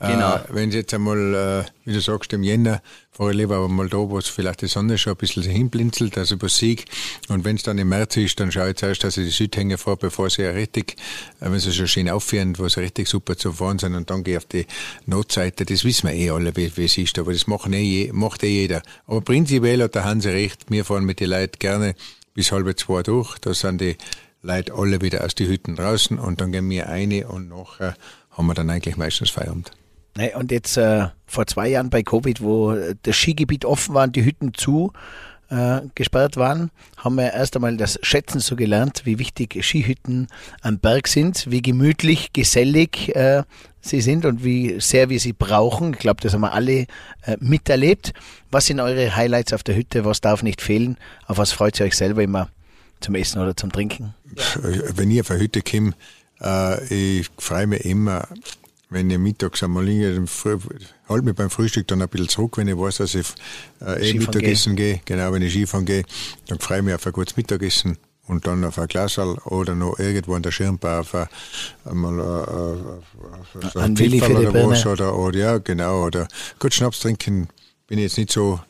Genau. 0.00 0.36
Äh, 0.36 0.40
wenn 0.50 0.68
es 0.68 0.76
jetzt 0.76 0.94
einmal, 0.94 1.64
äh, 1.64 1.64
wie 1.84 1.92
du 1.92 2.00
sagst, 2.00 2.32
im 2.32 2.44
Jänner, 2.44 2.80
fahre 3.10 3.32
ich 3.32 3.36
lieber 3.36 3.66
mal 3.68 3.88
da, 3.88 3.96
wo 3.96 4.20
vielleicht 4.20 4.62
die 4.62 4.68
Sonne 4.68 4.96
schon 4.96 5.14
ein 5.14 5.16
bisschen 5.16 5.42
hinblinzelt, 5.42 6.16
also 6.16 6.36
über 6.36 6.48
Sieg. 6.48 6.84
Und 7.28 7.44
wenn 7.44 7.56
es 7.56 7.64
dann 7.64 7.78
im 7.78 7.88
März 7.88 8.16
ist, 8.16 8.38
dann 8.38 8.52
schaue 8.52 8.70
ich 8.70 8.76
zuerst, 8.76 9.02
dass 9.02 9.16
ich 9.16 9.26
die 9.26 9.32
Südhänge 9.32 9.76
fahre, 9.76 9.96
bevor 9.96 10.30
sie 10.30 10.42
ja 10.42 10.50
richtig, 10.50 10.96
äh, 11.40 11.50
wenn 11.50 11.58
sie 11.58 11.72
schon 11.72 11.88
schön 11.88 12.08
aufführen, 12.08 12.56
wo 12.58 12.68
sie 12.68 12.80
richtig 12.80 13.08
super 13.08 13.36
zu 13.36 13.52
fahren 13.52 13.80
sind, 13.80 13.96
und 13.96 14.08
dann 14.08 14.22
gehe 14.22 14.34
ich 14.34 14.38
auf 14.38 14.44
die 14.44 14.66
Notseite. 15.06 15.64
Das 15.64 15.82
wissen 15.84 16.08
wir 16.08 16.14
eh 16.14 16.30
alle, 16.30 16.54
wie, 16.54 16.76
wie 16.76 16.84
es 16.84 16.96
ist, 16.96 17.18
aber 17.18 17.32
das 17.32 17.48
macht 17.48 17.68
eh, 17.72 18.10
macht 18.12 18.44
eh 18.44 18.48
jeder. 18.48 18.82
Aber 19.06 19.20
prinzipiell 19.20 19.82
hat 19.82 19.96
der 19.96 20.04
Hansi 20.04 20.28
recht, 20.28 20.70
wir 20.70 20.84
fahren 20.84 21.04
mit 21.04 21.18
den 21.18 21.30
Leuten 21.30 21.58
gerne 21.58 21.94
bis 22.34 22.52
halb 22.52 22.78
zwei 22.78 23.02
durch, 23.02 23.36
da 23.38 23.52
sind 23.52 23.80
die 23.80 23.96
Leute 24.42 24.72
alle 24.74 25.00
wieder 25.00 25.24
aus 25.24 25.34
den 25.34 25.48
Hütten 25.48 25.74
draußen 25.74 26.20
und 26.20 26.40
dann 26.40 26.52
gehen 26.52 26.70
wir 26.70 26.88
eine 26.88 27.26
und 27.26 27.48
nachher 27.48 27.96
haben 28.30 28.46
wir 28.46 28.54
dann 28.54 28.70
eigentlich 28.70 28.96
meistens 28.96 29.30
Feierabend. 29.30 29.72
Nee, 30.18 30.34
und 30.34 30.50
jetzt 30.50 30.76
äh, 30.76 31.06
vor 31.28 31.46
zwei 31.46 31.68
Jahren 31.68 31.90
bei 31.90 32.02
Covid, 32.02 32.40
wo 32.40 32.74
das 33.04 33.14
Skigebiet 33.14 33.64
offen 33.64 33.94
war 33.94 34.02
und 34.02 34.16
die 34.16 34.24
Hütten 34.24 34.52
zu 34.52 34.92
äh, 35.48 35.82
gesperrt 35.94 36.36
waren, 36.36 36.72
haben 36.96 37.14
wir 37.14 37.32
erst 37.32 37.54
einmal 37.54 37.76
das 37.76 38.00
Schätzen 38.02 38.40
so 38.40 38.56
gelernt, 38.56 39.02
wie 39.04 39.20
wichtig 39.20 39.56
Skihütten 39.64 40.26
am 40.60 40.80
Berg 40.80 41.06
sind, 41.06 41.48
wie 41.48 41.62
gemütlich, 41.62 42.32
gesellig 42.32 43.14
äh, 43.14 43.44
sie 43.80 44.00
sind 44.00 44.24
und 44.24 44.42
wie 44.42 44.80
sehr 44.80 45.08
wir 45.08 45.20
sie 45.20 45.34
brauchen. 45.34 45.92
Ich 45.92 46.00
glaube, 46.00 46.20
das 46.20 46.32
haben 46.32 46.40
wir 46.40 46.52
alle 46.52 46.86
äh, 47.22 47.36
miterlebt. 47.38 48.12
Was 48.50 48.66
sind 48.66 48.80
eure 48.80 49.14
Highlights 49.14 49.52
auf 49.52 49.62
der 49.62 49.76
Hütte? 49.76 50.04
Was 50.04 50.20
darf 50.20 50.42
nicht 50.42 50.60
fehlen? 50.60 50.96
Auf 51.28 51.38
was 51.38 51.52
freut 51.52 51.78
ihr 51.78 51.86
euch 51.86 51.96
selber 51.96 52.24
immer 52.24 52.48
zum 52.98 53.14
Essen 53.14 53.40
oder 53.40 53.56
zum 53.56 53.70
Trinken? 53.70 54.14
Wenn 54.96 55.12
ich 55.12 55.20
auf 55.20 55.30
eine 55.30 55.38
Hütte 55.38 55.62
komme, 55.62 55.92
äh, 56.40 57.20
ich 57.20 57.28
freue 57.38 57.68
mich 57.68 57.84
immer 57.84 58.26
wenn 58.90 59.10
ich 59.10 59.18
mittags 59.18 59.62
einmal 59.62 59.84
liege, 59.84 60.24
halt 61.08 61.24
mich 61.24 61.34
beim 61.34 61.50
Frühstück 61.50 61.86
dann 61.88 62.02
ein 62.02 62.08
bisschen 62.08 62.28
zurück, 62.28 62.56
wenn 62.56 62.68
ich 62.68 62.76
weiß, 62.76 62.96
dass 62.96 63.14
ich 63.14 63.26
äh, 63.80 64.10
eh 64.10 64.14
Mittagessen 64.14 64.76
gehe. 64.76 65.00
Genau, 65.04 65.32
wenn 65.32 65.42
ich 65.42 65.52
Skifahren 65.52 65.84
gehe, 65.84 66.04
dann 66.46 66.58
freue 66.58 66.78
ich 66.78 66.84
mich 66.84 66.94
auf 66.94 67.06
ein 67.06 67.12
gutes 67.12 67.36
Mittagessen 67.36 67.98
und 68.26 68.46
dann 68.46 68.64
auf 68.64 68.78
ein 68.78 68.88
Glasal 68.88 69.36
oder 69.44 69.74
noch 69.74 69.98
irgendwo 69.98 70.34
an 70.34 70.42
der 70.42 70.52
Schirmbar 70.52 71.00
auf 71.00 71.14
ein, 71.14 71.28
einmal 71.84 72.18
äh, 72.18 73.58
äh, 73.60 73.70
so 73.72 73.78
ein 73.78 73.96
Pfifferl 73.96 74.46
oder 74.46 74.68
was 74.68 74.86
oder, 74.86 75.16
oder 75.18 75.38
ja, 75.38 75.58
genau, 75.58 76.04
oder 76.04 76.28
gut 76.58 76.74
Schnaps 76.74 77.00
trinken 77.00 77.48
bin 77.86 77.98
ich 77.98 78.04
jetzt 78.04 78.18
nicht 78.18 78.32
so 78.32 78.60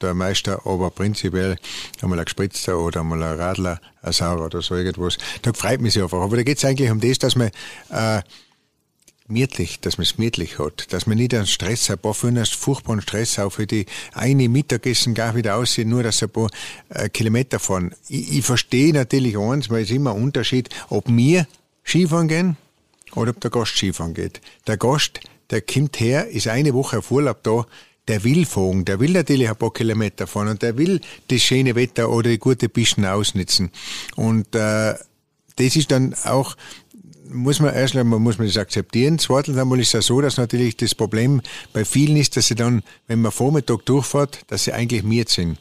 der 0.00 0.14
Meister, 0.14 0.64
aber 0.64 0.90
prinzipiell 0.90 1.56
einmal 2.00 2.20
ein 2.20 2.24
Gespritzter 2.24 2.78
oder 2.78 3.00
einmal 3.00 3.22
ein 3.22 3.36
Radler, 3.36 3.80
ein 4.02 4.12
Sauer 4.12 4.44
oder 4.44 4.62
so 4.62 4.76
irgendwas. 4.76 5.18
Da 5.42 5.52
freut 5.52 5.80
mich 5.80 6.00
einfach. 6.00 6.20
Aber 6.20 6.36
da 6.36 6.44
geht 6.44 6.58
es 6.58 6.64
eigentlich 6.64 6.90
um 6.90 7.00
das, 7.00 7.18
dass 7.18 7.34
man 7.34 7.50
äh, 7.90 8.22
gemütlich, 9.28 9.80
dass 9.80 9.98
man 9.98 10.04
es 10.04 10.16
gemütlich 10.16 10.58
hat, 10.58 10.92
dass 10.92 11.06
man 11.06 11.18
nicht 11.18 11.34
einen 11.34 11.46
Stress. 11.46 11.90
Ein 11.90 11.98
paar 11.98 12.16
einen 12.24 12.44
furchtbaren 12.46 13.02
Stress 13.02 13.38
auch 13.38 13.50
für 13.50 13.66
die 13.66 13.86
eine 14.14 14.48
Mittagessen 14.48 15.14
gar 15.14 15.36
wieder 15.36 15.56
aussehen, 15.56 15.90
nur 15.90 16.02
dass 16.02 16.18
sie 16.18 16.26
ein 16.26 16.30
paar 16.30 16.48
äh, 16.88 17.08
Kilometer 17.08 17.58
fahren. 17.58 17.94
Ich, 18.08 18.38
ich 18.38 18.44
verstehe 18.44 18.92
natürlich 18.92 19.38
eins, 19.38 19.70
weil 19.70 19.84
es 19.84 19.90
immer 19.90 20.14
ein 20.14 20.22
Unterschied, 20.22 20.70
ob 20.88 21.04
wir 21.08 21.46
Skifahren 21.84 22.28
gehen 22.28 22.56
oder 23.14 23.30
ob 23.30 23.40
der 23.40 23.50
Gast 23.50 23.76
Skifahren 23.76 24.14
geht. 24.14 24.40
Der 24.66 24.78
Gast, 24.78 25.20
der 25.50 25.60
kommt 25.60 26.00
her, 26.00 26.28
ist 26.28 26.48
eine 26.48 26.74
Woche 26.74 26.98
auf 26.98 27.10
Urlaub 27.10 27.42
da, 27.42 27.66
der 28.08 28.24
will 28.24 28.46
fahren, 28.46 28.86
der 28.86 29.00
will 29.00 29.12
natürlich 29.12 29.48
ein 29.50 29.56
paar 29.56 29.72
Kilometer 29.72 30.26
fahren 30.26 30.48
und 30.48 30.62
der 30.62 30.78
will 30.78 31.00
das 31.28 31.42
schöne 31.42 31.74
Wetter 31.74 32.08
oder 32.08 32.30
die 32.30 32.38
gute 32.38 32.70
Pisten 32.70 33.04
ausnutzen. 33.04 33.70
Und 34.16 34.54
äh, 34.54 34.94
das 35.56 35.76
ist 35.76 35.90
dann 35.90 36.14
auch 36.24 36.56
muss 37.30 37.60
man 37.60 37.74
erst 37.74 37.96
einmal 37.96 38.18
muss 38.18 38.38
man 38.38 38.46
das 38.46 38.56
akzeptieren. 38.56 39.18
Zweitens 39.18 39.56
einmal 39.58 39.80
ist 39.80 39.94
es 39.94 40.06
so, 40.06 40.20
dass 40.20 40.36
natürlich 40.36 40.76
das 40.76 40.94
Problem 40.94 41.40
bei 41.72 41.84
vielen 41.84 42.16
ist, 42.16 42.36
dass 42.36 42.48
sie 42.48 42.54
dann, 42.54 42.82
wenn 43.06 43.20
man 43.20 43.32
Vormittag 43.32 43.84
durchfährt, 43.86 44.40
dass 44.48 44.64
sie 44.64 44.72
eigentlich 44.72 45.02
miert 45.02 45.28
sind. 45.28 45.58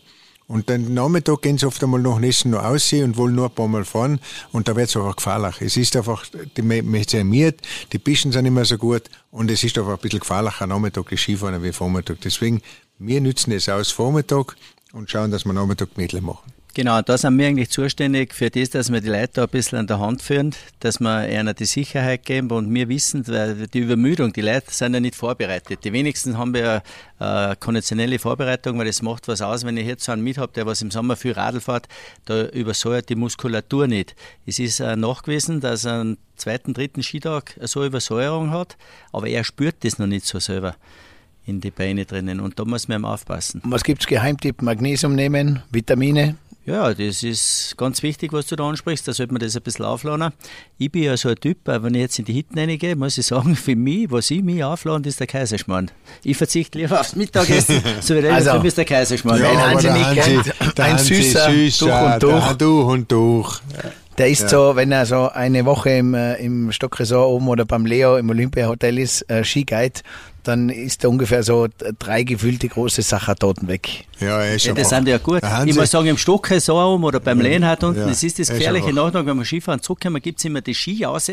Und 0.48 0.70
dann 0.70 0.94
Nachmittag 0.94 1.42
gehen 1.42 1.58
sie 1.58 1.66
oft 1.66 1.84
einmal 1.84 2.00
noch 2.00 2.20
Nessen 2.20 2.52
noch 2.52 2.64
aussehen 2.64 3.04
und 3.04 3.18
wollen 3.18 3.36
nur 3.36 3.48
ein 3.48 3.56
paar 3.56 3.68
Mal 3.68 3.84
fahren 3.84 4.22
und 4.54 4.70
da 4.70 4.78
wird 4.78 4.90
es 4.90 4.96
einfach 4.96 5.18
gefährlich. 5.18 5.56
Es 5.60 5.76
ist 5.76 5.96
einfach, 5.98 6.26
die 6.56 7.04
sehr 7.06 7.26
miert, 7.26 7.60
die 7.92 8.00
Pisten 8.00 8.32
sind 8.32 8.44
nicht 8.44 8.54
mehr 8.54 8.64
so 8.64 8.78
gut 8.78 9.04
und 9.30 9.52
es 9.52 9.64
ist 9.66 9.78
einfach 9.78 9.94
ein 9.94 10.00
bisschen 10.00 10.22
gefährlicher 10.22 10.66
Nachmittag 10.66 11.10
die 11.10 11.18
Skifahren 11.18 11.62
wie 11.64 11.74
Vormittag. 11.74 12.22
Deswegen, 12.22 12.62
wir 12.98 13.20
nützen 13.20 13.52
es 13.52 13.68
aus 13.68 13.92
Vormittag 13.92 14.56
und 14.94 15.12
schauen, 15.12 15.32
dass 15.32 15.44
wir 15.44 15.52
Nachmittag 15.52 15.98
Mittel 15.98 16.22
machen. 16.22 16.57
Genau, 16.78 17.02
da 17.02 17.18
sind 17.18 17.40
wir 17.40 17.48
eigentlich 17.48 17.72
zuständig 17.72 18.36
für 18.36 18.52
das, 18.52 18.70
dass 18.70 18.94
wir 18.94 19.02
die 19.02 19.10
Leute 19.10 19.32
da 19.34 19.44
ein 19.46 19.50
bisschen 19.50 19.80
an 19.80 19.88
der 19.88 20.00
Hand 20.00 20.22
führen, 20.22 20.54
dass 20.80 21.00
wir 21.00 21.28
ihnen 21.28 21.56
die 21.56 21.66
Sicherheit 21.66 22.24
geben 22.24 22.52
und 22.52 22.72
wir 22.72 22.88
wissen, 22.88 23.28
weil 23.28 23.66
die 23.66 23.80
Übermüdung, 23.80 24.32
die 24.32 24.42
Leute 24.42 24.68
sind 24.70 24.94
ja 24.94 25.00
nicht 25.00 25.16
vorbereitet. 25.16 25.84
Die 25.84 25.92
wenigsten 25.92 26.38
haben 26.38 26.54
ja 26.54 26.84
eine 27.18 27.56
konditionelle 27.56 28.20
Vorbereitung, 28.20 28.78
weil 28.78 28.86
das 28.86 29.02
macht 29.02 29.28
was 29.28 29.42
aus, 29.42 29.66
wenn 29.66 29.76
ich 29.76 29.88
jetzt 29.88 30.08
einen 30.08 30.22
mit 30.22 30.38
habe, 30.38 30.54
der 30.54 30.68
was 30.68 30.84
im 30.84 30.92
Sommer 30.92 31.16
viel 31.16 31.32
Radl 31.32 31.62
fährt, 31.62 31.88
da 32.26 32.46
übersäuert 32.50 33.10
die 33.10 33.16
Muskulatur 33.16 33.88
nicht. 33.88 34.16
Es 34.46 34.60
ist 34.60 34.80
äh, 34.80 34.96
nachgewiesen, 34.96 35.62
dass 35.62 35.84
er 35.84 36.02
einen 36.02 36.18
zweiten, 36.36 36.76
dritten 36.76 37.02
Skitag 37.02 37.56
so 37.60 37.84
Übersäuerung 37.84 38.52
hat, 38.52 38.78
aber 39.12 39.28
er 39.28 39.44
spürt 39.44 39.84
das 39.84 39.98
noch 39.98 40.06
nicht 40.06 40.28
so 40.28 40.38
selber 40.38 40.76
in 41.44 41.60
die 41.60 41.72
Beine 41.72 42.06
drinnen 42.06 42.40
und 42.40 42.60
da 42.60 42.66
muss 42.66 42.88
man 42.88 43.04
aufpassen. 43.04 43.64
Was 43.66 43.84
gibt 43.84 44.02
es 44.02 44.08
Geheimtipp? 44.08 44.62
Magnesium 44.62 45.16
nehmen, 45.16 45.64
Vitamine? 45.72 46.36
Ja, 46.68 46.94
das 46.94 47.24
ist 47.24 47.76
ganz 47.78 48.04
wichtig, 48.04 48.34
was 48.34 48.48
du 48.48 48.58
da 48.58 48.68
ansprichst. 48.68 49.08
Da 49.08 49.14
sollte 49.14 49.32
man 49.32 49.40
das 49.40 49.56
ein 49.56 49.62
bisschen 49.62 49.86
aufladen. 49.86 50.34
Ich 50.78 50.92
bin 50.92 51.04
ja 51.04 51.16
so 51.16 51.30
ein 51.30 51.38
Typ, 51.38 51.60
wenn 51.64 51.94
ich 51.94 52.02
jetzt 52.02 52.20
in 52.20 52.26
die 52.26 52.34
Hitten 52.34 52.60
reingehe, 52.60 52.94
muss 52.98 53.18
ich 53.18 53.26
sagen, 53.26 53.56
für 53.56 53.78
mich, 53.78 54.12
was 54.12 54.30
ich 54.32 54.44
mich 54.44 54.62
aufladen, 54.62 55.06
ist 55.06 55.18
der 55.18 55.28
Kaiserschmarrn. 55.28 55.90
Ich 56.26 56.36
verzichte 56.36 56.78
lieber 56.78 57.00
aufs 57.00 57.16
Mittagessen, 57.16 57.82
so 58.02 58.16
wie 58.16 58.28
also, 58.28 58.52
für 58.52 58.58
mich 58.58 58.68
ist 58.68 58.78
der 58.80 58.84
Kaiserschmarrn. 58.84 59.42
Ja, 59.42 59.50
Wenn 59.50 59.62
Hansi 59.62 59.92
nicht 59.92 60.14
kennt, 60.14 60.80
ein 60.82 60.98
süßer, 60.98 61.52
süßer, 61.52 62.20
durch 62.20 62.52
und 62.52 62.52
durch. 62.52 62.54
durch 62.58 62.88
und 62.88 63.12
durch. 63.14 63.62
Der 64.18 64.30
ist 64.30 64.42
ja. 64.42 64.50
so, 64.50 64.76
wenn 64.76 64.92
er 64.92 65.06
so 65.06 65.30
eine 65.30 65.66
Woche 65.66 65.92
im, 65.92 66.14
äh, 66.16 66.36
im 66.36 66.72
Stockresort 66.72 67.30
oben 67.30 67.48
oder 67.48 67.66
beim 67.66 67.86
Leo 67.86 68.18
im 68.18 68.30
Olympia-Hotel 68.30 68.98
ist, 68.98 69.30
äh, 69.30 69.44
Skiguide, 69.44 70.02
dann 70.44 70.70
ist 70.70 71.04
da 71.04 71.10
ungefähr 71.10 71.44
so 71.44 71.68
drei 72.00 72.24
gefüllte 72.24 72.68
große 72.68 73.02
Sachertoten 73.02 73.68
weg. 73.68 74.06
Ja, 74.20 74.42
ist 74.42 74.66
ja, 74.66 74.74
das 74.74 74.90
sind 74.90 75.08
ja 75.08 75.18
gut. 75.18 75.42
Ich 75.66 75.76
muss 75.76 75.92
sagen, 75.92 76.08
im 76.08 76.18
Stockresort 76.18 76.96
oben 76.96 77.04
oder 77.04 77.20
beim 77.20 77.40
Lehnhardt 77.42 77.84
unten, 77.84 78.00
ja, 78.00 78.08
das 78.08 78.24
ist 78.24 78.40
das 78.40 78.50
gefährliche 78.50 78.94
Nachtrag, 78.94 79.26
wenn 79.26 79.38
wir 79.38 79.46
Skifahren 79.46 79.82
zurückkommen, 79.82 80.22
gibt 80.22 80.40
es 80.40 80.46
immer 80.46 80.62
die 80.62 80.74
Ski 80.74 81.04
raus 81.04 81.30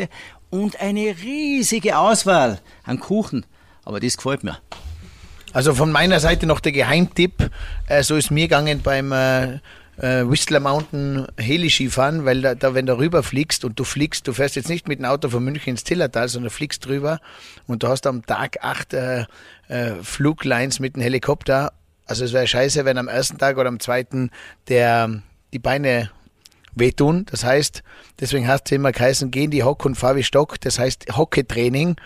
und 0.50 0.80
eine 0.80 1.14
riesige 1.22 1.96
Auswahl 1.96 2.60
an 2.84 3.00
Kuchen. 3.00 3.46
Aber 3.84 4.00
das 4.00 4.16
gefällt 4.16 4.44
mir. 4.44 4.58
Also 5.52 5.72
von 5.74 5.92
meiner 5.92 6.18
Seite 6.18 6.46
noch 6.46 6.60
der 6.60 6.72
Geheimtipp, 6.72 7.50
äh, 7.86 8.02
so 8.02 8.16
ist 8.16 8.30
mir 8.30 8.48
gegangen 8.48 8.80
beim 8.82 9.12
äh, 9.12 9.60
äh, 9.96 10.24
Whistler 10.24 10.60
Mountain 10.60 11.26
Heli-Ski 11.36 11.88
fahren, 11.90 12.24
weil 12.24 12.42
da, 12.42 12.54
da, 12.54 12.74
wenn 12.74 12.86
du 12.86 12.98
rüber 12.98 13.22
fliegst 13.22 13.64
und 13.64 13.78
du 13.78 13.84
fliegst, 13.84 14.26
du 14.26 14.32
fährst 14.32 14.56
jetzt 14.56 14.68
nicht 14.68 14.88
mit 14.88 14.98
dem 14.98 15.06
Auto 15.06 15.28
von 15.28 15.44
München 15.44 15.70
ins 15.70 15.84
Zillertal, 15.84 16.28
sondern 16.28 16.50
fliegst 16.50 16.86
drüber 16.86 17.20
und 17.66 17.82
du 17.82 17.88
hast 17.88 18.06
am 18.06 18.24
Tag 18.24 18.58
acht 18.62 18.94
äh, 18.94 19.24
äh, 19.68 19.92
Fluglines 20.02 20.80
mit 20.80 20.96
dem 20.96 21.02
Helikopter. 21.02 21.72
Also 22.06 22.24
es 22.24 22.32
wäre 22.32 22.46
scheiße, 22.46 22.84
wenn 22.84 22.98
am 22.98 23.08
ersten 23.08 23.38
Tag 23.38 23.56
oder 23.56 23.68
am 23.68 23.80
zweiten 23.80 24.30
der 24.68 25.22
die 25.52 25.58
Beine 25.58 26.10
wehtun. 26.74 27.26
Das 27.30 27.44
heißt, 27.44 27.82
deswegen 28.20 28.48
hast 28.48 28.70
du 28.70 28.74
immer 28.74 28.92
geheißen, 28.92 29.30
geh 29.30 29.44
in 29.44 29.50
die 29.50 29.62
Hock 29.62 29.84
und 29.84 29.94
fahr 29.94 30.16
wie 30.16 30.22
Stock. 30.22 30.60
Das 30.60 30.78
heißt 30.78 31.16
Hocketraining. 31.16 31.96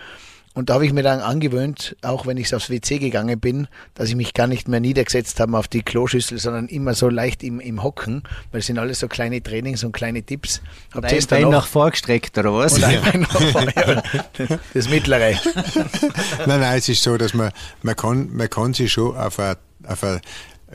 Und 0.59 0.71
da 0.71 0.75
habe 0.75 0.85
ich 0.85 0.93
mir 0.93 1.05
dann 1.05 1.21
angewöhnt, 1.21 1.95
auch 2.03 2.27
wenn 2.27 2.37
ich 2.37 2.53
aufs 2.53 2.69
WC 2.69 2.99
gegangen 2.99 3.39
bin, 3.39 3.69
dass 3.95 4.09
ich 4.09 4.17
mich 4.17 4.35
gar 4.35 4.49
nicht 4.49 4.67
mehr 4.67 4.81
niedergesetzt 4.81 5.39
habe 5.39 5.57
auf 5.57 5.69
die 5.69 5.83
Kloschüssel, 5.83 6.39
sondern 6.39 6.67
immer 6.67 6.95
so 6.95 7.09
leicht 7.09 7.45
im, 7.45 7.61
im 7.61 7.85
Hocken, 7.85 8.25
weil 8.51 8.59
es 8.59 8.67
sind 8.67 8.77
alles 8.77 8.99
so 8.99 9.07
kleine 9.07 9.41
Trainings 9.41 9.85
und 9.85 9.93
kleine 9.93 10.25
Tipps. 10.25 10.61
Hab 10.93 11.07
Dein 11.07 11.25
Bein 11.27 11.43
noch, 11.43 11.51
noch 11.53 11.67
vorgestreckt, 11.69 12.37
oder 12.39 12.53
was? 12.55 12.73
Und 12.73 12.83
ein 12.83 13.01
Bein 13.13 13.21
noch 13.21 13.41
vor, 13.41 13.67
ja, 13.73 14.03
das 14.75 14.89
mittlere. 14.89 15.39
nein, 16.45 16.59
nein, 16.59 16.79
es 16.79 16.89
ist 16.89 17.05
so, 17.05 17.17
dass 17.17 17.35
man, 17.35 17.53
man 17.83 17.95
kann, 17.95 18.29
man 18.33 18.51
kann 18.51 18.75
sich 18.75 18.91
schon 18.91 19.17
auf 19.17 19.39
eine, 19.39 19.59
auf 19.87 20.03
eine 20.03 20.21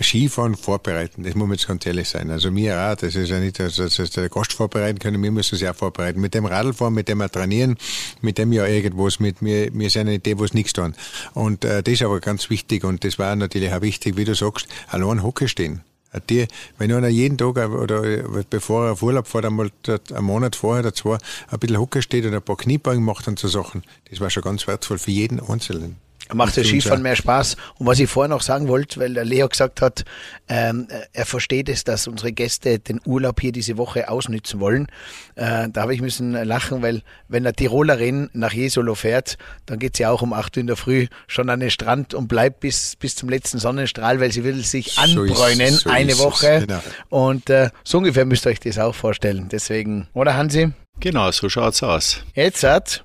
Skifahren 0.01 0.55
vorbereiten, 0.55 1.23
das 1.23 1.35
muss 1.35 1.47
man 1.47 1.55
jetzt 1.55 1.67
ganz 1.67 1.85
ehrlich 1.85 2.09
sein. 2.09 2.31
Also 2.31 2.53
wir 2.55 2.79
auch, 2.79 2.95
das 2.95 3.15
ist 3.15 3.29
ja 3.29 3.39
nicht, 3.39 3.59
dass, 3.59 3.75
dass 3.75 3.95
der 3.95 4.29
Gast 4.29 4.53
vorbereiten 4.53 4.99
können, 4.99 5.21
wir 5.21 5.31
müssen 5.31 5.55
es 5.55 5.63
auch 5.63 5.75
vorbereiten. 5.75 6.19
Mit 6.19 6.33
dem 6.33 6.45
Radlfahren, 6.45 6.93
mit 6.93 7.07
dem 7.07 7.19
wir 7.19 7.29
trainieren, 7.29 7.77
mit 8.21 8.37
dem 8.37 8.51
ja 8.53 8.65
irgendwas, 8.65 9.19
mit 9.19 9.41
mir, 9.41 9.69
wir 9.73 9.89
sind 9.89 10.07
nicht 10.07 10.25
die, 10.25 10.39
was 10.39 10.53
nichts 10.53 10.73
tun. 10.73 10.95
Und 11.33 11.63
äh, 11.63 11.83
das 11.83 11.95
ist 11.95 12.01
aber 12.01 12.19
ganz 12.19 12.49
wichtig 12.49 12.83
und 12.83 13.03
das 13.03 13.19
war 13.19 13.35
natürlich 13.35 13.71
auch 13.71 13.81
wichtig, 13.81 14.17
wie 14.17 14.25
du 14.25 14.33
sagst, 14.33 14.67
allein 14.87 15.21
Hocke 15.21 15.47
stehen. 15.47 15.81
Die, 16.29 16.47
wenn 16.77 16.91
einer 16.91 17.07
jeden 17.07 17.37
Tag 17.37 17.57
oder 17.57 18.01
bevor 18.49 18.85
er 18.85 18.91
auf 18.93 19.01
Urlaub 19.01 19.27
fährt, 19.27 19.45
einmal 19.45 19.71
einen 19.87 20.25
Monat 20.25 20.55
vorher 20.55 20.81
oder 20.81 20.93
zwei 20.93 21.17
ein 21.49 21.59
bisschen 21.59 21.79
Hocker 21.79 22.03
steht 22.03 22.25
und 22.25 22.35
ein 22.35 22.41
paar 22.41 22.57
Kniebeugen 22.57 23.03
macht 23.03 23.27
und 23.27 23.39
so 23.39 23.47
Sachen, 23.47 23.83
das 24.09 24.19
war 24.19 24.29
schon 24.29 24.43
ganz 24.43 24.67
wertvoll 24.67 24.99
für 24.99 25.11
jeden 25.11 25.39
Einzelnen. 25.39 26.02
Macht 26.31 26.57
das 26.57 26.67
Skifahren 26.67 27.01
mehr 27.01 27.15
Spaß. 27.15 27.57
Und 27.77 27.85
was 27.85 27.99
ich 27.99 28.09
vorher 28.09 28.29
noch 28.29 28.41
sagen 28.41 28.67
wollte, 28.67 28.99
weil 28.99 29.13
der 29.13 29.25
Leo 29.25 29.47
gesagt 29.49 29.81
hat, 29.81 30.05
ähm, 30.47 30.87
er 31.11 31.25
versteht 31.25 31.69
es, 31.69 31.83
dass 31.83 32.07
unsere 32.07 32.31
Gäste 32.31 32.79
den 32.79 33.01
Urlaub 33.05 33.41
hier 33.41 33.51
diese 33.51 33.77
Woche 33.77 34.09
ausnützen 34.09 34.59
wollen. 34.59 34.87
Äh, 35.35 35.69
da 35.69 35.81
habe 35.81 35.93
ich 35.93 36.01
müssen 36.01 36.31
lachen, 36.31 36.81
weil 36.81 37.01
wenn 37.27 37.45
eine 37.45 37.53
Tirolerin 37.53 38.29
nach 38.33 38.53
Jesolo 38.53 38.95
fährt, 38.95 39.37
dann 39.65 39.79
geht 39.79 39.97
sie 39.97 40.05
auch 40.05 40.21
um 40.21 40.33
8 40.33 40.57
Uhr 40.57 40.61
in 40.61 40.67
der 40.67 40.75
Früh 40.77 41.07
schon 41.27 41.49
an 41.49 41.59
den 41.59 41.69
Strand 41.69 42.13
und 42.13 42.27
bleibt 42.27 42.61
bis, 42.61 42.95
bis 42.95 43.15
zum 43.15 43.29
letzten 43.29 43.59
Sonnenstrahl, 43.59 44.19
weil 44.19 44.31
sie 44.31 44.43
will 44.43 44.63
sich 44.63 44.97
anbräunen 44.97 45.67
so 45.69 45.75
ist, 45.75 45.79
so 45.81 45.89
eine 45.89 46.17
Woche. 46.19 46.65
Genau. 46.67 46.81
Und 47.09 47.49
äh, 47.49 47.69
so 47.83 47.97
ungefähr 47.97 48.25
müsst 48.25 48.45
ihr 48.47 48.51
euch 48.51 48.59
das 48.59 48.79
auch 48.79 48.95
vorstellen. 48.95 49.49
Deswegen, 49.51 50.07
oder 50.13 50.35
Hansi? 50.35 50.71
Genau, 50.99 51.31
so 51.31 51.49
schaut's 51.49 51.83
aus. 51.83 52.21
Jetzt 52.33 52.63
hat 52.63 53.03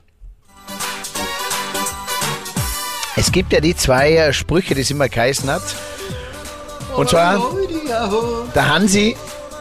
es 3.19 3.33
gibt 3.33 3.53
ja 3.53 3.61
die 3.61 3.75
zwei 3.75 4.15
äh, 4.15 4.33
Sprüche, 4.33 4.77
die 4.77 4.83
es 4.83 4.91
immer 4.91 5.09
geheißen 5.09 5.51
hat. 5.51 5.63
Und 6.97 7.09
zwar, 7.11 7.43
der 8.55 8.69
Hansi 8.69 9.17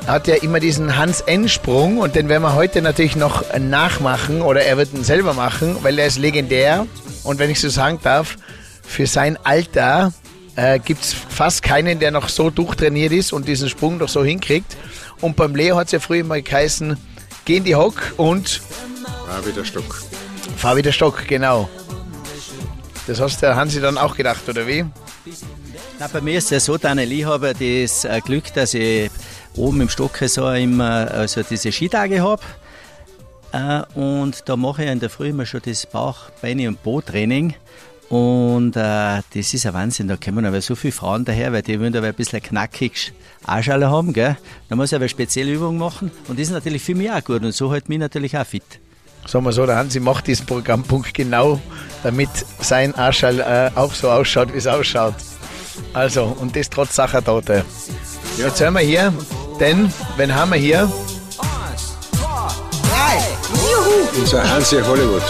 hat 0.05 0.27
ja 0.27 0.35
immer 0.35 0.59
diesen 0.59 0.95
Hans-N-Sprung 0.95 1.97
und 1.97 2.15
den 2.15 2.29
werden 2.29 2.43
wir 2.43 2.53
heute 2.53 2.81
natürlich 2.81 3.15
noch 3.15 3.43
nachmachen 3.57 4.41
oder 4.41 4.61
er 4.61 4.77
wird 4.77 4.93
ihn 4.93 5.03
selber 5.03 5.33
machen, 5.33 5.77
weil 5.81 5.97
er 5.97 6.05
ist 6.05 6.19
legendär. 6.19 6.85
Und 7.23 7.39
wenn 7.39 7.49
ich 7.49 7.59
so 7.59 7.69
sagen 7.69 7.99
darf, 8.03 8.37
für 8.83 9.07
sein 9.07 9.37
Alter 9.43 10.13
äh, 10.55 10.79
gibt 10.79 11.03
es 11.03 11.13
fast 11.13 11.63
keinen, 11.63 11.99
der 11.99 12.11
noch 12.11 12.29
so 12.29 12.49
durchtrainiert 12.49 13.11
ist 13.11 13.33
und 13.33 13.47
diesen 13.47 13.69
Sprung 13.69 13.97
noch 13.97 14.09
so 14.09 14.23
hinkriegt. 14.23 14.77
Und 15.19 15.35
beim 15.35 15.55
Leo 15.55 15.75
hat 15.77 15.87
es 15.87 15.93
ja 15.93 15.99
früher 15.99 16.21
immer 16.21 16.39
geheißen, 16.39 16.95
geh 17.45 17.57
in 17.57 17.63
die 17.63 17.75
Hock 17.75 18.13
und... 18.17 18.61
Fahr 19.27 19.45
wieder 19.45 19.65
Stock. 19.65 20.01
Fahr 20.57 20.77
wieder 20.77 20.91
Stock, 20.91 21.27
genau. 21.27 21.67
Das 23.07 23.21
hast 23.21 23.41
der 23.41 23.55
Hansi 23.55 23.79
dann 23.79 23.97
auch 23.97 24.17
gedacht, 24.17 24.49
oder 24.49 24.67
wie? 24.67 24.85
Na, 25.97 26.07
bei 26.07 26.19
mir 26.19 26.39
ist 26.39 26.45
es 26.45 26.49
ja 26.49 26.59
so, 26.59 26.77
Daniel, 26.77 27.09
ich 27.13 27.23
habe 27.23 27.53
das 27.53 28.03
äh, 28.03 28.19
Glück, 28.19 28.53
dass 28.53 28.73
ich 28.73 29.09
oben 29.55 29.79
im 29.79 29.87
Stocke 29.87 30.27
so 30.27 30.49
immer 30.49 31.09
also 31.09 31.41
diese 31.41 31.71
Skitage 31.71 32.21
habe. 32.21 32.43
Äh, 33.53 33.97
und 33.97 34.43
da 34.49 34.57
mache 34.57 34.83
ich 34.83 34.89
in 34.89 34.99
der 34.99 35.09
Früh 35.09 35.29
immer 35.29 35.45
schon 35.45 35.61
das 35.63 35.85
Bauch-, 35.85 36.29
Beine- 36.41 36.67
und 36.67 36.83
Po-Training. 36.83 37.55
Und 38.09 38.75
äh, 38.75 39.21
das 39.33 39.53
ist 39.53 39.65
ein 39.65 39.73
Wahnsinn, 39.73 40.09
da 40.09 40.17
kommen 40.17 40.45
aber 40.45 40.59
so 40.59 40.75
viele 40.75 40.91
Frauen 40.91 41.23
daher, 41.23 41.53
weil 41.53 41.61
die 41.61 41.79
wollen 41.79 41.95
aber 41.95 42.07
ein 42.07 42.13
bisschen 42.13 42.41
knackig 42.41 43.13
Arschale 43.45 43.89
haben. 43.89 44.11
Gell? 44.11 44.35
Da 44.67 44.75
muss 44.75 44.91
ich 44.91 44.95
aber 44.97 45.07
spezielle 45.07 45.53
Übungen 45.53 45.77
machen 45.77 46.11
und 46.27 46.37
das 46.39 46.47
ist 46.47 46.53
natürlich 46.53 46.83
für 46.83 46.95
mich 46.95 47.09
auch 47.09 47.23
gut 47.23 47.43
und 47.43 47.53
so 47.53 47.71
hält 47.71 47.87
mich 47.87 47.99
natürlich 47.99 48.37
auch 48.37 48.45
fit 48.45 48.79
sagen 49.27 49.45
wir 49.45 49.51
so, 49.51 49.65
der 49.65 49.75
Hansi 49.75 49.99
macht 49.99 50.27
diesen 50.27 50.45
Programmpunkt 50.45 51.13
genau, 51.13 51.59
damit 52.03 52.29
sein 52.59 52.95
Arschall 52.95 53.39
äh, 53.39 53.77
auch 53.77 53.93
so 53.93 54.09
ausschaut, 54.09 54.53
wie 54.53 54.57
es 54.57 54.67
ausschaut. 54.67 55.15
Also, 55.93 56.35
und 56.39 56.55
das 56.55 56.69
trotz 56.69 56.95
Sachertote. 56.95 57.63
Jetzt 58.37 58.59
hören 58.59 58.73
wir 58.73 58.79
hier, 58.81 59.13
denn, 59.59 59.91
wenn 60.15 60.33
haben 60.33 60.51
wir 60.51 60.57
hier? 60.57 60.91
Unser 64.19 64.49
Hansi 64.49 64.77
Hollywood. 64.81 65.21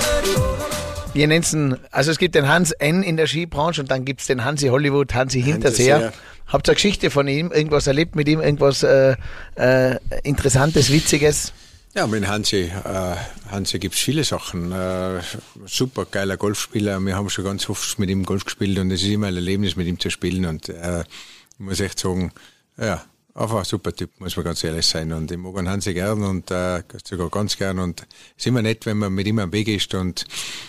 Wir 1.13 1.27
nennen 1.27 1.43
es, 1.43 1.55
also 1.91 2.12
es 2.12 2.17
gibt 2.19 2.36
den 2.36 2.47
Hans 2.47 2.71
N 2.71 3.03
in 3.03 3.17
der 3.17 3.27
Skibranche 3.27 3.81
und 3.81 3.91
dann 3.91 4.05
gibt 4.05 4.21
es 4.21 4.27
den 4.27 4.45
Hansi 4.45 4.67
Hollywood, 4.67 5.13
Hansi 5.13 5.41
Hinterseher. 5.41 6.13
Habt 6.47 6.67
ihr 6.67 6.71
eine 6.71 6.75
Geschichte 6.75 7.10
von 7.10 7.27
ihm, 7.27 7.51
irgendwas 7.51 7.88
erlebt 7.88 8.15
mit 8.15 8.29
ihm, 8.29 8.39
irgendwas 8.39 8.83
äh, 8.83 9.15
äh, 9.55 9.97
Interessantes, 10.23 10.91
Witziges? 10.91 11.51
Ja, 11.97 12.05
mit 12.05 12.27
Hansi, 12.27 12.71
äh, 12.86 13.15
Hansi 13.49 13.79
gibt 13.79 13.95
es 13.95 14.01
viele 14.01 14.23
Sachen. 14.23 14.71
Äh, 14.71 15.19
super 15.65 16.05
geiler 16.05 16.38
Golfspieler. 16.38 16.99
Wir 16.99 17.15
haben 17.15 17.27
schon 17.31 17.43
ganz 17.43 17.67
oft 17.71 17.97
mit 17.97 18.12
ihm 18.12 18.23
Golf 18.23 18.45
gespielt 18.45 18.77
und 18.77 18.91
es 18.91 19.01
ist 19.01 19.10
immer 19.10 19.25
ein 19.25 19.36
Erlebnis, 19.36 19.75
mit 19.75 19.88
ihm 19.88 19.99
zu 19.99 20.12
spielen. 20.12 20.45
Und 20.45 20.69
äh, 20.69 20.99
ich 20.99 21.60
muss 21.60 21.79
echt 21.79 21.97
sagen, 21.97 22.33
ja, 22.77 23.03
einfach 23.33 23.57
ein 23.57 23.63
super 23.63 23.95
Typ, 23.95 24.12
muss 24.19 24.36
man 24.36 24.45
ganz 24.45 24.63
ehrlich 24.63 24.86
sein. 24.86 25.12
Und 25.12 25.31
ich 25.31 25.39
mag 25.39 25.57
einen 25.57 25.69
Hansi 25.69 25.95
gern 25.95 26.21
und 26.21 26.51
äh, 26.51 26.83
sogar 27.03 27.31
ganz 27.31 27.57
gern. 27.57 27.79
Und 27.79 28.01
es 28.01 28.07
ist 28.43 28.45
immer 28.45 28.62
nett, 28.62 28.86
wenn 28.86 28.97
man 28.97 29.12
mit 29.12 29.25
ihm 29.25 29.39
am 29.39 29.51
Weg 29.51 29.67
ist. 29.67 29.95
Und 29.95 30.25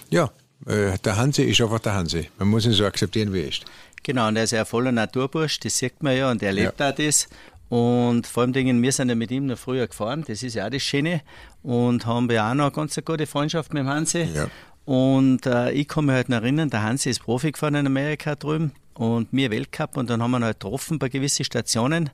ja, 0.08 0.30
äh, 0.64 0.96
der 0.98 1.18
Hansi 1.18 1.42
ist 1.42 1.60
einfach 1.60 1.80
der 1.80 1.92
Hansi. 1.92 2.30
Man 2.38 2.48
muss 2.48 2.64
ihn 2.64 2.72
so 2.72 2.86
akzeptieren, 2.86 3.34
wie 3.34 3.42
er 3.42 3.48
ist. 3.48 3.66
Genau, 4.02 4.28
und 4.28 4.36
er 4.36 4.44
ist 4.44 4.52
ja 4.52 4.60
ein 4.60 4.66
voller 4.66 4.92
Naturbursch, 4.92 5.60
das 5.60 5.76
sieht 5.76 6.02
man 6.02 6.16
ja 6.16 6.30
und 6.30 6.42
er 6.42 6.52
lebt 6.52 6.80
ja. 6.80 6.88
auch 6.88 6.94
das. 6.94 7.28
Und 7.68 8.26
vor 8.26 8.42
allem 8.42 8.52
Dingen, 8.52 8.82
wir 8.82 8.92
sind 8.92 9.10
ja 9.10 9.14
mit 9.14 9.30
ihm 9.30 9.46
noch 9.46 9.58
früher 9.58 9.86
gefahren, 9.86 10.24
das 10.26 10.42
ist 10.42 10.54
ja 10.54 10.66
auch 10.66 10.70
das 10.70 10.82
Schöne. 10.82 11.20
Und 11.62 12.06
haben 12.06 12.30
ja 12.30 12.50
auch 12.50 12.54
noch 12.54 12.64
eine 12.66 12.72
ganz 12.72 12.98
gute 13.04 13.26
Freundschaft 13.26 13.74
mit 13.74 13.82
dem 13.82 13.88
Hansi. 13.88 14.22
Ja. 14.22 14.48
Und 14.84 15.44
äh, 15.44 15.70
ich 15.72 15.86
kann 15.86 16.06
mich 16.06 16.14
halt 16.14 16.30
noch 16.30 16.38
erinnern, 16.38 16.70
der 16.70 16.82
Hansi 16.82 17.10
ist 17.10 17.20
Profi 17.20 17.52
gefahren 17.52 17.74
in 17.74 17.86
Amerika 17.86 18.34
drüben 18.34 18.72
und 18.94 19.32
mir 19.34 19.50
Weltcup 19.50 19.98
und 19.98 20.08
dann 20.08 20.22
haben 20.22 20.30
wir 20.30 20.38
ihn 20.38 20.44
halt 20.44 20.60
getroffen 20.60 20.98
bei 20.98 21.10
gewissen 21.10 21.44
Stationen. 21.44 22.10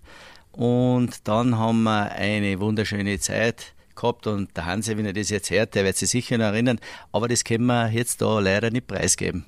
Und 0.51 1.29
dann 1.29 1.57
haben 1.59 1.85
wir 1.85 2.13
eine 2.13 2.59
wunderschöne 2.59 3.19
Zeit 3.21 3.75
gehabt 3.95 4.27
und 4.27 4.57
der 4.57 4.67
Hansi, 4.67 4.97
wenn 4.97 5.07
er 5.07 5.13
das 5.13 5.31
jetzt 5.31 5.51
hört, 5.51 5.75
der 5.75 5.85
wird 5.85 5.97
sich 5.97 6.11
sicher 6.11 6.37
noch 6.37 6.47
erinnern. 6.47 6.81
Aber 7.13 7.29
das 7.29 7.45
können 7.45 7.67
wir 7.67 7.91
jetzt 7.91 8.21
da 8.21 8.41
leider 8.41 8.71
nicht 8.71 8.87
preisgeben. 8.87 9.47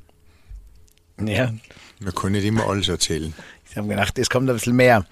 Ja. 1.21 1.53
Man 2.01 2.15
kann 2.15 2.33
nicht 2.33 2.45
immer 2.45 2.69
alles 2.69 2.89
erzählen. 2.89 3.35
Ich 3.69 3.77
habe 3.77 3.89
gedacht, 3.89 4.19
es 4.19 4.31
kommt 4.31 4.49
ein 4.49 4.55
bisschen 4.55 4.77
mehr. 4.77 5.07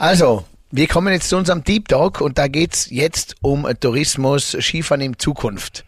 Also, 0.00 0.44
wir 0.70 0.88
kommen 0.88 1.12
jetzt 1.12 1.28
zu 1.28 1.36
unserem 1.36 1.62
Deep 1.62 1.88
Talk 1.88 2.22
und 2.22 2.38
da 2.38 2.48
geht's 2.48 2.88
jetzt 2.88 3.36
um 3.42 3.68
Tourismus, 3.80 4.56
Skifahren 4.58 5.02
in 5.02 5.18
Zukunft. 5.18 5.84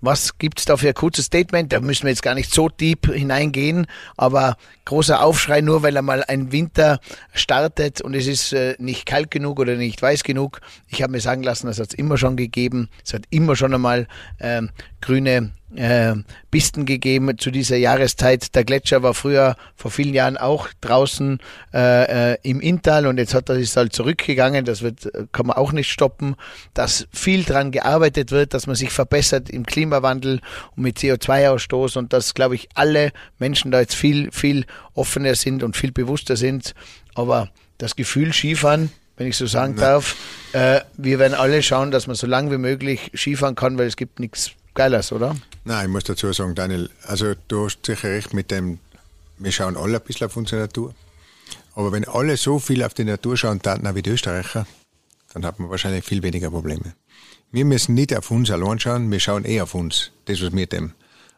Was 0.00 0.38
gibt's 0.38 0.64
da 0.64 0.78
für 0.78 0.88
ein 0.88 0.94
kurzes 0.94 1.26
Statement? 1.26 1.70
Da 1.70 1.80
müssen 1.80 2.04
wir 2.04 2.10
jetzt 2.10 2.22
gar 2.22 2.34
nicht 2.34 2.50
so 2.50 2.70
deep 2.70 3.12
hineingehen, 3.12 3.88
aber 4.16 4.56
großer 4.86 5.22
Aufschrei 5.22 5.60
nur, 5.60 5.82
weil 5.82 5.96
er 5.96 6.00
mal 6.02 6.24
ein 6.24 6.50
Winter 6.50 6.98
startet 7.34 8.00
und 8.00 8.14
es 8.14 8.26
ist 8.26 8.54
äh, 8.54 8.74
nicht 8.78 9.04
kalt 9.04 9.30
genug 9.30 9.58
oder 9.58 9.74
nicht 9.74 10.00
weiß 10.00 10.22
genug. 10.22 10.62
Ich 10.88 11.02
habe 11.02 11.12
mir 11.12 11.20
sagen 11.20 11.42
lassen, 11.42 11.66
das 11.66 11.78
hat 11.78 11.88
es 11.88 11.94
immer 11.94 12.16
schon 12.16 12.36
gegeben. 12.36 12.88
Es 13.04 13.12
hat 13.12 13.24
immer 13.28 13.54
schon 13.54 13.74
einmal 13.74 14.06
äh, 14.38 14.62
grüne 15.06 15.52
äh, 15.74 16.14
Pisten 16.50 16.84
gegeben 16.84 17.38
zu 17.38 17.50
dieser 17.50 17.76
Jahreszeit. 17.76 18.54
Der 18.54 18.64
Gletscher 18.64 19.02
war 19.02 19.14
früher 19.14 19.56
vor 19.76 19.90
vielen 19.90 20.14
Jahren 20.14 20.36
auch 20.36 20.68
draußen 20.80 21.38
äh, 21.72 22.32
äh, 22.32 22.38
im 22.42 22.60
Inntal 22.60 23.06
und 23.06 23.18
jetzt 23.18 23.34
hat 23.34 23.48
er 23.48 23.56
sich 23.56 23.76
halt 23.76 23.92
zurückgegangen. 23.92 24.64
Das 24.64 24.82
wird, 24.82 25.08
kann 25.32 25.46
man 25.46 25.56
auch 25.56 25.72
nicht 25.72 25.90
stoppen. 25.90 26.34
Dass 26.74 27.06
viel 27.12 27.44
dran 27.44 27.70
gearbeitet 27.70 28.32
wird, 28.32 28.52
dass 28.52 28.66
man 28.66 28.74
sich 28.74 28.90
verbessert 28.90 29.48
im 29.48 29.64
Klimawandel 29.64 30.40
und 30.76 30.82
mit 30.82 30.98
CO2-Ausstoß 30.98 31.98
und 31.98 32.12
dass, 32.12 32.34
glaube 32.34 32.56
ich, 32.56 32.68
alle 32.74 33.12
Menschen 33.38 33.70
da 33.70 33.80
jetzt 33.80 33.94
viel, 33.94 34.30
viel 34.32 34.66
offener 34.94 35.34
sind 35.36 35.62
und 35.62 35.76
viel 35.76 35.92
bewusster 35.92 36.36
sind. 36.36 36.74
Aber 37.14 37.48
das 37.78 37.94
Gefühl 37.94 38.32
Skifahren, 38.32 38.90
wenn 39.16 39.28
ich 39.28 39.36
so 39.36 39.46
sagen 39.46 39.74
Nein. 39.74 39.82
darf, 39.82 40.16
äh, 40.52 40.80
wir 40.96 41.18
werden 41.18 41.34
alle 41.34 41.62
schauen, 41.62 41.90
dass 41.90 42.06
man 42.06 42.16
so 42.16 42.26
lange 42.26 42.50
wie 42.50 42.58
möglich 42.58 43.12
Skifahren 43.14 43.54
kann, 43.54 43.78
weil 43.78 43.86
es 43.86 43.96
gibt 43.96 44.20
nichts 44.20 44.52
Geiles, 44.76 45.10
oder? 45.10 45.34
Nein, 45.64 45.86
ich 45.86 45.90
muss 45.90 46.04
dazu 46.04 46.30
sagen, 46.34 46.54
Daniel, 46.54 46.90
also 47.04 47.32
du 47.48 47.64
hast 47.64 47.84
sicher 47.84 48.10
recht 48.10 48.34
mit 48.34 48.50
dem, 48.50 48.78
wir 49.38 49.50
schauen 49.50 49.74
alle 49.74 49.96
ein 49.96 50.04
bisschen 50.04 50.26
auf 50.26 50.36
unsere 50.36 50.60
Natur. 50.60 50.94
Aber 51.74 51.92
wenn 51.92 52.04
alle 52.04 52.36
so 52.36 52.58
viel 52.58 52.82
auf 52.82 52.92
die 52.92 53.04
Natur 53.04 53.38
schauen, 53.38 53.58
dann 53.62 53.94
wie 53.94 54.02
die 54.02 54.10
Österreicher, 54.10 54.66
dann 55.32 55.46
hat 55.46 55.58
man 55.58 55.70
wahrscheinlich 55.70 56.04
viel 56.04 56.22
weniger 56.22 56.50
Probleme. 56.50 56.94
Wir 57.50 57.64
müssen 57.64 57.94
nicht 57.94 58.14
auf 58.14 58.30
uns 58.30 58.50
allein 58.50 58.78
schauen, 58.78 59.10
wir 59.10 59.18
schauen 59.18 59.46
eh 59.46 59.62
auf 59.62 59.74
uns, 59.74 60.10
das 60.26 60.42
was 60.42 60.52
wir 60.52 60.66
dem. 60.66 60.92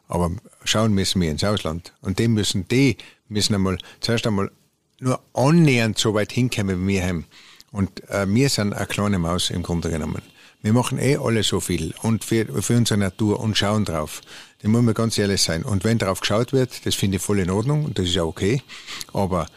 Aber 0.09 0.31
schauen 0.65 0.93
müssen 0.93 1.21
wir 1.21 1.31
ins 1.31 1.45
Ausland. 1.45 1.93
Und 2.01 2.19
dem 2.19 2.33
müssen 2.33 2.67
die, 2.67 2.97
müssen 3.29 3.55
einmal, 3.55 3.77
zuerst 4.01 4.27
einmal 4.27 4.51
nur 4.99 5.21
annähernd 5.33 5.97
so 5.97 6.13
weit 6.13 6.33
hinkommen 6.33 6.85
wie 6.85 6.95
wir 6.95 7.07
haben. 7.07 7.25
Und 7.71 8.03
äh, 8.09 8.27
wir 8.27 8.49
sind 8.49 8.73
eine 8.73 8.85
kleine 8.85 9.17
Maus 9.17 9.49
im 9.49 9.63
Grunde 9.63 9.89
genommen. 9.89 10.23
Wir 10.61 10.73
machen 10.73 10.99
eh 10.99 11.15
alle 11.15 11.43
so 11.43 11.59
viel 11.61 11.93
und 12.01 12.25
für, 12.25 12.61
für 12.61 12.75
unsere 12.75 12.99
Natur 12.99 13.39
und 13.39 13.57
schauen 13.57 13.85
drauf. 13.85 14.21
Da 14.61 14.67
muss 14.67 14.81
man 14.81 14.93
ganz 14.93 15.17
ehrlich 15.17 15.41
sein. 15.41 15.63
Und 15.63 15.85
wenn 15.85 15.97
drauf 15.97 16.19
geschaut 16.19 16.51
wird, 16.51 16.85
das 16.85 16.95
finde 16.95 17.17
ich 17.17 17.23
voll 17.23 17.39
in 17.39 17.49
Ordnung 17.49 17.85
und 17.85 17.97
das 17.97 18.07
ist 18.07 18.15
ja 18.15 18.23
okay. 18.23 18.61
Aber 19.13 19.47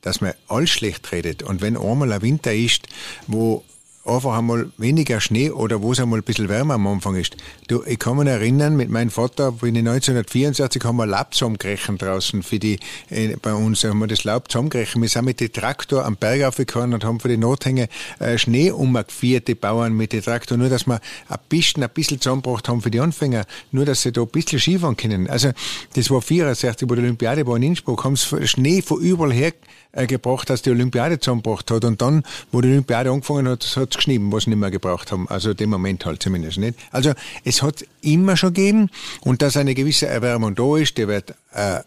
dass 0.00 0.20
man 0.20 0.32
alles 0.48 0.70
schlecht 0.70 1.12
redet 1.12 1.42
und 1.42 1.60
wenn 1.60 1.76
einmal 1.76 2.12
ein 2.12 2.22
Winter 2.22 2.52
ist, 2.52 2.88
wo 3.26 3.64
einfach 4.10 4.36
einmal 4.36 4.70
weniger 4.76 5.20
Schnee 5.20 5.50
oder 5.50 5.82
wo 5.82 5.92
es 5.92 6.00
einmal 6.00 6.20
ein 6.20 6.22
bisschen 6.24 6.48
wärmer 6.48 6.74
am 6.74 6.86
Anfang 6.86 7.16
ist. 7.16 7.36
Du, 7.68 7.82
ich 7.86 7.98
kann 7.98 8.16
mich 8.16 8.28
erinnern, 8.28 8.76
mit 8.76 8.90
meinem 8.90 9.10
Vater, 9.10 9.52
bin 9.52 9.74
ich 9.74 9.80
1964 9.80 10.82
haben 10.84 10.96
wir 10.96 11.06
Laub 11.06 11.34
zusammengerechnet 11.34 12.02
draußen 12.02 12.42
für 12.42 12.58
die, 12.58 12.78
äh, 13.10 13.36
bei 13.40 13.54
uns 13.54 13.84
haben 13.84 13.98
wir 13.98 14.06
das 14.06 14.24
Laub 14.24 14.50
zusammengerechnet. 14.50 15.02
Wir 15.02 15.08
sind 15.08 15.24
mit 15.24 15.40
dem 15.40 15.52
Traktor 15.52 16.04
am 16.04 16.16
Berg 16.16 16.42
aufgefahren 16.44 16.94
und 16.94 17.04
haben 17.04 17.20
für 17.20 17.28
die 17.28 17.36
Nothänge 17.36 17.88
äh, 18.18 18.38
Schnee 18.38 18.70
umgeführt, 18.70 19.48
die 19.48 19.54
Bauern 19.54 19.94
mit 19.94 20.12
dem 20.12 20.22
Traktor, 20.22 20.56
nur 20.56 20.68
dass 20.68 20.86
wir 20.86 21.00
ein 21.28 21.38
bisschen, 21.48 21.82
ein 21.82 21.90
bisschen 21.90 22.20
zusammengebracht 22.20 22.68
haben 22.68 22.80
für 22.80 22.90
die 22.90 23.00
Anfänger, 23.00 23.44
nur 23.72 23.84
dass 23.84 24.02
sie 24.02 24.12
da 24.12 24.22
ein 24.22 24.28
bisschen 24.28 24.58
Skifahren 24.58 24.96
können. 24.96 25.28
Also, 25.28 25.50
das 25.94 26.10
war 26.10 26.20
64, 26.20 26.88
wo 26.88 26.94
die 26.94 27.02
Olympiade 27.02 27.46
war 27.46 27.56
in 27.56 27.62
Innsbruck, 27.62 28.04
haben 28.04 28.16
sie 28.16 28.46
Schnee 28.46 28.82
von 28.82 29.00
überall 29.00 29.32
her 29.32 29.52
äh, 29.92 30.06
gebracht, 30.06 30.48
dass 30.50 30.62
die 30.62 30.70
Olympiade 30.70 31.18
zusammengebracht 31.18 31.70
hat. 31.70 31.84
Und 31.84 32.00
dann, 32.00 32.22
wo 32.52 32.60
die 32.60 32.68
Olympiade 32.68 33.10
angefangen 33.10 33.48
hat, 33.48 33.76
hat 33.76 33.99
es 34.00 34.06
geschnitten, 34.06 34.32
was 34.32 34.44
sie 34.44 34.50
nicht 34.50 34.58
mehr 34.58 34.70
gebraucht 34.70 35.12
haben. 35.12 35.28
Also 35.28 35.54
dem 35.54 35.70
Moment 35.70 36.04
halt 36.04 36.22
zumindest 36.22 36.58
nicht. 36.58 36.78
Also 36.90 37.12
es 37.44 37.62
hat 37.62 37.84
immer 38.02 38.36
schon 38.36 38.54
gegeben 38.54 38.90
und 39.20 39.42
dass 39.42 39.56
eine 39.56 39.74
gewisse 39.74 40.06
Erwärmung 40.06 40.54
da 40.54 40.76
ist, 40.76 40.98
die 40.98 41.06
wird 41.08 41.34
äh, 41.52 41.80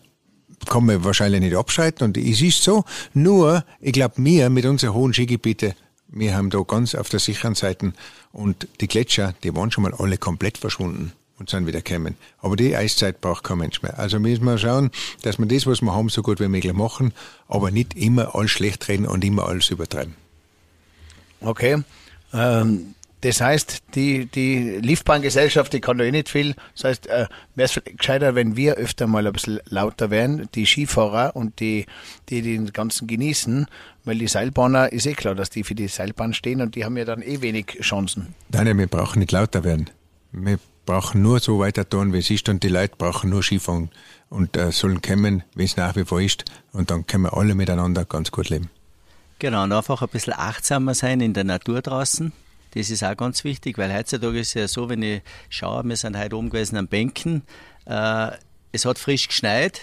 kann 0.70 0.86
man 0.86 1.04
wahrscheinlich 1.04 1.42
nicht 1.42 1.56
abschreiten 1.56 2.06
und 2.06 2.18
es 2.18 2.42
ist 2.42 2.64
so. 2.64 2.86
Nur, 3.14 3.66
ich 3.82 3.94
glaube, 3.94 4.16
wir 4.18 4.50
mit 4.50 4.66
unseren 4.66 4.94
hohen 4.94 5.14
Skigebieten, 5.14 5.74
wir 6.08 6.36
haben 6.36 6.50
da 6.50 6.62
ganz 6.62 6.96
auf 6.96 7.10
der 7.10 7.20
sicheren 7.20 7.56
Seite 7.56 7.94
und 8.32 8.68
die 8.80 8.88
Gletscher, 8.88 9.34
die 9.44 9.54
waren 9.56 9.72
schon 9.72 9.84
mal 9.84 9.94
alle 9.94 10.18
komplett 10.18 10.58
verschwunden 10.58 11.12
und 11.40 11.50
sind 11.50 11.68
wieder 11.68 11.82
gekommen. 11.82 12.16
Aber 12.40 12.56
die 12.56 12.76
Eiszeit 12.76 13.20
braucht 13.20 13.44
kein 13.44 13.58
Mensch 13.58 13.82
mehr. 13.82 13.98
Also 14.00 14.20
müssen 14.20 14.46
wir 14.46 14.58
schauen, 14.58 14.92
dass 15.24 15.40
wir 15.40 15.48
das, 15.48 15.66
was 15.66 15.82
wir 15.82 15.94
haben, 15.94 16.10
so 16.10 16.22
gut 16.22 16.40
wie 16.40 16.48
möglich 16.48 16.74
machen, 16.74 17.14
aber 17.48 17.72
nicht 17.72 17.96
immer 17.96 18.36
alles 18.36 18.52
schlecht 18.52 18.88
reden 18.88 19.08
und 19.08 19.24
immer 19.26 19.48
alles 19.48 19.70
übertreiben. 19.70 20.16
Okay. 21.42 21.84
Ähm, 22.34 22.96
das 23.24 23.40
heißt, 23.40 23.84
die, 23.96 24.26
die 24.26 24.80
Liftbahngesellschaft, 24.82 25.72
die 25.72 25.80
kann 25.80 25.98
da 25.98 26.04
eh 26.04 26.12
nicht 26.12 26.28
viel. 26.28 26.56
Das 26.76 26.84
heißt, 26.84 27.08
äh, 27.08 27.28
wäre 27.56 27.70
es 27.70 27.82
gescheiter, 27.98 28.36
wenn 28.36 28.58
wir 28.58 28.76
öfter 28.76 29.08
mal 29.08 29.26
ein 29.26 29.32
bisschen 29.32 29.62
lauter 29.70 30.10
wären, 30.10 30.50
die 30.56 30.66
Skifahrer 30.66 31.34
und 31.34 31.62
die, 31.62 31.86
die 32.28 32.42
den 32.42 32.74
ganzen 32.74 33.08
genießen, 33.08 33.66
weil 34.04 34.18
die 34.18 34.28
Seilbahner, 34.28 34.92
ist 34.92 35.06
eh 35.06 35.14
klar, 35.14 35.36
dass 35.36 35.50
die 35.50 35.64
für 35.64 35.74
die 35.74 35.88
Seilbahn 35.88 36.34
stehen 36.34 36.60
und 36.60 36.76
die 36.76 36.84
haben 36.84 36.98
ja 36.98 37.06
dann 37.06 37.22
eh 37.22 37.40
wenig 37.42 37.78
Chancen. 37.80 38.36
Nein, 38.50 38.78
wir 38.78 38.88
brauchen 38.88 39.20
nicht 39.20 39.32
lauter 39.32 39.64
werden. 39.64 39.90
Wir 40.34 40.60
brauchen 40.86 41.22
nur 41.22 41.40
so 41.40 41.60
weiter 41.60 41.88
tun, 41.88 42.12
wie 42.12 42.18
es 42.18 42.30
ist 42.30 42.50
und 42.50 42.62
die 42.62 42.68
Leute 42.68 42.96
brauchen 42.98 43.30
nur 43.30 43.42
Skifahren 43.42 43.90
und 44.28 44.58
äh, 44.58 44.74
sollen 44.74 45.02
kommen, 45.02 45.44
wie 45.56 45.64
es 45.64 45.78
nach 45.78 45.96
wie 45.96 46.04
vor 46.04 46.20
ist 46.20 46.44
und 46.74 46.92
dann 46.92 47.08
können 47.08 47.24
wir 47.24 47.38
alle 47.38 47.56
miteinander 47.56 48.04
ganz 48.04 48.32
gut 48.32 48.50
leben. 48.50 48.70
Genau, 49.44 49.64
und 49.64 49.74
einfach 49.74 50.02
ein 50.02 50.08
bisschen 50.08 50.32
achtsamer 50.32 50.94
sein 50.94 51.20
in 51.20 51.34
der 51.34 51.44
Natur 51.44 51.82
draußen 51.82 52.32
das 52.76 52.90
ist 52.90 53.04
auch 53.04 53.18
ganz 53.18 53.44
wichtig, 53.44 53.78
weil 53.78 53.94
heutzutage 53.94 54.40
ist 54.40 54.48
es 54.48 54.54
ja 54.54 54.68
so, 54.68 54.88
wenn 54.88 55.04
ich 55.04 55.22
schaue, 55.50 55.84
wir 55.84 55.98
sind 55.98 56.18
heute 56.18 56.38
oben 56.38 56.50
gewesen 56.50 56.78
am 56.78 56.88
Bänken, 56.88 57.44
äh, 57.86 58.32
es 58.72 58.86
hat 58.86 58.98
frisch 58.98 59.28
geschneit 59.28 59.82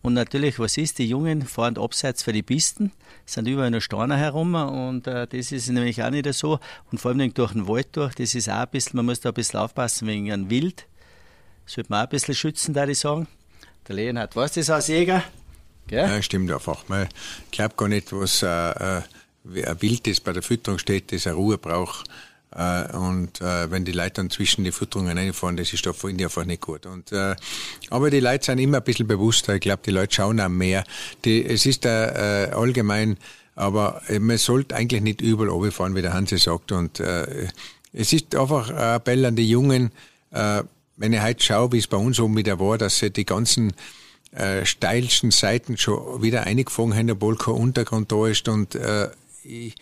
und 0.00 0.14
natürlich, 0.14 0.58
was 0.58 0.76
ist, 0.76 0.98
die 0.98 1.06
Jungen 1.06 1.42
fahren 1.42 1.78
abseits 1.78 2.22
für 2.22 2.32
die 2.32 2.42
Pisten, 2.42 2.90
sind 3.26 3.46
überall 3.46 3.70
noch 3.70 3.80
Steine 3.80 4.16
herum 4.16 4.54
und 4.54 5.06
äh, 5.06 5.26
das 5.26 5.52
ist 5.52 5.68
nämlich 5.68 6.02
auch 6.02 6.10
nicht 6.10 6.32
so. 6.34 6.58
Und 6.90 6.98
vor 6.98 7.12
allem 7.12 7.32
durch 7.32 7.52
den 7.52 7.68
Wald 7.68 7.88
durch, 7.92 8.14
das 8.14 8.34
ist 8.34 8.48
auch 8.48 8.62
ein 8.62 8.68
bisschen, 8.70 8.96
man 8.96 9.06
muss 9.06 9.20
da 9.20 9.28
ein 9.28 9.34
bisschen 9.34 9.60
aufpassen 9.60 10.08
wegen 10.08 10.32
einem 10.32 10.50
Wild. 10.50 10.86
Sollte 11.66 11.90
man 11.90 12.00
auch 12.00 12.04
ein 12.04 12.08
bisschen 12.08 12.34
schützen, 12.34 12.74
da 12.74 12.86
ich 12.86 12.98
sagen. 12.98 13.28
Der 13.86 13.94
Leonhard 13.94 14.34
weiß 14.34 14.54
das 14.54 14.70
als 14.70 14.88
Jäger. 14.88 15.22
Gell? 15.86 16.08
Ja, 16.08 16.22
stimmt 16.22 16.50
einfach. 16.50 16.88
Man 16.88 17.08
glaubt 17.50 17.76
gar 17.76 17.88
nicht, 17.88 18.12
was 18.12 18.42
äh, 18.42 18.46
äh, 18.46 19.02
ein 19.44 19.82
Wild, 19.82 20.06
das 20.06 20.20
bei 20.20 20.32
der 20.32 20.42
Fütterung 20.42 20.78
steht, 20.78 21.12
das 21.12 21.26
eine 21.26 21.36
Ruhe 21.36 21.58
braucht. 21.58 22.08
Äh, 22.54 22.96
und 22.96 23.40
äh, 23.40 23.70
wenn 23.70 23.84
die 23.84 23.92
Leute 23.92 24.14
dann 24.14 24.30
zwischen 24.30 24.64
die 24.64 24.72
Futterungen 24.72 25.16
reinfahren, 25.16 25.56
das 25.56 25.72
ist 25.72 25.86
finde 25.96 26.22
ich 26.22 26.26
einfach 26.26 26.44
nicht 26.44 26.60
gut. 26.60 26.86
Und, 26.86 27.12
äh, 27.12 27.34
aber 27.90 28.10
die 28.10 28.20
Leute 28.20 28.44
sind 28.44 28.58
immer 28.58 28.78
ein 28.78 28.84
bisschen 28.84 29.06
bewusster. 29.06 29.54
Ich 29.54 29.62
glaube, 29.62 29.82
die 29.84 29.90
Leute 29.90 30.14
schauen 30.14 30.40
auch 30.40 30.48
mehr. 30.48 30.84
Die, 31.24 31.44
es 31.44 31.66
ist 31.66 31.84
äh, 31.86 32.50
allgemein, 32.52 33.16
aber 33.54 34.02
man 34.18 34.38
sollte 34.38 34.76
eigentlich 34.76 35.02
nicht 35.02 35.20
überall 35.20 35.50
runterfahren, 35.50 35.94
wie 35.94 36.02
der 36.02 36.12
Hansi 36.12 36.38
sagt. 36.38 36.72
Und 36.72 37.00
äh, 37.00 37.48
es 37.92 38.12
ist 38.12 38.34
einfach 38.34 38.70
ein 38.70 38.96
Appell 38.96 39.24
an 39.24 39.36
die 39.36 39.48
Jungen, 39.48 39.90
äh, 40.30 40.62
wenn 40.96 41.12
ich 41.12 41.22
heute 41.22 41.42
schaue, 41.42 41.72
wie 41.72 41.78
es 41.78 41.86
bei 41.86 41.96
uns 41.96 42.20
oben 42.20 42.36
wieder 42.36 42.58
war, 42.60 42.78
dass 42.78 42.98
sie 42.98 43.10
die 43.10 43.24
ganzen 43.24 43.72
äh, 44.32 44.64
steilsten 44.64 45.30
Seiten 45.30 45.76
schon 45.76 46.22
wieder 46.22 46.44
eingefangen 46.44 46.96
haben, 46.96 47.10
obwohl 47.10 47.36
kein 47.36 47.54
Untergrund 47.54 48.10
da 48.10 48.26
ist. 48.26 48.48
Und 48.48 48.74
äh, 48.74 49.10
ich, 49.44 49.74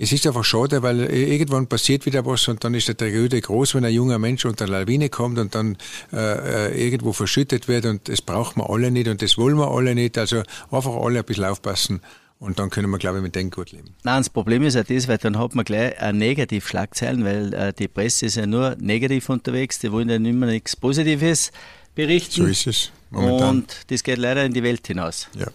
es 0.00 0.12
ist 0.12 0.26
einfach 0.26 0.44
schade, 0.44 0.82
weil 0.82 1.00
irgendwann 1.00 1.66
passiert 1.66 2.06
wieder 2.06 2.24
was 2.24 2.46
und 2.46 2.62
dann 2.62 2.72
ist 2.74 2.86
der 2.86 2.96
Tragödie 2.96 3.40
groß, 3.40 3.74
wenn 3.74 3.84
ein 3.84 3.92
junger 3.92 4.18
Mensch 4.18 4.44
unter 4.44 4.64
eine 4.64 4.80
Lawine 4.80 5.08
kommt 5.08 5.38
und 5.38 5.54
dann 5.54 5.76
äh, 6.12 6.68
äh, 6.68 6.84
irgendwo 6.86 7.12
verschüttet 7.12 7.66
wird 7.66 7.84
und 7.84 8.08
das 8.08 8.22
brauchen 8.22 8.62
wir 8.62 8.70
alle 8.70 8.92
nicht 8.92 9.08
und 9.08 9.20
das 9.20 9.36
wollen 9.36 9.56
wir 9.56 9.68
alle 9.70 9.96
nicht. 9.96 10.16
Also 10.16 10.42
einfach 10.70 10.94
alle 10.94 11.18
ein 11.18 11.24
bisschen 11.24 11.44
aufpassen. 11.44 12.00
Und 12.40 12.60
dann 12.60 12.70
können 12.70 12.88
wir, 12.90 12.98
glaube 12.98 13.18
ich, 13.18 13.22
mit 13.24 13.34
dem 13.34 13.50
gut 13.50 13.72
leben. 13.72 13.96
Nein, 14.04 14.20
das 14.20 14.30
Problem 14.30 14.62
ist 14.62 14.74
ja 14.74 14.84
das, 14.84 15.08
weil 15.08 15.18
dann 15.18 15.36
hat 15.36 15.56
man 15.56 15.64
gleich 15.64 16.00
eine 16.00 16.16
Negativschlagzeilen, 16.18 17.24
weil 17.24 17.52
äh, 17.52 17.72
die 17.72 17.88
Presse 17.88 18.26
ist 18.26 18.36
ja 18.36 18.46
nur 18.46 18.76
negativ 18.78 19.28
unterwegs, 19.28 19.80
die 19.80 19.90
wollen 19.90 20.08
ja 20.08 20.20
nicht 20.20 20.36
mehr 20.36 20.48
nichts 20.48 20.76
Positives 20.76 21.50
berichten. 21.98 22.42
So 22.42 22.46
ist 22.46 22.66
es. 22.68 22.92
Momentan. 23.10 23.48
Und 23.48 23.76
das 23.88 24.04
geht 24.04 24.18
leider 24.18 24.44
in 24.44 24.52
die 24.52 24.62
Welt 24.62 24.86
hinaus. 24.86 25.28
Ja. 25.36 25.48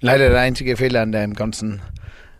Leider 0.00 0.30
der 0.30 0.38
einzige 0.38 0.76
Fehler 0.76 1.02
an 1.02 1.10
dem 1.10 1.34
ganzen 1.34 1.82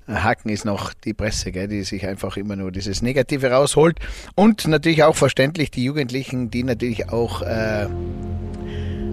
Haken 0.06 0.48
ist 0.48 0.64
noch 0.64 0.94
die 0.94 1.12
Presse, 1.12 1.50
gell, 1.50 1.66
die 1.66 1.82
sich 1.82 2.06
einfach 2.06 2.36
immer 2.36 2.54
nur 2.54 2.70
dieses 2.70 3.02
Negative 3.02 3.50
rausholt. 3.50 3.98
Und 4.36 4.68
natürlich 4.68 5.02
auch 5.02 5.16
verständlich 5.16 5.72
die 5.72 5.82
Jugendlichen, 5.82 6.52
die 6.52 6.62
natürlich 6.62 7.10
auch 7.10 7.42
äh, 7.42 7.88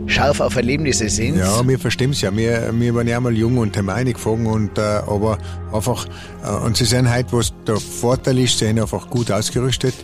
scharf 0.05 0.39
auf 0.39 0.55
Erlebnisse 0.55 1.09
sind. 1.09 1.37
Ja, 1.37 1.67
wir 1.67 1.79
verstehen 1.79 2.11
es 2.11 2.21
ja. 2.21 2.35
Wir, 2.35 2.71
wir 2.71 2.93
waren 2.93 3.07
ja 3.07 3.19
mal 3.19 3.33
jung 3.33 3.57
und 3.57 3.75
haben 3.75 3.89
eingefangen 3.89 4.45
und 4.45 4.77
äh, 4.77 4.81
aber 4.81 5.39
einfach, 5.73 6.07
äh, 6.43 6.49
und 6.63 6.77
sie 6.77 6.85
sind 6.85 7.09
halt, 7.09 7.33
was 7.33 7.51
der 7.65 7.77
Vorteil 7.77 8.37
ist, 8.37 8.59
sie 8.59 8.65
sind 8.65 8.79
einfach 8.79 9.09
gut 9.09 9.31
ausgerüstet. 9.31 9.95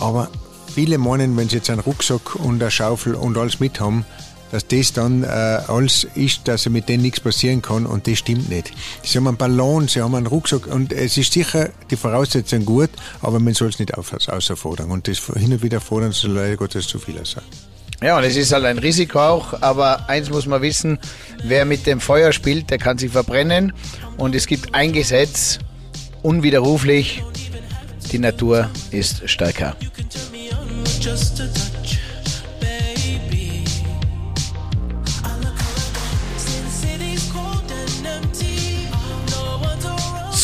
Aber 0.00 0.28
viele 0.76 0.98
meinen, 0.98 1.38
wenn 1.38 1.48
sie 1.48 1.56
jetzt 1.56 1.70
einen 1.70 1.80
Rucksack 1.80 2.34
und 2.34 2.60
eine 2.60 2.70
Schaufel 2.70 3.14
und 3.14 3.38
alles 3.38 3.60
mit 3.60 3.80
haben, 3.80 4.04
dass 4.52 4.66
das 4.66 4.92
dann 4.92 5.22
äh, 5.22 5.26
alles 5.26 6.06
ist, 6.14 6.46
dass 6.48 6.68
mit 6.68 6.90
denen 6.90 7.02
nichts 7.02 7.18
passieren 7.18 7.62
kann 7.62 7.86
und 7.86 8.06
das 8.06 8.18
stimmt 8.18 8.50
nicht. 8.50 8.74
Sie 9.02 9.16
haben 9.16 9.26
einen 9.26 9.38
Ballon, 9.38 9.88
sie 9.88 10.02
haben 10.02 10.14
einen 10.14 10.26
Rucksack 10.26 10.66
und 10.66 10.92
es 10.92 11.16
ist 11.16 11.32
sicher 11.32 11.70
die 11.90 11.96
Voraussetzung 11.96 12.66
gut, 12.66 12.90
aber 13.22 13.40
man 13.40 13.54
soll 13.54 13.70
es 13.70 13.78
nicht 13.78 13.96
außerfordern 13.96 14.90
und 14.90 15.08
das 15.08 15.18
hin 15.34 15.50
und 15.50 15.62
wieder 15.62 15.80
fordern 15.80 16.12
soll 16.12 16.32
leider 16.32 16.56
Gottes 16.56 16.86
zu 16.86 16.98
viel 16.98 17.24
sein. 17.24 17.42
Ja, 18.02 18.18
und 18.18 18.24
es 18.24 18.36
ist 18.36 18.52
halt 18.52 18.66
ein 18.66 18.76
Risiko 18.76 19.18
auch, 19.18 19.62
aber 19.62 20.10
eins 20.10 20.28
muss 20.28 20.44
man 20.44 20.60
wissen, 20.60 20.98
wer 21.42 21.64
mit 21.64 21.86
dem 21.86 22.00
Feuer 22.00 22.32
spielt, 22.32 22.68
der 22.68 22.76
kann 22.76 22.98
sich 22.98 23.12
verbrennen 23.12 23.72
und 24.18 24.34
es 24.34 24.46
gibt 24.46 24.74
ein 24.74 24.92
Gesetz, 24.92 25.58
unwiderruflich, 26.22 27.22
die 28.12 28.18
Natur 28.18 28.68
ist 28.90 29.26
stärker. 29.26 29.74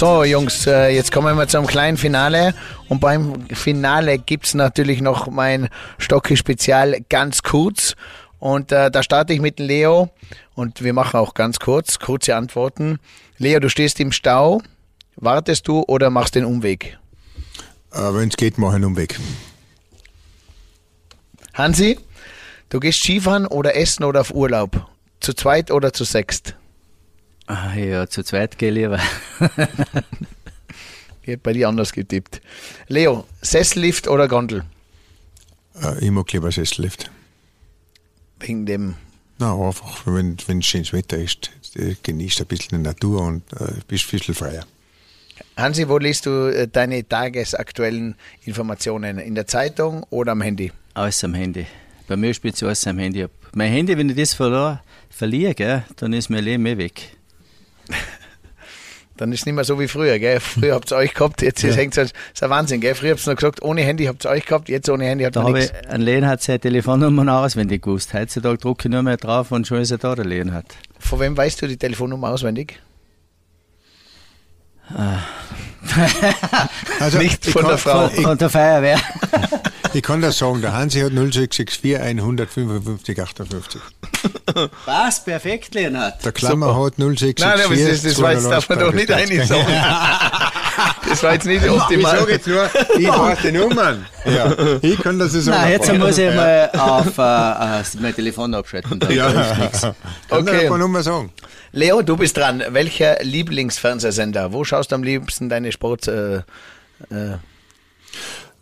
So, 0.03 0.25
Jungs, 0.25 0.67
äh, 0.67 0.89
jetzt 0.95 1.11
kommen 1.11 1.37
wir 1.37 1.49
zum 1.49 1.67
kleinen 1.67 1.97
Finale. 1.97 2.55
Und 2.89 3.01
beim 3.01 3.47
Finale 3.49 4.19
gibt 4.19 4.47
es 4.47 4.55
natürlich 4.55 5.01
noch 5.01 5.29
mein 5.29 5.69
Stocke-Spezial 5.99 6.99
ganz 7.09 7.43
kurz. 7.43 7.95
Und 8.39 8.71
äh, 8.71 8.91
da 8.91 9.03
starte 9.03 9.33
ich 9.33 9.41
mit 9.41 9.59
Leo. 9.59 10.11
Und 10.55 10.83
wir 10.85 10.93
machen 10.93 11.19
auch 11.19 11.35
ganz 11.35 11.59
kurz, 11.59 11.99
kurze 11.99 12.37
Antworten. 12.37 13.01
Leo, 13.39 13.59
du 13.59 13.69
stehst 13.69 13.99
im 13.99 14.13
Stau. 14.13 14.61
Wartest 15.17 15.67
du 15.67 15.85
oder 15.89 16.11
machst 16.11 16.37
den 16.37 16.45
Umweg? 16.45 16.99
Äh, 17.93 17.99
Wenn 18.13 18.29
es 18.29 18.37
geht, 18.37 18.59
mach 18.59 18.69
ich 18.69 18.75
einen 18.77 18.85
Umweg. 18.85 19.19
Hansi, 21.55 21.99
du 22.71 22.81
gehst 22.81 23.01
Skifahren 23.01 23.47
oder 23.47 23.77
essen 23.77 24.05
oder 24.05 24.23
auf 24.23 24.33
Urlaub? 24.35 24.89
Zu 25.21 25.35
zweit 25.35 25.71
oder 25.71 25.93
zu 25.93 26.05
sechst? 26.05 26.57
Ah, 27.47 27.75
ja, 27.75 28.07
zu 28.07 28.23
zweit 28.23 28.59
gehe 28.59 28.71
ich 28.71 28.75
lieber. 28.77 28.99
ich 31.23 31.29
hätte 31.29 31.43
bei 31.43 31.53
dir 31.53 31.69
anders 31.69 31.93
getippt. 31.93 32.41
Leo, 32.89 33.27
Sessellift 33.43 34.09
oder 34.09 34.29
Gondel? 34.29 34.65
Äh, 35.81 36.05
ich 36.05 36.11
mag 36.11 36.33
lieber 36.33 36.51
Sessellift. 36.51 37.11
Wegen 38.41 38.65
dem? 38.67 38.95
Na, 39.39 39.55
einfach, 39.55 40.07
wenn, 40.07 40.37
wenn 40.47 40.63
schönes 40.63 40.93
Wetter 40.93 41.19
ist, 41.19 41.51
genießt 42.03 42.41
ein 42.41 42.47
bisschen 42.47 42.79
die 42.79 42.89
Natur 42.89 43.23
und 43.23 43.43
äh, 43.53 43.73
bist 43.87 44.07
ein 44.07 44.19
bisschen 44.19 44.35
freier. 44.35 44.65
Hansi, 45.57 45.89
wo 45.89 45.99
liest 45.99 46.27
du 46.27 46.53
äh, 46.53 46.69
deine 46.69 47.07
tagesaktuellen 47.07 48.15
Informationen? 48.45 49.19
In 49.19 49.35
der 49.35 49.47
Zeitung 49.47 50.05
oder 50.11 50.33
am 50.33 50.41
Handy? 50.41 50.73
Alles 50.95 51.25
am 51.25 51.35
Handy. 51.35 51.67
Bei 52.07 52.17
mir 52.17 52.35
spielt 52.35 52.55
es 52.55 52.63
alles 52.63 52.87
am 52.87 52.99
Handy 52.99 53.25
ab. 53.25 53.31
Mein 53.55 53.71
Handy, 53.71 53.97
wenn 53.97 54.09
ich 54.11 54.17
das 54.17 54.35
verlor, 54.35 54.83
verliere, 55.09 55.55
gell, 55.55 55.85
dann 55.97 56.13
ist 56.13 56.29
mein 56.29 56.45
Leben 56.45 56.67
eh 56.67 56.77
weg. 56.77 57.17
Dann 59.19 59.31
ist 59.31 59.41
es 59.41 59.47
nicht 59.47 59.55
mehr 59.55 59.63
so 59.63 59.79
wie 59.79 59.89
früher, 59.89 60.19
gell? 60.19 60.41
Früher 60.41 60.75
habt 60.75 60.91
ihr 60.91 60.97
euch 60.97 61.13
gehabt, 61.13 61.43
jetzt 61.43 61.63
ja. 61.63 61.71
hängt 61.75 61.97
es, 61.97 62.13
das 62.13 62.21
ist 62.33 62.43
ein 62.43 62.51
Wahnsinn, 62.51 62.81
gell? 62.81 62.95
Früher 62.95 63.11
habt 63.11 63.25
ihr 63.25 63.31
noch 63.31 63.37
gesagt, 63.37 63.63
ohne 63.63 63.83
Handy 63.83 64.07
habt 64.07 64.25
ihr 64.25 64.31
euch 64.31 64.47
gehabt, 64.47 64.69
jetzt 64.71 64.89
ohne 64.89 65.05
Handy 65.05 65.25
habt 65.25 65.37
ihr 65.37 65.49
nichts. 65.49 65.73
Ein 65.87 66.01
Lehen 66.01 66.27
hat 66.27 66.43
seine 66.43 66.59
Telefonnummer 66.59 67.23
noch 67.23 67.45
auswendig 67.45 67.83
gewusst. 67.83 68.15
Heutzutage 68.15 68.59
drucke 68.59 68.89
ich 68.89 68.93
nur 68.93 69.03
mehr 69.03 69.19
drauf 69.19 69.53
und 69.53 69.67
schon 69.67 69.79
ist 69.79 69.91
er 69.91 69.99
da, 69.99 70.15
der 70.15 70.25
Lehen 70.25 70.53
hat. 70.53 70.65
Von 70.99 71.21
wem 71.21 71.37
weißt 71.37 71.61
du 71.61 71.69
die 71.69 71.77
Telefonnummer 71.77 72.31
auswendig? 72.31 72.81
Ah. 74.89 75.19
also 77.01 77.19
nicht 77.19 77.45
von 77.47 77.67
der 77.67 77.79
Frau. 77.79 78.09
Von, 78.09 78.25
von 78.25 78.39
der 78.39 78.51
Feuerwehr. 78.51 78.99
ich 79.95 80.03
kann 80.03 80.21
das 80.21 80.39
sagen, 80.39 80.61
der 80.61 80.73
Hansi 80.73 81.01
hat 81.01 81.13
0664 81.13 81.99
155 82.01 83.21
58. 83.21 83.81
Was? 84.87 85.25
Perfekt, 85.25 85.75
Leonhard. 85.75 86.25
Der 86.25 86.33
Klammer 86.33 86.69
Super. 86.75 86.85
hat 86.87 86.95
064. 86.97 87.45
Nein, 87.45 87.61
aber 87.65 87.75
das, 87.77 88.03
das, 88.03 88.15
das 88.17 88.49
darf 88.49 88.69
man 88.69 88.79
doch 88.79 88.93
nicht 88.93 89.11
einig 89.11 89.45
sagen. 89.47 89.67
Das 91.07 91.23
war 91.23 91.35
jetzt 91.35 91.45
nicht 91.45 91.63
Ich 91.63 91.71
optimal. 91.71 92.19
sage 92.19 92.33
jetzt 92.33 92.47
nur, 92.47 92.65
ich 92.99 93.07
weiß 93.07 93.39
die 93.45 93.53
Nummern. 93.53 94.07
Ja, 94.25 94.57
ich 94.81 94.99
kann 94.99 95.19
das 95.19 95.33
sagen. 95.33 95.51
Nein, 95.51 95.73
jetzt 95.73 95.93
muss 95.93 96.17
ich 96.17 96.35
mal 96.35 96.71
auf 96.73 97.19
äh, 97.19 97.81
äh, 97.81 97.85
mein 98.01 98.15
Telefon 98.15 98.55
abschalten. 98.55 98.99
Dann 98.99 99.11
Ja, 99.11 99.31
kann 99.79 99.95
Okay. 100.31 100.69
paar 100.69 100.79
Nummern 100.79 101.03
sagen. 101.03 101.31
Leo, 101.73 102.01
du 102.01 102.17
bist 102.17 102.39
dran. 102.39 102.63
Welcher 102.71 103.23
Lieblingsfernsehsender? 103.23 104.53
Wo 104.55 104.65
schaust 104.65 104.93
du 104.93 104.95
am 104.95 105.03
liebsten 105.03 105.51
deine 105.51 105.73
Sport? 105.73 106.09
Äh, 106.09 106.37
äh, 106.37 106.43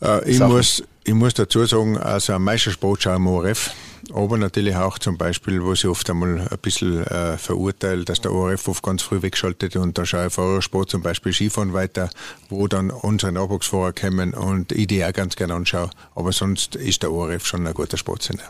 Äh, 0.02 0.28
ich, 0.30 0.38
Sachen. 0.38 0.52
muss, 0.52 0.82
ich 1.04 1.14
muss 1.14 1.34
dazu 1.34 1.64
sagen, 1.64 1.98
also 1.98 2.34
am 2.34 2.44
meisten 2.44 2.70
Sport 2.70 3.02
schaue 3.02 3.12
ich 3.14 3.16
am 3.16 3.26
ORF. 3.26 3.70
Aber 4.12 4.38
natürlich 4.38 4.74
auch 4.76 4.98
zum 4.98 5.18
Beispiel, 5.18 5.62
wo 5.62 5.74
sie 5.74 5.88
oft 5.88 6.08
einmal 6.10 6.40
ein 6.40 6.58
bisschen 6.62 7.06
äh, 7.06 7.38
verurteilt, 7.38 8.08
dass 8.08 8.20
der 8.20 8.32
ORF 8.32 8.66
oft 8.68 8.82
ganz 8.82 9.02
früh 9.02 9.22
wegschaltet 9.22 9.76
und 9.76 9.98
da 9.98 10.04
schaue 10.04 10.26
ich 10.26 10.32
vor 10.32 10.62
Sport 10.62 10.90
zum 10.90 11.02
Beispiel 11.02 11.32
Skifahren 11.32 11.72
weiter, 11.74 12.10
wo 12.48 12.66
dann 12.66 12.90
unsere 12.90 13.30
Nachwuchsfahrer 13.30 13.92
kommen 13.92 14.34
und 14.34 14.72
ich 14.72 14.88
die 14.88 15.04
auch 15.04 15.12
ganz 15.12 15.36
gerne 15.36 15.54
anschaue. 15.54 15.90
Aber 16.14 16.32
sonst 16.32 16.74
ist 16.76 17.02
der 17.02 17.12
ORF 17.12 17.46
schon 17.46 17.66
ein 17.66 17.74
guter 17.74 17.96
Sportsender. 17.96 18.44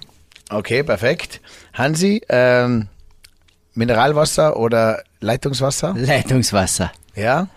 okay, 0.51 0.83
perfekt. 0.83 1.41
Hansi, 1.75 2.23
ähm, 2.29 2.89
Mineralwasser 3.75 4.57
oder 4.57 5.03
Leitungswasser? 5.21 5.95
Leitungswasser. 5.97 6.93
Ja. 7.15 7.49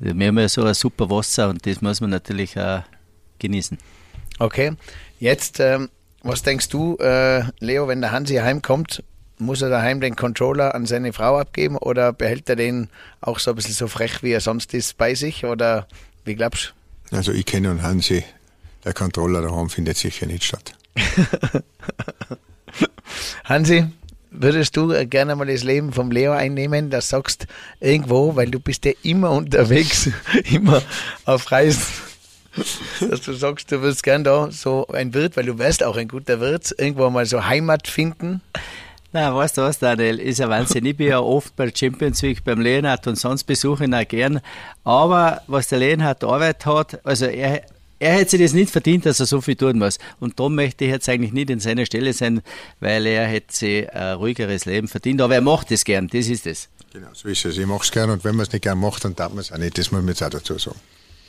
Wir 0.00 0.10
haben 0.10 0.38
ja 0.38 0.48
so 0.48 0.64
ein 0.64 0.74
super 0.74 1.08
Wasser 1.10 1.48
und 1.48 1.66
das 1.66 1.80
muss 1.80 2.00
man 2.00 2.10
natürlich 2.10 2.58
auch 2.58 2.82
genießen. 3.38 3.78
Okay. 4.38 4.72
Jetzt, 5.20 5.60
ähm, 5.60 5.88
was 6.22 6.42
denkst 6.42 6.68
du, 6.68 6.96
äh, 6.96 7.42
Leo, 7.60 7.88
wenn 7.88 8.00
der 8.00 8.12
Hansi 8.12 8.36
heimkommt, 8.36 9.02
muss 9.38 9.62
er 9.62 9.68
daheim 9.68 10.00
den 10.00 10.16
Controller 10.16 10.74
an 10.74 10.86
seine 10.86 11.12
Frau 11.12 11.38
abgeben 11.38 11.76
oder 11.76 12.12
behält 12.12 12.48
er 12.48 12.56
den 12.56 12.88
auch 13.20 13.38
so 13.38 13.50
ein 13.50 13.56
bisschen 13.56 13.74
so 13.74 13.86
frech, 13.88 14.22
wie 14.22 14.32
er 14.32 14.40
sonst 14.40 14.74
ist, 14.74 14.98
bei 14.98 15.14
sich? 15.14 15.44
Oder 15.44 15.86
wie 16.24 16.34
glaubst 16.34 16.74
Also 17.10 17.32
ich 17.32 17.46
kenne 17.46 17.70
und 17.70 17.82
Hansi, 17.82 18.24
der 18.84 18.94
Controller 18.94 19.42
daheim 19.42 19.70
findet 19.70 19.96
sicher 19.96 20.26
nicht 20.26 20.44
statt. 20.44 20.74
Hansi, 23.44 23.86
würdest 24.30 24.76
du 24.76 24.92
äh, 24.92 25.06
gerne 25.06 25.36
mal 25.36 25.46
das 25.46 25.62
Leben 25.62 25.92
vom 25.92 26.10
Leo 26.10 26.32
einnehmen, 26.32 26.90
dass 26.90 27.08
du 27.08 27.16
sagst, 27.16 27.46
irgendwo, 27.80 28.36
weil 28.36 28.50
du 28.50 28.60
bist 28.60 28.84
ja 28.84 28.92
immer 29.02 29.30
unterwegs, 29.30 30.10
immer 30.50 30.82
auf 31.24 31.50
Reisen, 31.50 31.82
dass 33.10 33.20
du 33.22 33.32
sagst, 33.32 33.70
du 33.72 33.80
würdest 33.80 34.02
gern 34.02 34.24
da 34.24 34.50
so 34.50 34.86
ein 34.88 35.14
Wirt, 35.14 35.36
weil 35.36 35.46
du 35.46 35.58
wärst 35.58 35.82
auch 35.82 35.96
ein 35.96 36.08
guter 36.08 36.40
Wirt, 36.40 36.74
irgendwo 36.78 37.08
mal 37.10 37.26
so 37.26 37.44
Heimat 37.44 37.88
finden? 37.88 38.40
Na, 39.12 39.34
weißt 39.34 39.56
du 39.56 39.62
was, 39.62 39.78
Daniel, 39.78 40.20
ist 40.20 40.38
ja 40.38 40.50
Wahnsinn. 40.50 40.84
Ich 40.84 40.96
bin 40.96 41.08
ja 41.08 41.20
oft 41.20 41.56
bei 41.56 41.64
der 41.66 41.74
Champions 41.74 42.20
League 42.20 42.44
beim 42.44 42.60
Leonhard 42.60 43.06
und 43.06 43.16
sonst 43.16 43.44
besuche 43.44 43.84
ich 43.84 43.88
ihn 43.88 43.94
auch 43.94 44.06
gern. 44.06 44.40
Aber 44.84 45.40
was 45.46 45.68
der 45.68 45.78
Leonhard 45.78 46.22
Arbeit 46.24 46.66
hat, 46.66 47.04
also 47.06 47.24
er, 47.24 47.62
er 47.98 48.12
hätte 48.12 48.32
sich 48.32 48.42
das 48.42 48.52
nicht 48.52 48.70
verdient, 48.70 49.06
dass 49.06 49.18
er 49.18 49.24
so 49.24 49.40
viel 49.40 49.56
tun 49.56 49.78
muss. 49.78 49.98
Und 50.20 50.38
darum 50.38 50.54
möchte 50.54 50.84
ich 50.84 50.90
jetzt 50.90 51.08
eigentlich 51.08 51.32
nicht 51.32 51.48
in 51.48 51.58
seiner 51.58 51.86
Stelle 51.86 52.12
sein, 52.12 52.42
weil 52.80 53.06
er 53.06 53.26
hätte 53.26 53.56
sich 53.56 53.90
ein 53.90 54.16
ruhigeres 54.16 54.66
Leben 54.66 54.88
verdient. 54.88 55.22
Aber 55.22 55.34
er 55.34 55.40
macht 55.40 55.70
es 55.72 55.84
gern, 55.84 56.08
das 56.08 56.26
ist 56.26 56.46
es. 56.46 56.68
Genau, 56.92 57.08
so 57.14 57.28
ist 57.28 57.46
es. 57.46 57.56
Ich 57.56 57.66
mache 57.66 57.84
es 57.84 57.90
gerne 57.90 58.12
und 58.12 58.24
wenn 58.24 58.36
man 58.36 58.44
es 58.44 58.52
nicht 58.52 58.62
gerne 58.62 58.80
macht, 58.80 59.06
dann 59.06 59.16
darf 59.16 59.30
man 59.30 59.40
es 59.40 59.52
auch 59.52 59.58
nicht. 59.58 59.78
Das 59.78 59.90
muss 59.90 60.02
man 60.02 60.08
jetzt 60.08 60.22
auch 60.22 60.30
dazu 60.30 60.58
sagen. 60.58 60.78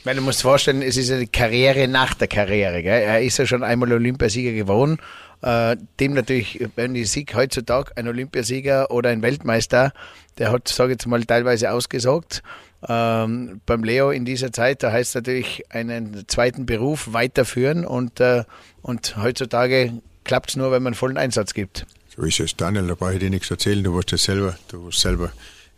Weil 0.03 0.15
du 0.15 0.21
musst 0.21 0.41
vorstellen, 0.41 0.81
es 0.81 0.97
ist 0.97 1.11
eine 1.11 1.27
Karriere 1.27 1.87
nach 1.87 2.13
der 2.13 2.27
Karriere. 2.27 2.81
Gell? 2.81 3.01
Er 3.01 3.21
ist 3.21 3.37
ja 3.37 3.45
schon 3.45 3.63
einmal 3.63 3.91
Olympiasieger 3.91 4.53
geworden. 4.53 4.97
Äh, 5.41 5.77
dem 5.99 6.13
natürlich, 6.13 6.67
wenn 6.75 6.95
ich 6.95 7.11
Sieg 7.11 7.33
heutzutage 7.35 7.95
ein 7.95 8.07
Olympiasieger 8.07 8.91
oder 8.91 9.09
ein 9.09 9.21
Weltmeister, 9.21 9.93
der 10.37 10.51
hat, 10.51 10.67
sage 10.67 10.91
ich 10.91 10.95
jetzt 10.95 11.07
mal, 11.07 11.23
teilweise 11.23 11.71
ausgesagt. 11.71 12.43
Ähm, 12.87 13.59
beim 13.65 13.83
Leo 13.83 14.11
in 14.11 14.23
dieser 14.23 14.53
Zeit, 14.53 14.83
da 14.83 14.91
heißt 14.91 15.09
es 15.09 15.15
natürlich 15.15 15.63
einen 15.69 16.25
zweiten 16.27 16.65
Beruf 16.65 17.11
weiterführen 17.11 17.85
und, 17.85 18.19
äh, 18.21 18.43
und 18.81 19.17
heutzutage 19.17 19.93
klappt 20.23 20.51
es 20.51 20.55
nur, 20.55 20.71
wenn 20.71 20.83
man 20.83 20.93
vollen 20.93 21.17
Einsatz 21.17 21.53
gibt. 21.53 21.85
So 22.15 22.23
ist 22.23 22.39
es. 22.39 22.55
Daniel, 22.55 22.87
da 22.87 22.95
brauche 22.95 23.13
ich 23.13 23.19
dir 23.19 23.29
nichts 23.29 23.51
erzählen. 23.51 23.83
Du 23.83 23.95
warst 23.95 24.11
ja 24.11 24.17
selber, 24.17 24.57
du 24.69 24.85
warst 24.85 24.99
selber 24.99 25.31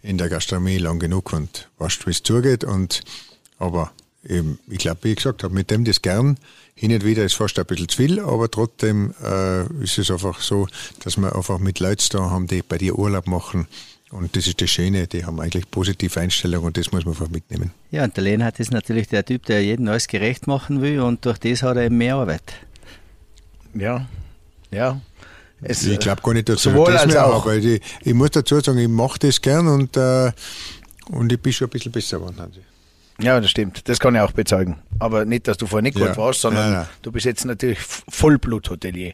in 0.03 0.17
der 0.17 0.29
Gastronomie 0.29 0.77
lang 0.77 0.99
genug 0.99 1.33
und 1.33 1.69
weißt, 1.77 2.05
wie 2.05 2.11
es 2.11 2.23
zugeht. 2.23 2.63
Und, 2.63 3.01
aber 3.57 3.91
eben, 4.27 4.59
ich 4.67 4.79
glaube, 4.79 4.99
wie 5.03 5.09
ich 5.09 5.17
gesagt 5.17 5.43
habe, 5.43 5.53
mit 5.53 5.71
dem 5.71 5.85
das 5.85 6.01
gern. 6.01 6.37
Hin 6.75 6.93
und 6.93 7.03
wieder 7.05 7.23
ist 7.23 7.35
fast 7.35 7.59
ein 7.59 7.65
bisschen 7.65 7.89
zu 7.89 7.97
viel, 7.97 8.19
aber 8.19 8.49
trotzdem 8.49 9.13
äh, 9.23 9.63
ist 9.83 9.97
es 9.97 10.09
einfach 10.09 10.41
so, 10.41 10.67
dass 11.03 11.17
wir 11.17 11.35
einfach 11.35 11.59
mit 11.59 11.79
Leuten 11.79 12.05
da 12.11 12.29
haben, 12.29 12.47
die 12.47 12.61
bei 12.61 12.77
dir 12.77 12.97
Urlaub 12.97 13.27
machen. 13.27 13.67
Und 14.11 14.35
das 14.35 14.45
ist 14.45 14.61
das 14.61 14.69
Schöne, 14.69 15.07
die 15.07 15.25
haben 15.25 15.39
eigentlich 15.39 15.69
positive 15.71 16.19
Einstellungen 16.19 16.67
und 16.67 16.77
das 16.77 16.91
muss 16.91 17.05
man 17.05 17.13
einfach 17.13 17.29
mitnehmen. 17.29 17.71
Ja, 17.91 18.03
und 18.03 18.15
der 18.17 18.23
Leonhard 18.25 18.59
ist 18.59 18.71
natürlich 18.71 19.07
der 19.07 19.25
Typ, 19.25 19.45
der 19.45 19.63
jedem 19.63 19.87
alles 19.87 20.07
gerecht 20.07 20.47
machen 20.47 20.81
will 20.81 20.99
und 20.99 21.25
durch 21.25 21.37
das 21.37 21.63
hat 21.63 21.77
er 21.77 21.83
eben 21.83 21.97
mehr 21.97 22.15
Arbeit. 22.15 22.43
Ja, 23.73 24.07
ja. 24.69 24.99
Es, 25.61 25.85
Ich 25.85 25.99
glaube 25.99 26.21
gar 26.21 26.33
nicht, 26.33 26.49
dass 26.49 26.63
sowohl 26.63 26.91
das 26.91 27.03
als 27.03 27.13
mehr, 27.13 27.25
auch. 27.25 27.43
aber 27.43 27.55
ich, 27.55 27.81
ich 28.01 28.13
muss 28.13 28.31
dazu 28.31 28.59
sagen, 28.59 28.79
ich 28.79 28.87
mache 28.89 29.19
das 29.19 29.39
gern 29.39 29.67
und, 29.67 29.95
äh, 29.95 30.31
und 31.09 31.31
ich 31.31 31.39
bin 31.39 31.53
schon 31.53 31.67
ein 31.67 31.71
bisschen 31.71 31.91
besser 31.91 32.17
geworden. 32.17 32.51
Ja, 33.21 33.39
das 33.39 33.49
stimmt. 33.51 33.87
Das 33.87 33.99
kann 33.99 34.15
ich 34.15 34.21
auch 34.21 34.31
bezeugen. 34.31 34.79
Aber 34.99 35.25
nicht, 35.25 35.47
dass 35.47 35.57
du 35.57 35.67
vorher 35.67 35.83
nicht 35.83 35.97
Ja. 35.97 36.07
gut 36.07 36.17
warst, 36.17 36.41
sondern 36.41 36.63
Nein, 36.71 36.79
nein. 36.81 36.89
du 37.01 37.11
bist 37.11 37.25
jetzt 37.25 37.45
natürlich 37.45 37.79
Vollbluthotelier. 37.79 39.13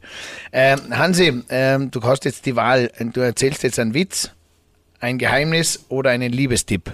Ähm, 0.52 0.80
Hansi, 0.92 1.44
ähm, 1.50 1.92
du 1.92 2.02
hast 2.04 2.26
jetzt 2.26 2.46
die 2.46 2.56
Wahl. 2.56 2.92
Du 3.14 3.20
erzählst 3.22 3.64
jetzt 3.64 3.80
einen 3.80 3.94
Witz, 3.94 4.32
ein 5.00 5.18
Geheimnis 5.18 5.86
oder 5.90 6.12
einen 6.12 6.32
Liebestipp. 6.32 6.92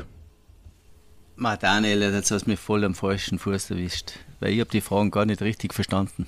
Ma, 1.36 1.58
Daniel, 1.58 2.02
jetzt 2.14 2.32
hast 2.32 2.46
du 2.46 2.50
mich 2.52 2.60
voll 2.60 2.84
am 2.84 2.96
falschen 2.96 3.40
Fuß 3.40 3.72
erwischt, 3.72 4.14
weil 4.40 4.54
ich 4.54 4.60
habe 4.60 4.70
die 4.70 4.82
Fragen 4.82 5.10
gar 5.12 5.26
nicht 5.26 5.42
richtig 5.42 5.74
verstanden. 5.74 6.28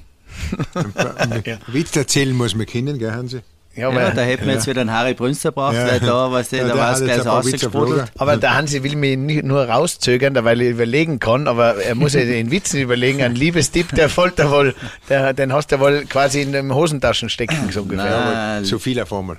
Witz 1.68 1.96
erzählen 1.96 2.36
muss 2.36 2.56
man 2.56 2.66
kennen, 2.66 2.98
gell, 2.98 3.12
Hansi? 3.12 3.42
Ja, 3.76 3.92
Ja, 3.92 4.12
da 4.12 4.22
hätten 4.22 4.46
wir 4.48 4.54
jetzt 4.54 4.68
wieder 4.68 4.82
einen 4.82 4.92
Harry 4.92 5.14
Brünster 5.14 5.52
braucht, 5.52 5.76
Ja. 5.76 5.86
weil 5.88 6.00
da, 6.00 6.32
was 6.32 6.52
Ja, 6.52 6.68
da 6.68 6.78
war 6.78 6.94
es 6.94 7.04
gleich 7.04 7.18
Witze 7.20 7.32
ausgesprudelt. 7.32 8.12
aber 8.18 8.38
der 8.38 8.56
Hansi 8.56 8.84
will 8.84 8.96
mich 8.96 9.18
nicht 9.18 9.44
nur 9.44 9.66
rauszögern, 9.66 10.34
weil 10.44 10.62
er 10.62 10.70
überlegen 10.70 11.20
kann, 11.20 11.48
aber 11.48 11.76
er 11.84 11.96
muss 11.96 12.14
ja 12.14 12.22
den 12.22 12.52
Witzen 12.52 12.80
überlegen. 12.80 13.22
Ein 13.22 13.36
Liebestipp, 13.36 13.90
der 13.96 14.10
folgt 14.10 14.40
er 14.40 14.50
wohl, 14.52 14.76
der, 15.10 15.34
den 15.34 15.52
hast 15.54 15.72
du 15.72 15.80
wohl 15.80 16.06
quasi 16.06 16.42
in 16.42 16.52
den 16.54 16.74
Hosentaschen 16.74 17.30
stecken, 17.30 17.70
so 17.72 17.82
ungefähr. 17.82 18.62
Zu 18.64 18.80
viel 18.80 19.00
auf 19.02 19.12
einmal. 19.12 19.38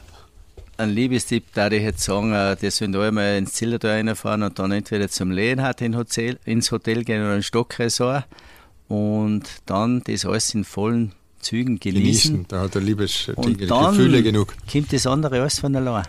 ein 0.79 0.91
Liebestipp, 0.91 1.45
da 1.55 1.71
ich 1.71 1.83
jetzt 1.83 2.03
sagen, 2.05 2.35
äh, 2.35 2.55
die 2.57 2.69
sollen 2.71 2.93
da 2.93 3.01
einmal 3.09 3.39
ins 3.39 3.55
Zillertal 3.55 3.93
reinfahren 3.93 4.43
und 4.43 4.59
dann 4.59 4.73
entweder 4.73 5.09
zum 5.09 5.31
Hotel, 5.97 6.39
ins 6.45 6.71
Hotel 6.71 7.03
gehen 7.05 7.23
oder 7.25 7.37
ins 7.37 7.47
Stockresort 7.47 8.25
und 8.89 9.45
dann 9.65 10.03
das 10.07 10.27
alles 10.27 10.53
in 10.55 10.65
vollen 10.65 11.13
Zügen 11.47 11.79
genießen. 11.79 12.03
Genießen. 12.03 12.45
Da 12.49 12.61
hat 12.63 12.75
er 12.75 12.81
Liebes 12.81 13.29
Und 13.37 13.71
dann 13.71 13.91
Gefühle 13.95 14.23
genug. 14.23 14.55
kommt 14.71 14.93
das 14.93 15.07
andere 15.07 15.41
alles 15.41 15.61
von 15.61 15.77
allein. 15.77 16.05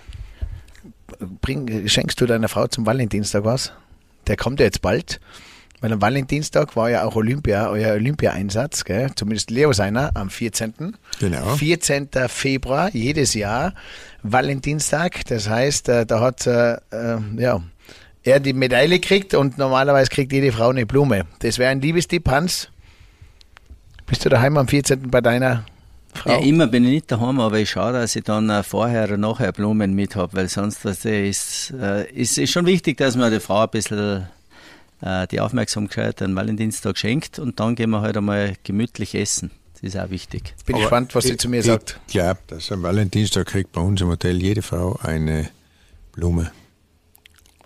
bring, 1.41 1.87
schenkst 1.87 2.19
du 2.19 2.25
deiner 2.25 2.47
Frau 2.47 2.65
zum 2.67 2.87
Valentinstag 2.87 3.45
was? 3.45 3.71
Der 4.25 4.35
kommt 4.35 4.59
ja 4.59 4.65
jetzt 4.65 4.81
bald. 4.81 5.19
Weil 5.79 5.93
am 5.93 6.01
Valentinstag 6.01 6.75
war 6.75 6.89
ja 6.89 7.03
auch 7.03 7.15
Olympia, 7.15 7.69
euer 7.69 7.93
Olympia-Einsatz, 7.93 8.83
gell? 8.83 9.11
zumindest 9.15 9.51
Leo 9.51 9.73
seiner, 9.73 10.09
am 10.15 10.31
14. 10.31 10.97
Genau. 11.19 11.55
14. 11.55 12.09
Februar, 12.29 12.89
jedes 12.93 13.35
Jahr, 13.35 13.75
Valentinstag. 14.23 15.23
Das 15.27 15.47
heißt, 15.47 15.89
äh, 15.89 16.07
da 16.07 16.19
hat 16.19 16.47
äh, 16.47 16.77
äh, 16.89 17.19
ja, 17.37 17.61
er 18.23 18.39
die 18.39 18.53
Medaille 18.53 18.99
kriegt 18.99 19.35
und 19.35 19.59
normalerweise 19.59 20.09
kriegt 20.09 20.33
jede 20.33 20.51
Frau 20.51 20.69
eine 20.69 20.87
Blume. 20.87 21.25
Das 21.39 21.59
wäre 21.59 21.69
ein 21.69 21.79
Liebestipp, 21.79 22.27
Hans. 22.27 22.69
Bist 24.07 24.23
du 24.23 24.29
daheim 24.29 24.57
am 24.57 24.67
14. 24.69 25.11
bei 25.11 25.19
deiner 25.19 25.65
Frau? 26.13 26.31
Ja, 26.31 26.37
immer 26.37 26.67
bin 26.67 26.85
ich 26.85 26.91
nicht 26.91 27.11
daheim, 27.11 27.41
aber 27.41 27.59
ich 27.59 27.69
schaue, 27.69 27.91
dass 27.91 28.15
ich 28.15 28.23
dann 28.23 28.49
äh, 28.49 28.63
vorher 28.63 29.03
oder 29.03 29.17
nachher 29.17 29.51
Blumen 29.51 29.93
mit 29.93 30.15
habe, 30.15 30.37
weil 30.37 30.47
sonst 30.47 30.85
was 30.85 31.03
ist, 31.03 31.73
äh, 31.79 32.09
ist, 32.11 32.49
schon 32.49 32.65
wichtig, 32.65 32.97
dass 32.97 33.17
man 33.17 33.31
der 33.31 33.41
Frau 33.41 33.63
ein 33.63 33.69
bisschen 33.69 34.25
äh, 35.01 35.27
die 35.27 35.41
Aufmerksamkeit 35.41 36.21
an 36.21 36.35
Valentinstag 36.37 36.97
schenkt 36.97 37.37
und 37.37 37.59
dann 37.59 37.75
gehen 37.75 37.89
wir 37.89 37.99
halt 37.99 38.15
einmal 38.15 38.53
gemütlich 38.63 39.13
essen. 39.13 39.51
Das 39.73 39.83
ist 39.83 39.97
auch 39.97 40.09
wichtig. 40.09 40.55
Bin 40.65 40.75
Aber 40.75 40.83
gespannt, 40.83 41.13
was 41.13 41.25
sie 41.25 41.35
zu 41.35 41.49
mir 41.49 41.59
ich 41.59 41.65
sagt. 41.65 41.99
Ich 42.07 42.13
glaube, 42.13 42.39
dass 42.47 42.71
am 42.71 42.83
Valentinstag 42.83 43.45
kriegt 43.45 43.73
bei 43.73 43.81
uns 43.81 43.99
im 43.99 44.07
Hotel 44.07 44.41
jede 44.41 44.61
Frau 44.61 44.97
eine 45.03 45.49
Blume. 46.13 46.49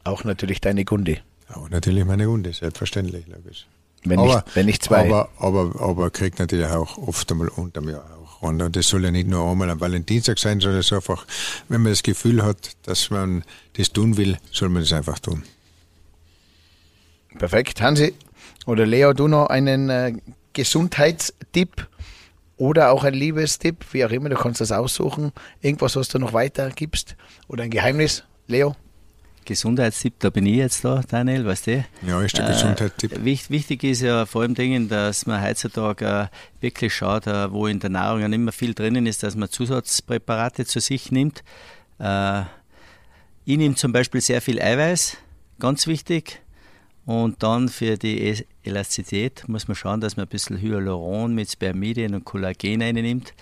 Auch 0.04 0.24
natürlich 0.24 0.60
deine 0.60 0.86
Gunde. 0.86 1.20
Aber 1.48 1.70
natürlich 1.70 2.04
meine 2.04 2.26
Hunde, 2.26 2.52
selbstverständlich, 2.52 3.28
logisch. 3.28 3.68
Wenn, 4.04 4.20
aber, 4.20 4.36
nicht, 4.36 4.56
wenn 4.56 4.66
nicht 4.66 4.84
zwei. 4.84 5.06
Aber, 5.06 5.30
aber, 5.38 5.80
aber 5.80 6.10
kriegt 6.10 6.40
natürlich 6.40 6.68
auch 6.68 6.98
oft 6.98 7.32
einmal 7.32 7.50
unterm 7.50 7.90
Jahr 7.90 8.04
auch. 8.04 8.42
Und 8.42 8.76
das 8.76 8.88
soll 8.88 9.04
ja 9.04 9.12
nicht 9.12 9.28
nur 9.28 9.50
einmal 9.50 9.70
am 9.70 9.80
Valentinstag 9.80 10.40
sein, 10.40 10.60
sondern 10.60 10.80
es 10.80 10.88
ist 10.88 10.94
einfach, 10.94 11.28
wenn 11.70 11.82
man 11.84 11.92
das 11.92 12.02
Gefühl 12.02 12.44
hat, 12.44 12.72
dass 12.84 13.12
man 13.12 13.44
das 13.74 13.92
tun 13.92 14.18
will, 14.18 14.38
soll 14.52 14.70
man 14.70 14.82
das 14.82 14.94
einfach 14.94 15.20
tun. 15.20 15.44
Perfekt. 17.38 17.82
Hansi 17.82 18.16
oder 18.66 18.86
Leo, 18.86 19.14
du 19.14 19.28
noch 19.28 19.48
einen 19.48 19.90
äh, 19.90 20.14
Gesundheitstipp 20.54 21.88
oder 22.58 22.92
auch 22.92 23.04
ein 23.04 23.14
Liebestipp, 23.14 23.86
wie 23.92 24.06
auch 24.06 24.12
immer, 24.12 24.30
du 24.30 24.36
kannst 24.36 24.62
das 24.62 24.72
aussuchen. 24.72 25.32
Irgendwas, 25.62 25.96
was 25.96 26.10
du 26.10 26.20
noch 26.20 26.34
weitergibst 26.34 27.16
oder 27.48 27.64
ein 27.64 27.70
Geheimnis, 27.70 28.24
Leo? 28.48 28.76
Gesundheitstipp, 29.52 30.14
da 30.20 30.30
bin 30.30 30.46
ich 30.46 30.56
jetzt 30.56 30.86
da, 30.86 31.02
Daniel, 31.08 31.46
weißt 31.46 31.68
du? 31.68 31.86
Ja, 32.08 32.22
ist 32.22 32.38
der 32.38 32.50
äh, 32.50 32.54
Gesundheitstipp. 32.54 33.24
Wichtig, 33.24 33.50
wichtig 33.50 33.84
ist 33.84 34.02
ja 34.02 34.26
vor 34.26 34.42
allem 34.42 34.56
Dingen, 34.56 34.90
dass 34.90 35.26
man 35.26 35.44
heutzutage 35.44 36.06
äh, 36.06 36.28
wirklich 36.62 36.94
schaut, 36.94 37.28
äh, 37.28 37.52
wo 37.52 37.68
in 37.68 37.80
der 37.80 37.90
Nahrung 37.90 38.22
ja 38.22 38.28
nicht 38.28 38.40
mehr 38.40 38.54
viel 38.54 38.74
drinnen 38.74 39.06
ist, 39.06 39.24
dass 39.24 39.36
man 39.36 39.50
Zusatzpräparate 39.50 40.66
zu 40.66 40.80
sich 40.80 41.12
nimmt. 41.12 41.44
Äh, 42.00 42.42
ich 43.44 43.58
nehme 43.58 43.76
zum 43.76 43.92
Beispiel 43.92 44.22
sehr 44.22 44.42
viel 44.42 44.62
Eiweiß, 44.62 45.18
ganz 45.60 45.88
wichtig. 45.88 46.42
Und 47.06 47.44
dann 47.44 47.68
für 47.68 47.98
die 47.98 48.46
Elastizität 48.64 49.48
muss 49.48 49.68
man 49.68 49.76
schauen, 49.76 50.02
dass 50.02 50.18
man 50.18 50.28
ein 50.28 50.30
bisschen 50.30 50.62
Hyaluron 50.62 51.34
mit 51.34 51.52
Spermidien 51.52 52.14
und 52.14 52.26
Kollagen 52.26 52.82
einnimmt. 52.82 53.34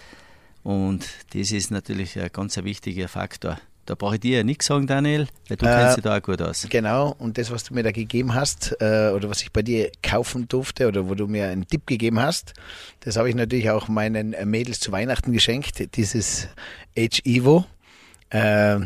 Und 0.64 1.05
das 1.34 1.51
ist 1.51 1.70
natürlich 1.70 2.20
ein 2.20 2.30
ganz 2.32 2.57
wichtiger 2.57 3.07
Faktor. 3.07 3.60
Da 3.90 3.96
brauche 3.96 4.16
ich 4.16 4.22
dir 4.22 4.38
ja 4.38 4.44
nichts 4.44 4.68
sagen, 4.68 4.86
Daniel, 4.86 5.28
weil 5.48 5.58
du 5.58 5.66
äh, 5.66 5.70
kennst 5.70 5.98
dich 5.98 6.04
da 6.04 6.16
auch 6.16 6.22
gut 6.22 6.40
aus. 6.44 6.68
Genau, 6.70 7.16
und 7.18 7.40
das, 7.40 7.50
was 7.50 7.64
du 7.64 7.74
mir 7.74 7.82
da 7.82 7.92
gegeben 7.92 8.36
hast, 8.36 8.76
äh, 8.80 9.10
oder 9.16 9.32
was 9.32 9.42
ich 9.42 9.52
bei 9.52 9.64
dir 9.64 9.90
kaufen 10.04 10.48
durfte, 10.48 10.88
oder 10.88 11.10
wo 11.10 11.16
du 11.16 11.26
mir 11.26 11.48
einen 11.48 11.66
Tipp 11.66 11.88
gegeben 11.88 12.20
hast, 12.20 12.54
das 13.00 13.18
habe 13.18 13.30
ich 13.30 13.36
natürlich 13.36 13.72
auch 13.72 13.88
meinen 13.88 14.36
Mädels 14.48 14.80
zu 14.80 14.92
Weihnachten 14.92 15.34
geschenkt, 15.34 15.96
dieses 15.96 16.50
H-Evo. 16.96 17.66
Äh, 18.30 18.82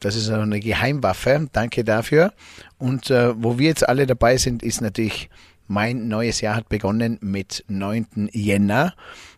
das 0.00 0.16
ist 0.16 0.28
eine 0.28 0.58
Geheimwaffe. 0.58 1.48
Danke 1.52 1.84
dafür. 1.84 2.32
Und 2.78 3.10
äh, 3.10 3.40
wo 3.40 3.60
wir 3.60 3.68
jetzt 3.68 3.88
alle 3.88 4.08
dabei 4.08 4.38
sind, 4.38 4.64
ist 4.64 4.80
natürlich, 4.80 5.30
mein 5.68 6.08
neues 6.08 6.40
Jahr 6.40 6.56
hat 6.56 6.68
begonnen 6.68 7.18
mit 7.20 7.64
9. 7.68 8.30
Jänner. 8.32 8.94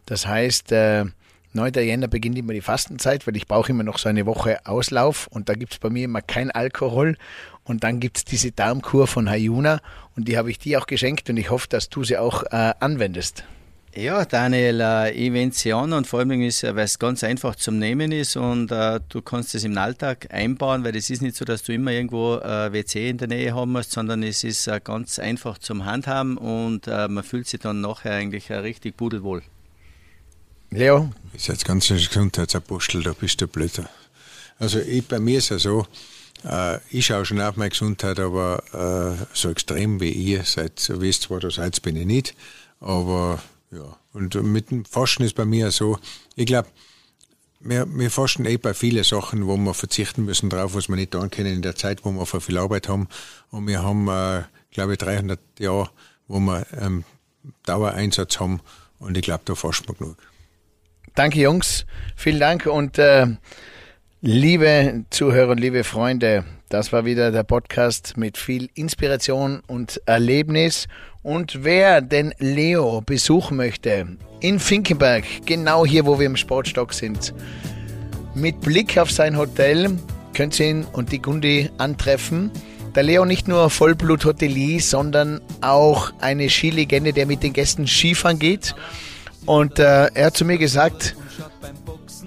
Das 0.06 0.26
heißt, 0.26 0.72
äh, 0.72 1.04
9. 1.52 1.72
Jänner 1.74 2.08
beginnt 2.08 2.38
immer 2.38 2.52
die 2.52 2.60
Fastenzeit, 2.60 3.26
weil 3.26 3.36
ich 3.36 3.46
brauche 3.46 3.72
immer 3.72 3.82
noch 3.82 3.98
so 3.98 4.08
eine 4.08 4.26
Woche 4.26 4.64
Auslauf 4.66 5.26
und 5.28 5.48
da 5.48 5.54
gibt 5.54 5.72
es 5.72 5.78
bei 5.78 5.90
mir 5.90 6.04
immer 6.04 6.22
kein 6.22 6.50
Alkohol. 6.50 7.16
Und 7.64 7.84
dann 7.84 8.00
gibt 8.00 8.16
es 8.16 8.24
diese 8.24 8.52
Darmkur 8.52 9.06
von 9.06 9.28
Hayuna 9.28 9.80
und 10.16 10.26
die 10.28 10.38
habe 10.38 10.50
ich 10.50 10.58
dir 10.58 10.80
auch 10.80 10.86
geschenkt 10.86 11.30
und 11.30 11.36
ich 11.36 11.50
hoffe, 11.50 11.68
dass 11.68 11.88
du 11.88 12.04
sie 12.04 12.18
auch 12.18 12.42
äh, 12.44 12.72
anwendest. 12.80 13.44
Ja, 13.94 14.24
Daniel, 14.24 14.80
äh, 14.80 15.10
ich 15.12 15.32
wende 15.32 15.54
sie 15.54 15.72
an 15.72 15.92
und 15.92 16.06
vor 16.06 16.20
allem, 16.20 16.40
ist, 16.42 16.62
weil 16.62 16.78
es 16.78 17.00
ganz 17.00 17.24
einfach 17.24 17.56
zum 17.56 17.80
Nehmen 17.80 18.12
ist 18.12 18.36
und 18.36 18.70
äh, 18.70 19.00
du 19.08 19.20
kannst 19.20 19.56
es 19.56 19.64
im 19.64 19.76
Alltag 19.76 20.28
einbauen, 20.32 20.84
weil 20.84 20.94
es 20.94 21.10
ist 21.10 21.22
nicht 21.22 21.34
so, 21.34 21.44
dass 21.44 21.64
du 21.64 21.72
immer 21.72 21.90
irgendwo 21.90 22.36
äh, 22.36 22.72
WC 22.72 23.10
in 23.10 23.18
der 23.18 23.26
Nähe 23.26 23.52
haben 23.52 23.72
musst, 23.72 23.90
sondern 23.90 24.22
es 24.22 24.44
ist 24.44 24.68
äh, 24.68 24.80
ganz 24.82 25.18
einfach 25.18 25.58
zum 25.58 25.84
Handhaben 25.84 26.38
und 26.38 26.86
äh, 26.86 27.08
man 27.08 27.24
fühlt 27.24 27.48
sich 27.48 27.58
dann 27.58 27.80
nachher 27.80 28.12
eigentlich 28.12 28.50
äh, 28.50 28.58
richtig 28.58 28.96
pudelwohl. 28.96 29.42
Leo? 30.70 31.10
Ist 31.32 31.48
jetzt 31.48 31.64
ganz 31.64 31.90
ein 31.90 31.96
Gesundheitsapostel, 31.96 33.02
da 33.02 33.12
bist 33.12 33.40
du 33.40 33.48
blöder. 33.48 33.90
Also 34.58 34.78
ich, 34.78 35.06
bei 35.06 35.18
mir 35.18 35.38
ist 35.38 35.50
es 35.50 35.64
ja 35.64 35.70
so, 35.70 35.86
äh, 36.44 36.78
ich 36.90 37.06
schaue 37.06 37.24
schon 37.24 37.40
auf 37.40 37.56
meine 37.56 37.70
Gesundheit, 37.70 38.20
aber 38.20 38.62
äh, 38.72 39.26
so 39.32 39.50
extrem 39.50 40.00
wie 40.00 40.10
ihr 40.10 40.44
seid, 40.44 40.78
so 40.78 41.00
wisst 41.00 41.22
zwar, 41.22 41.40
du 41.40 41.50
seid, 41.50 41.82
bin 41.82 41.96
ich 41.96 42.06
nicht, 42.06 42.36
aber 42.78 43.42
ja, 43.72 43.96
und 44.12 44.34
mit 44.44 44.70
dem 44.70 44.84
Forschen 44.84 45.24
ist 45.24 45.34
bei 45.34 45.44
mir 45.44 45.72
so, 45.72 45.98
ich 46.36 46.46
glaube, 46.46 46.68
wir, 47.58 47.86
wir 47.92 48.10
forschen 48.10 48.46
eh 48.46 48.56
bei 48.56 48.72
vielen 48.72 49.02
Sachen, 49.02 49.48
wo 49.48 49.56
wir 49.56 49.74
verzichten 49.74 50.24
müssen 50.24 50.50
drauf, 50.50 50.74
was 50.74 50.88
wir 50.88 50.96
nicht 50.96 51.10
tun 51.10 51.30
können 51.30 51.54
in 51.54 51.62
der 51.62 51.74
Zeit, 51.74 52.04
wo 52.04 52.12
wir 52.12 52.26
für 52.26 52.40
viel 52.40 52.56
Arbeit 52.56 52.88
haben. 52.88 53.08
Und 53.50 53.66
wir 53.66 53.82
haben, 53.82 54.08
äh, 54.08 54.44
glaube 54.70 54.92
ich, 54.92 54.98
300 54.98 55.38
Jahre, 55.58 55.90
wo 56.26 56.40
wir 56.40 56.66
ähm, 56.80 57.04
Dauereinsatz 57.64 58.40
haben. 58.40 58.60
Und 58.98 59.18
ich 59.18 59.22
glaube, 59.22 59.42
da 59.44 59.54
forschen 59.54 59.88
wir 59.88 59.94
genug. 59.94 60.16
Danke, 61.14 61.40
Jungs. 61.40 61.86
Vielen 62.16 62.40
Dank. 62.40 62.66
Und 62.66 62.98
äh, 62.98 63.26
liebe 64.20 65.04
Zuhörer 65.10 65.50
und 65.52 65.60
liebe 65.60 65.84
Freunde, 65.84 66.44
das 66.68 66.92
war 66.92 67.04
wieder 67.04 67.32
der 67.32 67.42
Podcast 67.42 68.16
mit 68.16 68.38
viel 68.38 68.70
Inspiration 68.74 69.60
und 69.66 70.00
Erlebnis. 70.06 70.86
Und 71.22 71.64
wer 71.64 72.00
den 72.00 72.32
Leo 72.38 73.00
besuchen 73.00 73.56
möchte, 73.56 74.06
in 74.40 74.58
Finkenberg, 74.60 75.24
genau 75.44 75.84
hier, 75.84 76.06
wo 76.06 76.18
wir 76.18 76.26
im 76.26 76.36
Sportstock 76.36 76.94
sind, 76.94 77.34
mit 78.34 78.60
Blick 78.60 78.96
auf 78.96 79.10
sein 79.10 79.36
Hotel, 79.36 79.98
könnt 80.32 80.58
ihr 80.60 80.70
ihn 80.70 80.84
und 80.84 81.10
die 81.10 81.20
Gundi 81.20 81.68
antreffen. 81.78 82.50
Der 82.94 83.02
Leo 83.02 83.24
nicht 83.24 83.48
nur 83.48 83.68
Vollblut-Hotelier, 83.68 84.80
sondern 84.80 85.40
auch 85.60 86.12
eine 86.20 86.48
Skilegende, 86.48 87.12
der 87.12 87.26
mit 87.26 87.42
den 87.42 87.52
Gästen 87.52 87.86
Skifahren 87.86 88.38
geht. 88.38 88.74
Und 89.50 89.80
äh, 89.80 90.06
er 90.14 90.26
hat 90.26 90.36
zu 90.36 90.44
mir 90.44 90.58
gesagt, 90.58 91.16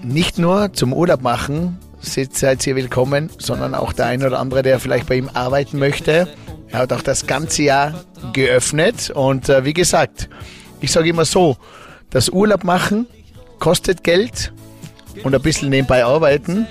nicht 0.02 0.36
nur 0.38 0.74
zum 0.74 0.92
Urlaub 0.92 1.22
machen 1.22 1.78
seid 2.02 2.66
ihr 2.66 2.76
willkommen, 2.76 3.30
sondern 3.38 3.74
auch 3.74 3.94
der 3.94 4.04
ein 4.08 4.22
oder 4.22 4.38
andere, 4.38 4.60
der 4.60 4.78
vielleicht 4.78 5.06
bei 5.06 5.14
ihm 5.14 5.30
arbeiten 5.32 5.78
möchte. 5.78 6.28
Er 6.68 6.80
hat 6.80 6.92
auch 6.92 7.00
das 7.00 7.26
ganze 7.26 7.62
Jahr 7.62 8.04
geöffnet 8.34 9.08
und 9.08 9.48
äh, 9.48 9.64
wie 9.64 9.72
gesagt, 9.72 10.28
ich 10.82 10.92
sage 10.92 11.08
immer 11.08 11.24
so, 11.24 11.56
das 12.10 12.28
Urlaub 12.28 12.62
machen 12.62 13.06
kostet 13.58 14.04
Geld 14.04 14.52
und 15.22 15.34
ein 15.34 15.40
bisschen 15.40 15.70
nebenbei 15.70 16.04
arbeiten 16.04 16.66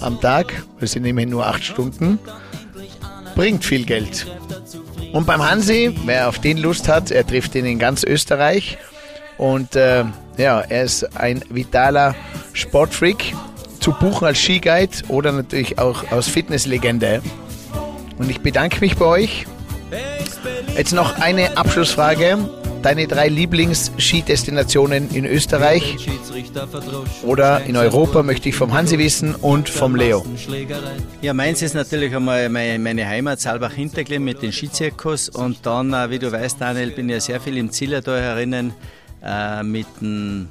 am 0.00 0.20
Tag, 0.20 0.52
wir 0.78 0.86
sind 0.86 1.06
immerhin 1.06 1.30
nur 1.30 1.46
acht 1.46 1.64
Stunden, 1.64 2.18
bringt 3.34 3.64
viel 3.64 3.86
Geld. 3.86 4.26
Und 5.14 5.26
beim 5.26 5.42
Hansi, 5.42 5.96
wer 6.04 6.28
auf 6.28 6.40
den 6.40 6.58
Lust 6.58 6.88
hat, 6.88 7.10
er 7.10 7.26
trifft 7.26 7.54
ihn 7.54 7.64
in 7.64 7.78
ganz 7.78 8.04
Österreich 8.04 8.76
und 9.38 9.76
äh, 9.76 10.04
ja, 10.36 10.60
er 10.60 10.84
ist 10.84 11.16
ein 11.16 11.42
vitaler 11.48 12.14
Sportfreak 12.52 13.34
zu 13.80 13.92
buchen 13.92 14.26
als 14.26 14.38
Skiguide 14.38 14.96
oder 15.08 15.32
natürlich 15.32 15.78
auch 15.78 16.10
als 16.10 16.28
Fitnesslegende. 16.28 17.22
Und 18.18 18.30
ich 18.30 18.40
bedanke 18.40 18.80
mich 18.80 18.96
bei 18.96 19.04
euch. 19.04 19.46
Jetzt 20.76 20.92
noch 20.92 21.18
eine 21.18 21.56
Abschlussfrage. 21.56 22.38
Deine 22.82 23.06
drei 23.06 23.28
Lieblings-Skidestinationen 23.28 25.10
in 25.14 25.24
Österreich 25.24 25.96
oder 27.22 27.62
in 27.64 27.78
Europa 27.78 28.22
möchte 28.22 28.50
ich 28.50 28.54
vom 28.54 28.74
Hansi 28.74 28.98
wissen 28.98 29.34
und 29.34 29.70
vom 29.70 29.96
Leo. 29.96 30.22
Ja, 31.22 31.32
meins 31.32 31.62
ist 31.62 31.74
natürlich 31.74 32.14
einmal 32.14 32.50
meine 32.50 33.06
Heimat 33.06 33.40
Saalbach-Hinterglemm 33.40 34.22
mit 34.22 34.42
den 34.42 34.52
Skizirkus 34.52 35.30
und 35.30 35.64
dann, 35.64 35.94
äh, 35.94 36.10
wie 36.10 36.18
du 36.18 36.30
weißt, 36.30 36.60
Daniel, 36.60 36.90
bin 36.90 37.08
ich 37.08 37.14
ja 37.14 37.20
sehr 37.20 37.40
viel 37.40 37.56
im 37.56 37.70
Zillertal 37.70 38.20
herinnen 38.20 38.74
äh, 39.24 39.62
mit 39.62 39.86
dem 40.00 40.48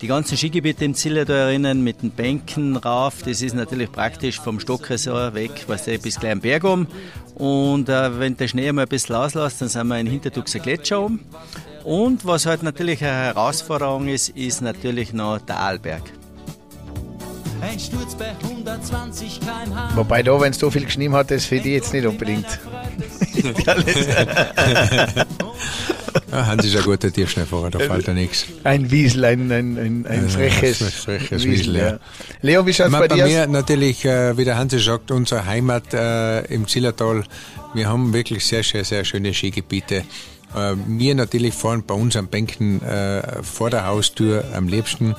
die 0.00 0.08
ganzen 0.08 0.36
Skigebiete 0.36 0.84
im 0.84 0.94
Zille 0.94 1.24
da 1.24 1.34
erinnern 1.34 1.82
mit 1.82 2.02
den 2.02 2.10
Bänken 2.10 2.76
rauf. 2.76 3.22
Das 3.24 3.40
ist 3.40 3.54
natürlich 3.54 3.90
praktisch 3.90 4.38
vom 4.38 4.60
Stockresort 4.60 5.34
weg, 5.34 5.64
was 5.66 5.84
der 5.84 5.98
bis 5.98 6.20
gleich 6.20 6.32
am 6.32 6.40
Berg 6.40 6.64
um. 6.64 6.86
Und 7.36 7.88
äh, 7.88 8.18
wenn 8.18 8.36
der 8.36 8.48
Schnee 8.48 8.70
mal 8.72 8.82
ein 8.82 8.88
bisschen 8.88 9.14
auslässt, 9.14 9.62
dann 9.62 9.68
sind 9.68 9.86
wir 9.86 9.98
in 9.98 10.06
Hintertuxer 10.06 10.58
Gletscher 10.58 11.00
um. 11.00 11.20
Und 11.84 12.26
was 12.26 12.44
halt 12.44 12.62
natürlich 12.62 13.02
eine 13.02 13.12
Herausforderung 13.12 14.08
ist, 14.08 14.30
ist 14.30 14.60
natürlich 14.60 15.12
noch 15.12 15.38
der 15.38 15.58
Arlberg. 15.58 16.02
Ein 17.60 17.78
Sturz 17.78 18.14
bei 18.14 18.32
120 18.42 19.40
km/h. 19.40 19.96
Wobei 19.96 20.22
da, 20.22 20.38
wenn 20.38 20.50
es 20.50 20.58
so 20.58 20.70
viel 20.70 20.84
geschnien 20.84 21.14
hat, 21.14 21.30
das 21.30 21.46
für 21.46 21.60
die 21.60 21.72
jetzt 21.72 21.94
nicht 21.94 22.06
unbedingt. 22.06 22.44
Ja, 26.30 26.46
Hans 26.46 26.64
ist 26.64 26.76
ein 26.76 26.82
guter 26.82 27.12
Tierschnellfahrer, 27.12 27.70
da 27.70 27.78
fällt 27.78 28.06
ja 28.06 28.14
nichts. 28.14 28.46
Ein 28.64 28.90
Wiesel, 28.90 29.24
ein, 29.24 29.50
ein, 29.50 29.78
ein, 29.78 30.06
ein 30.06 30.28
freches, 30.28 30.82
ein 30.82 30.90
freches 30.90 31.44
Wiesel, 31.44 31.76
ja. 31.76 31.98
Leo, 32.42 32.66
wie 32.66 32.72
schaut 32.72 32.86
es 32.86 32.92
bei, 32.92 33.00
bei 33.00 33.08
dir 33.08 33.24
aus? 33.24 33.30
Bei 33.30 33.36
mir 33.36 33.46
natürlich, 33.46 34.04
äh, 34.04 34.36
wie 34.36 34.44
der 34.44 34.56
Hansi 34.56 34.78
sagt, 34.78 35.10
unsere 35.10 35.46
Heimat 35.46 35.92
äh, 35.92 36.40
im 36.46 36.66
Zillertal. 36.66 37.24
Wir 37.74 37.88
haben 37.88 38.12
wirklich 38.12 38.44
sehr, 38.46 38.62
sehr, 38.62 38.84
sehr 38.84 39.04
schöne 39.04 39.34
Skigebiete. 39.34 40.04
Äh, 40.54 40.74
wir 40.86 41.14
natürlich 41.14 41.54
fahren 41.54 41.82
bei 41.86 41.94
uns 41.94 42.16
am 42.16 42.28
Bänken 42.28 42.82
äh, 42.82 43.42
vor 43.42 43.70
der 43.70 43.86
Haustür 43.86 44.44
am 44.54 44.68
liebsten. 44.68 45.14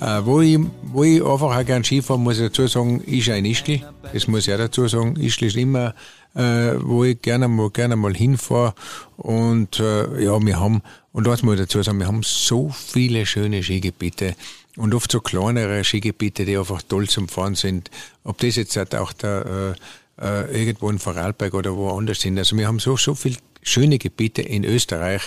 Äh, 0.00 0.20
wo, 0.22 0.40
ich, 0.40 0.58
wo 0.82 1.04
ich 1.04 1.20
einfach 1.22 1.56
auch 1.56 1.64
gern 1.64 1.84
Skifahren, 1.84 2.22
muss 2.22 2.38
ich 2.38 2.46
dazu 2.46 2.66
sagen, 2.66 3.00
ist 3.00 3.28
ein 3.28 3.44
Ischgl. 3.44 3.80
Das 4.12 4.28
muss 4.28 4.46
ich 4.46 4.54
auch 4.54 4.58
dazu 4.58 4.86
sagen. 4.86 5.16
Ischgl 5.16 5.46
ist 5.46 5.56
immer 5.56 5.94
äh, 6.34 6.74
wo 6.80 7.04
ich 7.04 7.20
gerne 7.22 7.48
mal, 7.48 7.70
gerne 7.70 7.96
mal 7.96 8.14
hinfahre. 8.14 8.74
Und 9.16 9.80
äh, 9.80 10.24
ja, 10.24 10.40
wir 10.40 10.60
haben, 10.60 10.82
und 11.12 11.26
das 11.26 11.42
muss 11.42 11.54
ich 11.54 11.60
dazu 11.60 11.82
sagen, 11.82 11.98
wir 11.98 12.06
haben 12.06 12.22
so 12.22 12.70
viele 12.70 13.26
schöne 13.26 13.62
Skigebiete 13.62 14.34
und 14.76 14.94
oft 14.94 15.10
so 15.10 15.20
kleinere 15.20 15.82
Skigebiete, 15.84 16.44
die 16.44 16.56
einfach 16.56 16.82
toll 16.82 17.08
zum 17.08 17.28
Fahren 17.28 17.54
sind. 17.54 17.90
Ob 18.24 18.38
das 18.38 18.56
jetzt 18.56 18.76
halt 18.76 18.94
auch 18.94 19.12
der, 19.12 19.74
äh, 20.20 20.24
äh, 20.24 20.60
irgendwo 20.60 20.90
in 20.90 20.98
Vorarlberg 20.98 21.54
oder 21.54 21.76
woanders 21.76 22.20
sind. 22.20 22.38
Also 22.38 22.56
wir 22.56 22.66
haben 22.66 22.78
so, 22.78 22.96
so 22.96 23.14
viel 23.14 23.36
schöne 23.62 23.98
Gebiete 23.98 24.42
in 24.42 24.64
Österreich, 24.64 25.22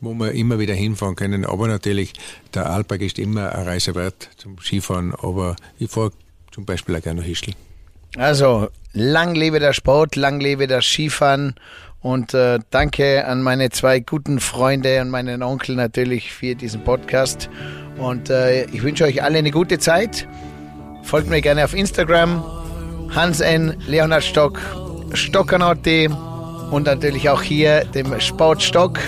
wo 0.00 0.14
wir 0.14 0.32
immer 0.32 0.58
wieder 0.58 0.74
hinfahren 0.74 1.16
können. 1.16 1.44
Aber 1.44 1.68
natürlich, 1.68 2.12
der 2.54 2.70
Alberg 2.70 3.02
ist 3.02 3.18
immer 3.18 3.52
eine 3.52 3.66
Reise 3.66 3.94
wert 3.94 4.30
zum 4.36 4.58
Skifahren. 4.58 5.14
Aber 5.14 5.56
ich 5.78 5.90
fahre 5.90 6.12
zum 6.52 6.64
Beispiel 6.64 6.96
auch 6.96 7.02
gerne 7.02 7.20
nach 7.20 7.26
Hischl. 7.26 7.54
Also, 8.16 8.68
lang 8.96 9.34
lebe 9.34 9.60
der 9.60 9.74
Sport, 9.74 10.16
lang 10.16 10.40
lebe 10.40 10.66
das 10.66 10.86
Skifahren 10.86 11.54
und 12.00 12.32
äh, 12.32 12.58
danke 12.70 13.26
an 13.26 13.42
meine 13.42 13.68
zwei 13.68 14.00
guten 14.00 14.40
Freunde 14.40 15.02
und 15.02 15.10
meinen 15.10 15.42
Onkel 15.42 15.76
natürlich 15.76 16.32
für 16.32 16.54
diesen 16.54 16.82
Podcast. 16.82 17.50
Und 17.98 18.30
äh, 18.30 18.64
ich 18.66 18.82
wünsche 18.82 19.04
euch 19.04 19.22
alle 19.22 19.38
eine 19.38 19.50
gute 19.50 19.78
Zeit. 19.78 20.26
Folgt 21.02 21.28
mir 21.28 21.42
gerne 21.42 21.64
auf 21.64 21.74
Instagram. 21.74 22.42
Hans 23.14 23.40
N. 23.40 23.76
Leonhard 23.86 24.24
Stock. 24.24 24.58
Stockanotti 25.12 26.08
und 26.70 26.86
natürlich 26.86 27.28
auch 27.28 27.42
hier 27.42 27.84
dem 27.84 28.18
Sportstock. 28.18 28.98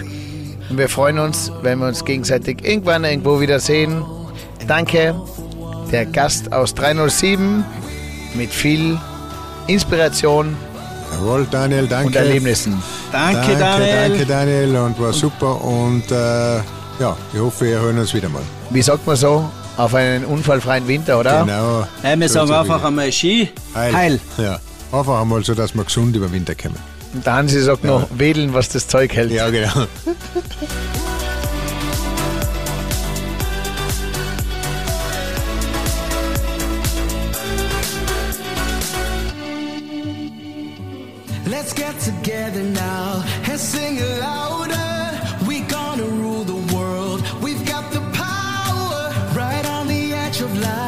Und 0.68 0.76
wir 0.76 0.88
freuen 0.90 1.18
uns, 1.18 1.50
wenn 1.62 1.78
wir 1.78 1.86
uns 1.86 2.04
gegenseitig 2.04 2.62
irgendwann 2.62 3.04
irgendwo 3.04 3.40
wiedersehen. 3.40 4.04
Danke, 4.66 5.14
der 5.90 6.04
Gast 6.04 6.52
aus 6.52 6.74
307 6.74 7.64
mit 8.34 8.50
viel 8.50 8.98
Inspiration 9.68 10.56
Jawohl, 11.12 11.46
Daniel, 11.50 11.86
danke. 11.88 12.06
und 12.08 12.16
Erlebnissen. 12.16 12.82
Danke, 13.10 13.56
danke, 13.56 13.58
Daniel. 13.58 14.08
danke, 14.10 14.26
Daniel, 14.26 14.76
und 14.76 15.00
war 15.00 15.12
super. 15.12 15.64
Und 15.64 16.10
äh, 16.10 16.56
ja, 17.00 17.16
ich 17.32 17.40
hoffe, 17.40 17.64
wir 17.64 17.80
hören 17.80 17.98
uns 17.98 18.12
wieder 18.12 18.28
mal. 18.28 18.42
Wie 18.70 18.82
sagt 18.82 19.06
man 19.06 19.16
so? 19.16 19.48
Auf 19.78 19.94
einen 19.94 20.24
unfallfreien 20.26 20.86
Winter, 20.86 21.18
oder? 21.18 21.44
Genau. 21.44 21.86
Hey, 22.02 22.18
wir 22.20 22.28
So 22.28 22.34
sagen 22.40 22.52
einfach 22.52 22.76
wieder. 22.78 22.86
einmal 22.88 23.10
Ski. 23.12 23.48
Heil. 23.74 23.92
Heil. 23.94 24.20
Ja, 24.36 24.60
einfach 24.92 25.20
einmal 25.22 25.42
so, 25.44 25.54
dass 25.54 25.74
wir 25.74 25.84
gesund 25.84 26.14
über 26.14 26.26
den 26.26 26.32
Winter 26.34 26.54
kommen. 26.54 26.76
Und 27.14 27.24
der 27.24 27.32
Hansi 27.32 27.60
sagt 27.62 27.84
noch, 27.84 28.06
wedeln, 28.10 28.52
was 28.52 28.68
das 28.68 28.86
Zeug 28.86 29.14
hält. 29.14 29.30
Ja, 29.32 29.48
genau. 29.48 29.70
of 50.40 50.56
life. 50.60 50.87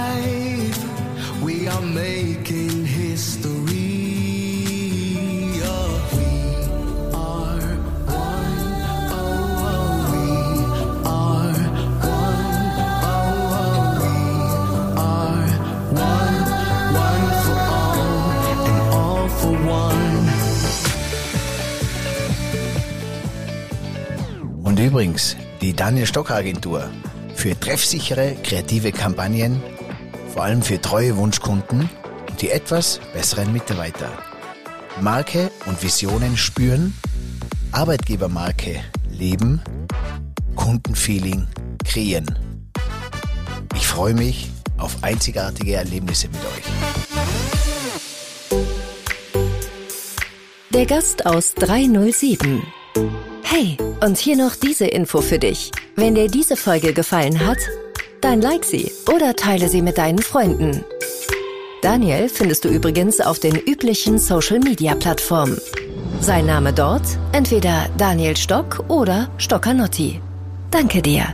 Übrigens, 24.90 25.36
die 25.60 25.72
Daniel 25.72 26.04
Stock 26.04 26.32
Agentur 26.32 26.90
für 27.36 27.58
treffsichere, 27.58 28.34
kreative 28.42 28.90
Kampagnen, 28.90 29.62
vor 30.34 30.42
allem 30.42 30.62
für 30.62 30.80
treue 30.80 31.16
Wunschkunden 31.16 31.88
und 32.28 32.42
die 32.42 32.50
etwas 32.50 33.00
besseren 33.14 33.52
Mitarbeiter. 33.52 34.10
Marke 35.00 35.52
und 35.66 35.80
Visionen 35.80 36.36
spüren, 36.36 36.92
Arbeitgebermarke 37.70 38.80
leben, 39.12 39.62
Kundenfeeling 40.56 41.46
kreieren. 41.84 42.26
Ich 43.76 43.86
freue 43.86 44.14
mich 44.14 44.50
auf 44.76 45.04
einzigartige 45.04 45.74
Erlebnisse 45.74 46.26
mit 46.26 46.40
euch. 46.40 46.64
Der 50.74 50.86
Gast 50.86 51.26
aus 51.26 51.54
307. 51.54 52.79
Hey, 53.52 53.76
und 54.00 54.16
hier 54.16 54.36
noch 54.36 54.54
diese 54.54 54.86
Info 54.86 55.20
für 55.20 55.40
dich. 55.40 55.72
Wenn 55.96 56.14
dir 56.14 56.28
diese 56.28 56.54
Folge 56.54 56.92
gefallen 56.92 57.44
hat, 57.44 57.58
dann 58.20 58.40
like 58.40 58.64
sie 58.64 58.92
oder 59.12 59.34
teile 59.34 59.68
sie 59.68 59.82
mit 59.82 59.98
deinen 59.98 60.20
Freunden. 60.20 60.84
Daniel 61.82 62.28
findest 62.28 62.64
du 62.64 62.68
übrigens 62.68 63.20
auf 63.20 63.40
den 63.40 63.56
üblichen 63.56 64.20
Social-Media-Plattformen. 64.20 65.58
Sein 66.20 66.46
Name 66.46 66.72
dort 66.72 67.02
entweder 67.32 67.88
Daniel 67.98 68.36
Stock 68.36 68.84
oder 68.86 69.28
Stockanotti. 69.38 70.20
Danke 70.70 71.02
dir, 71.02 71.24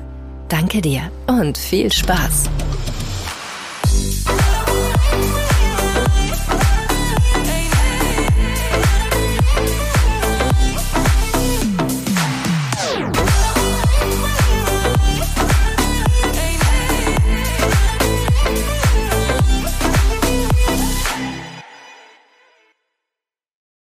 danke 0.49 0.81
dir 0.81 1.11
und 1.27 1.59
viel 1.59 1.93
Spaß. 1.93 2.45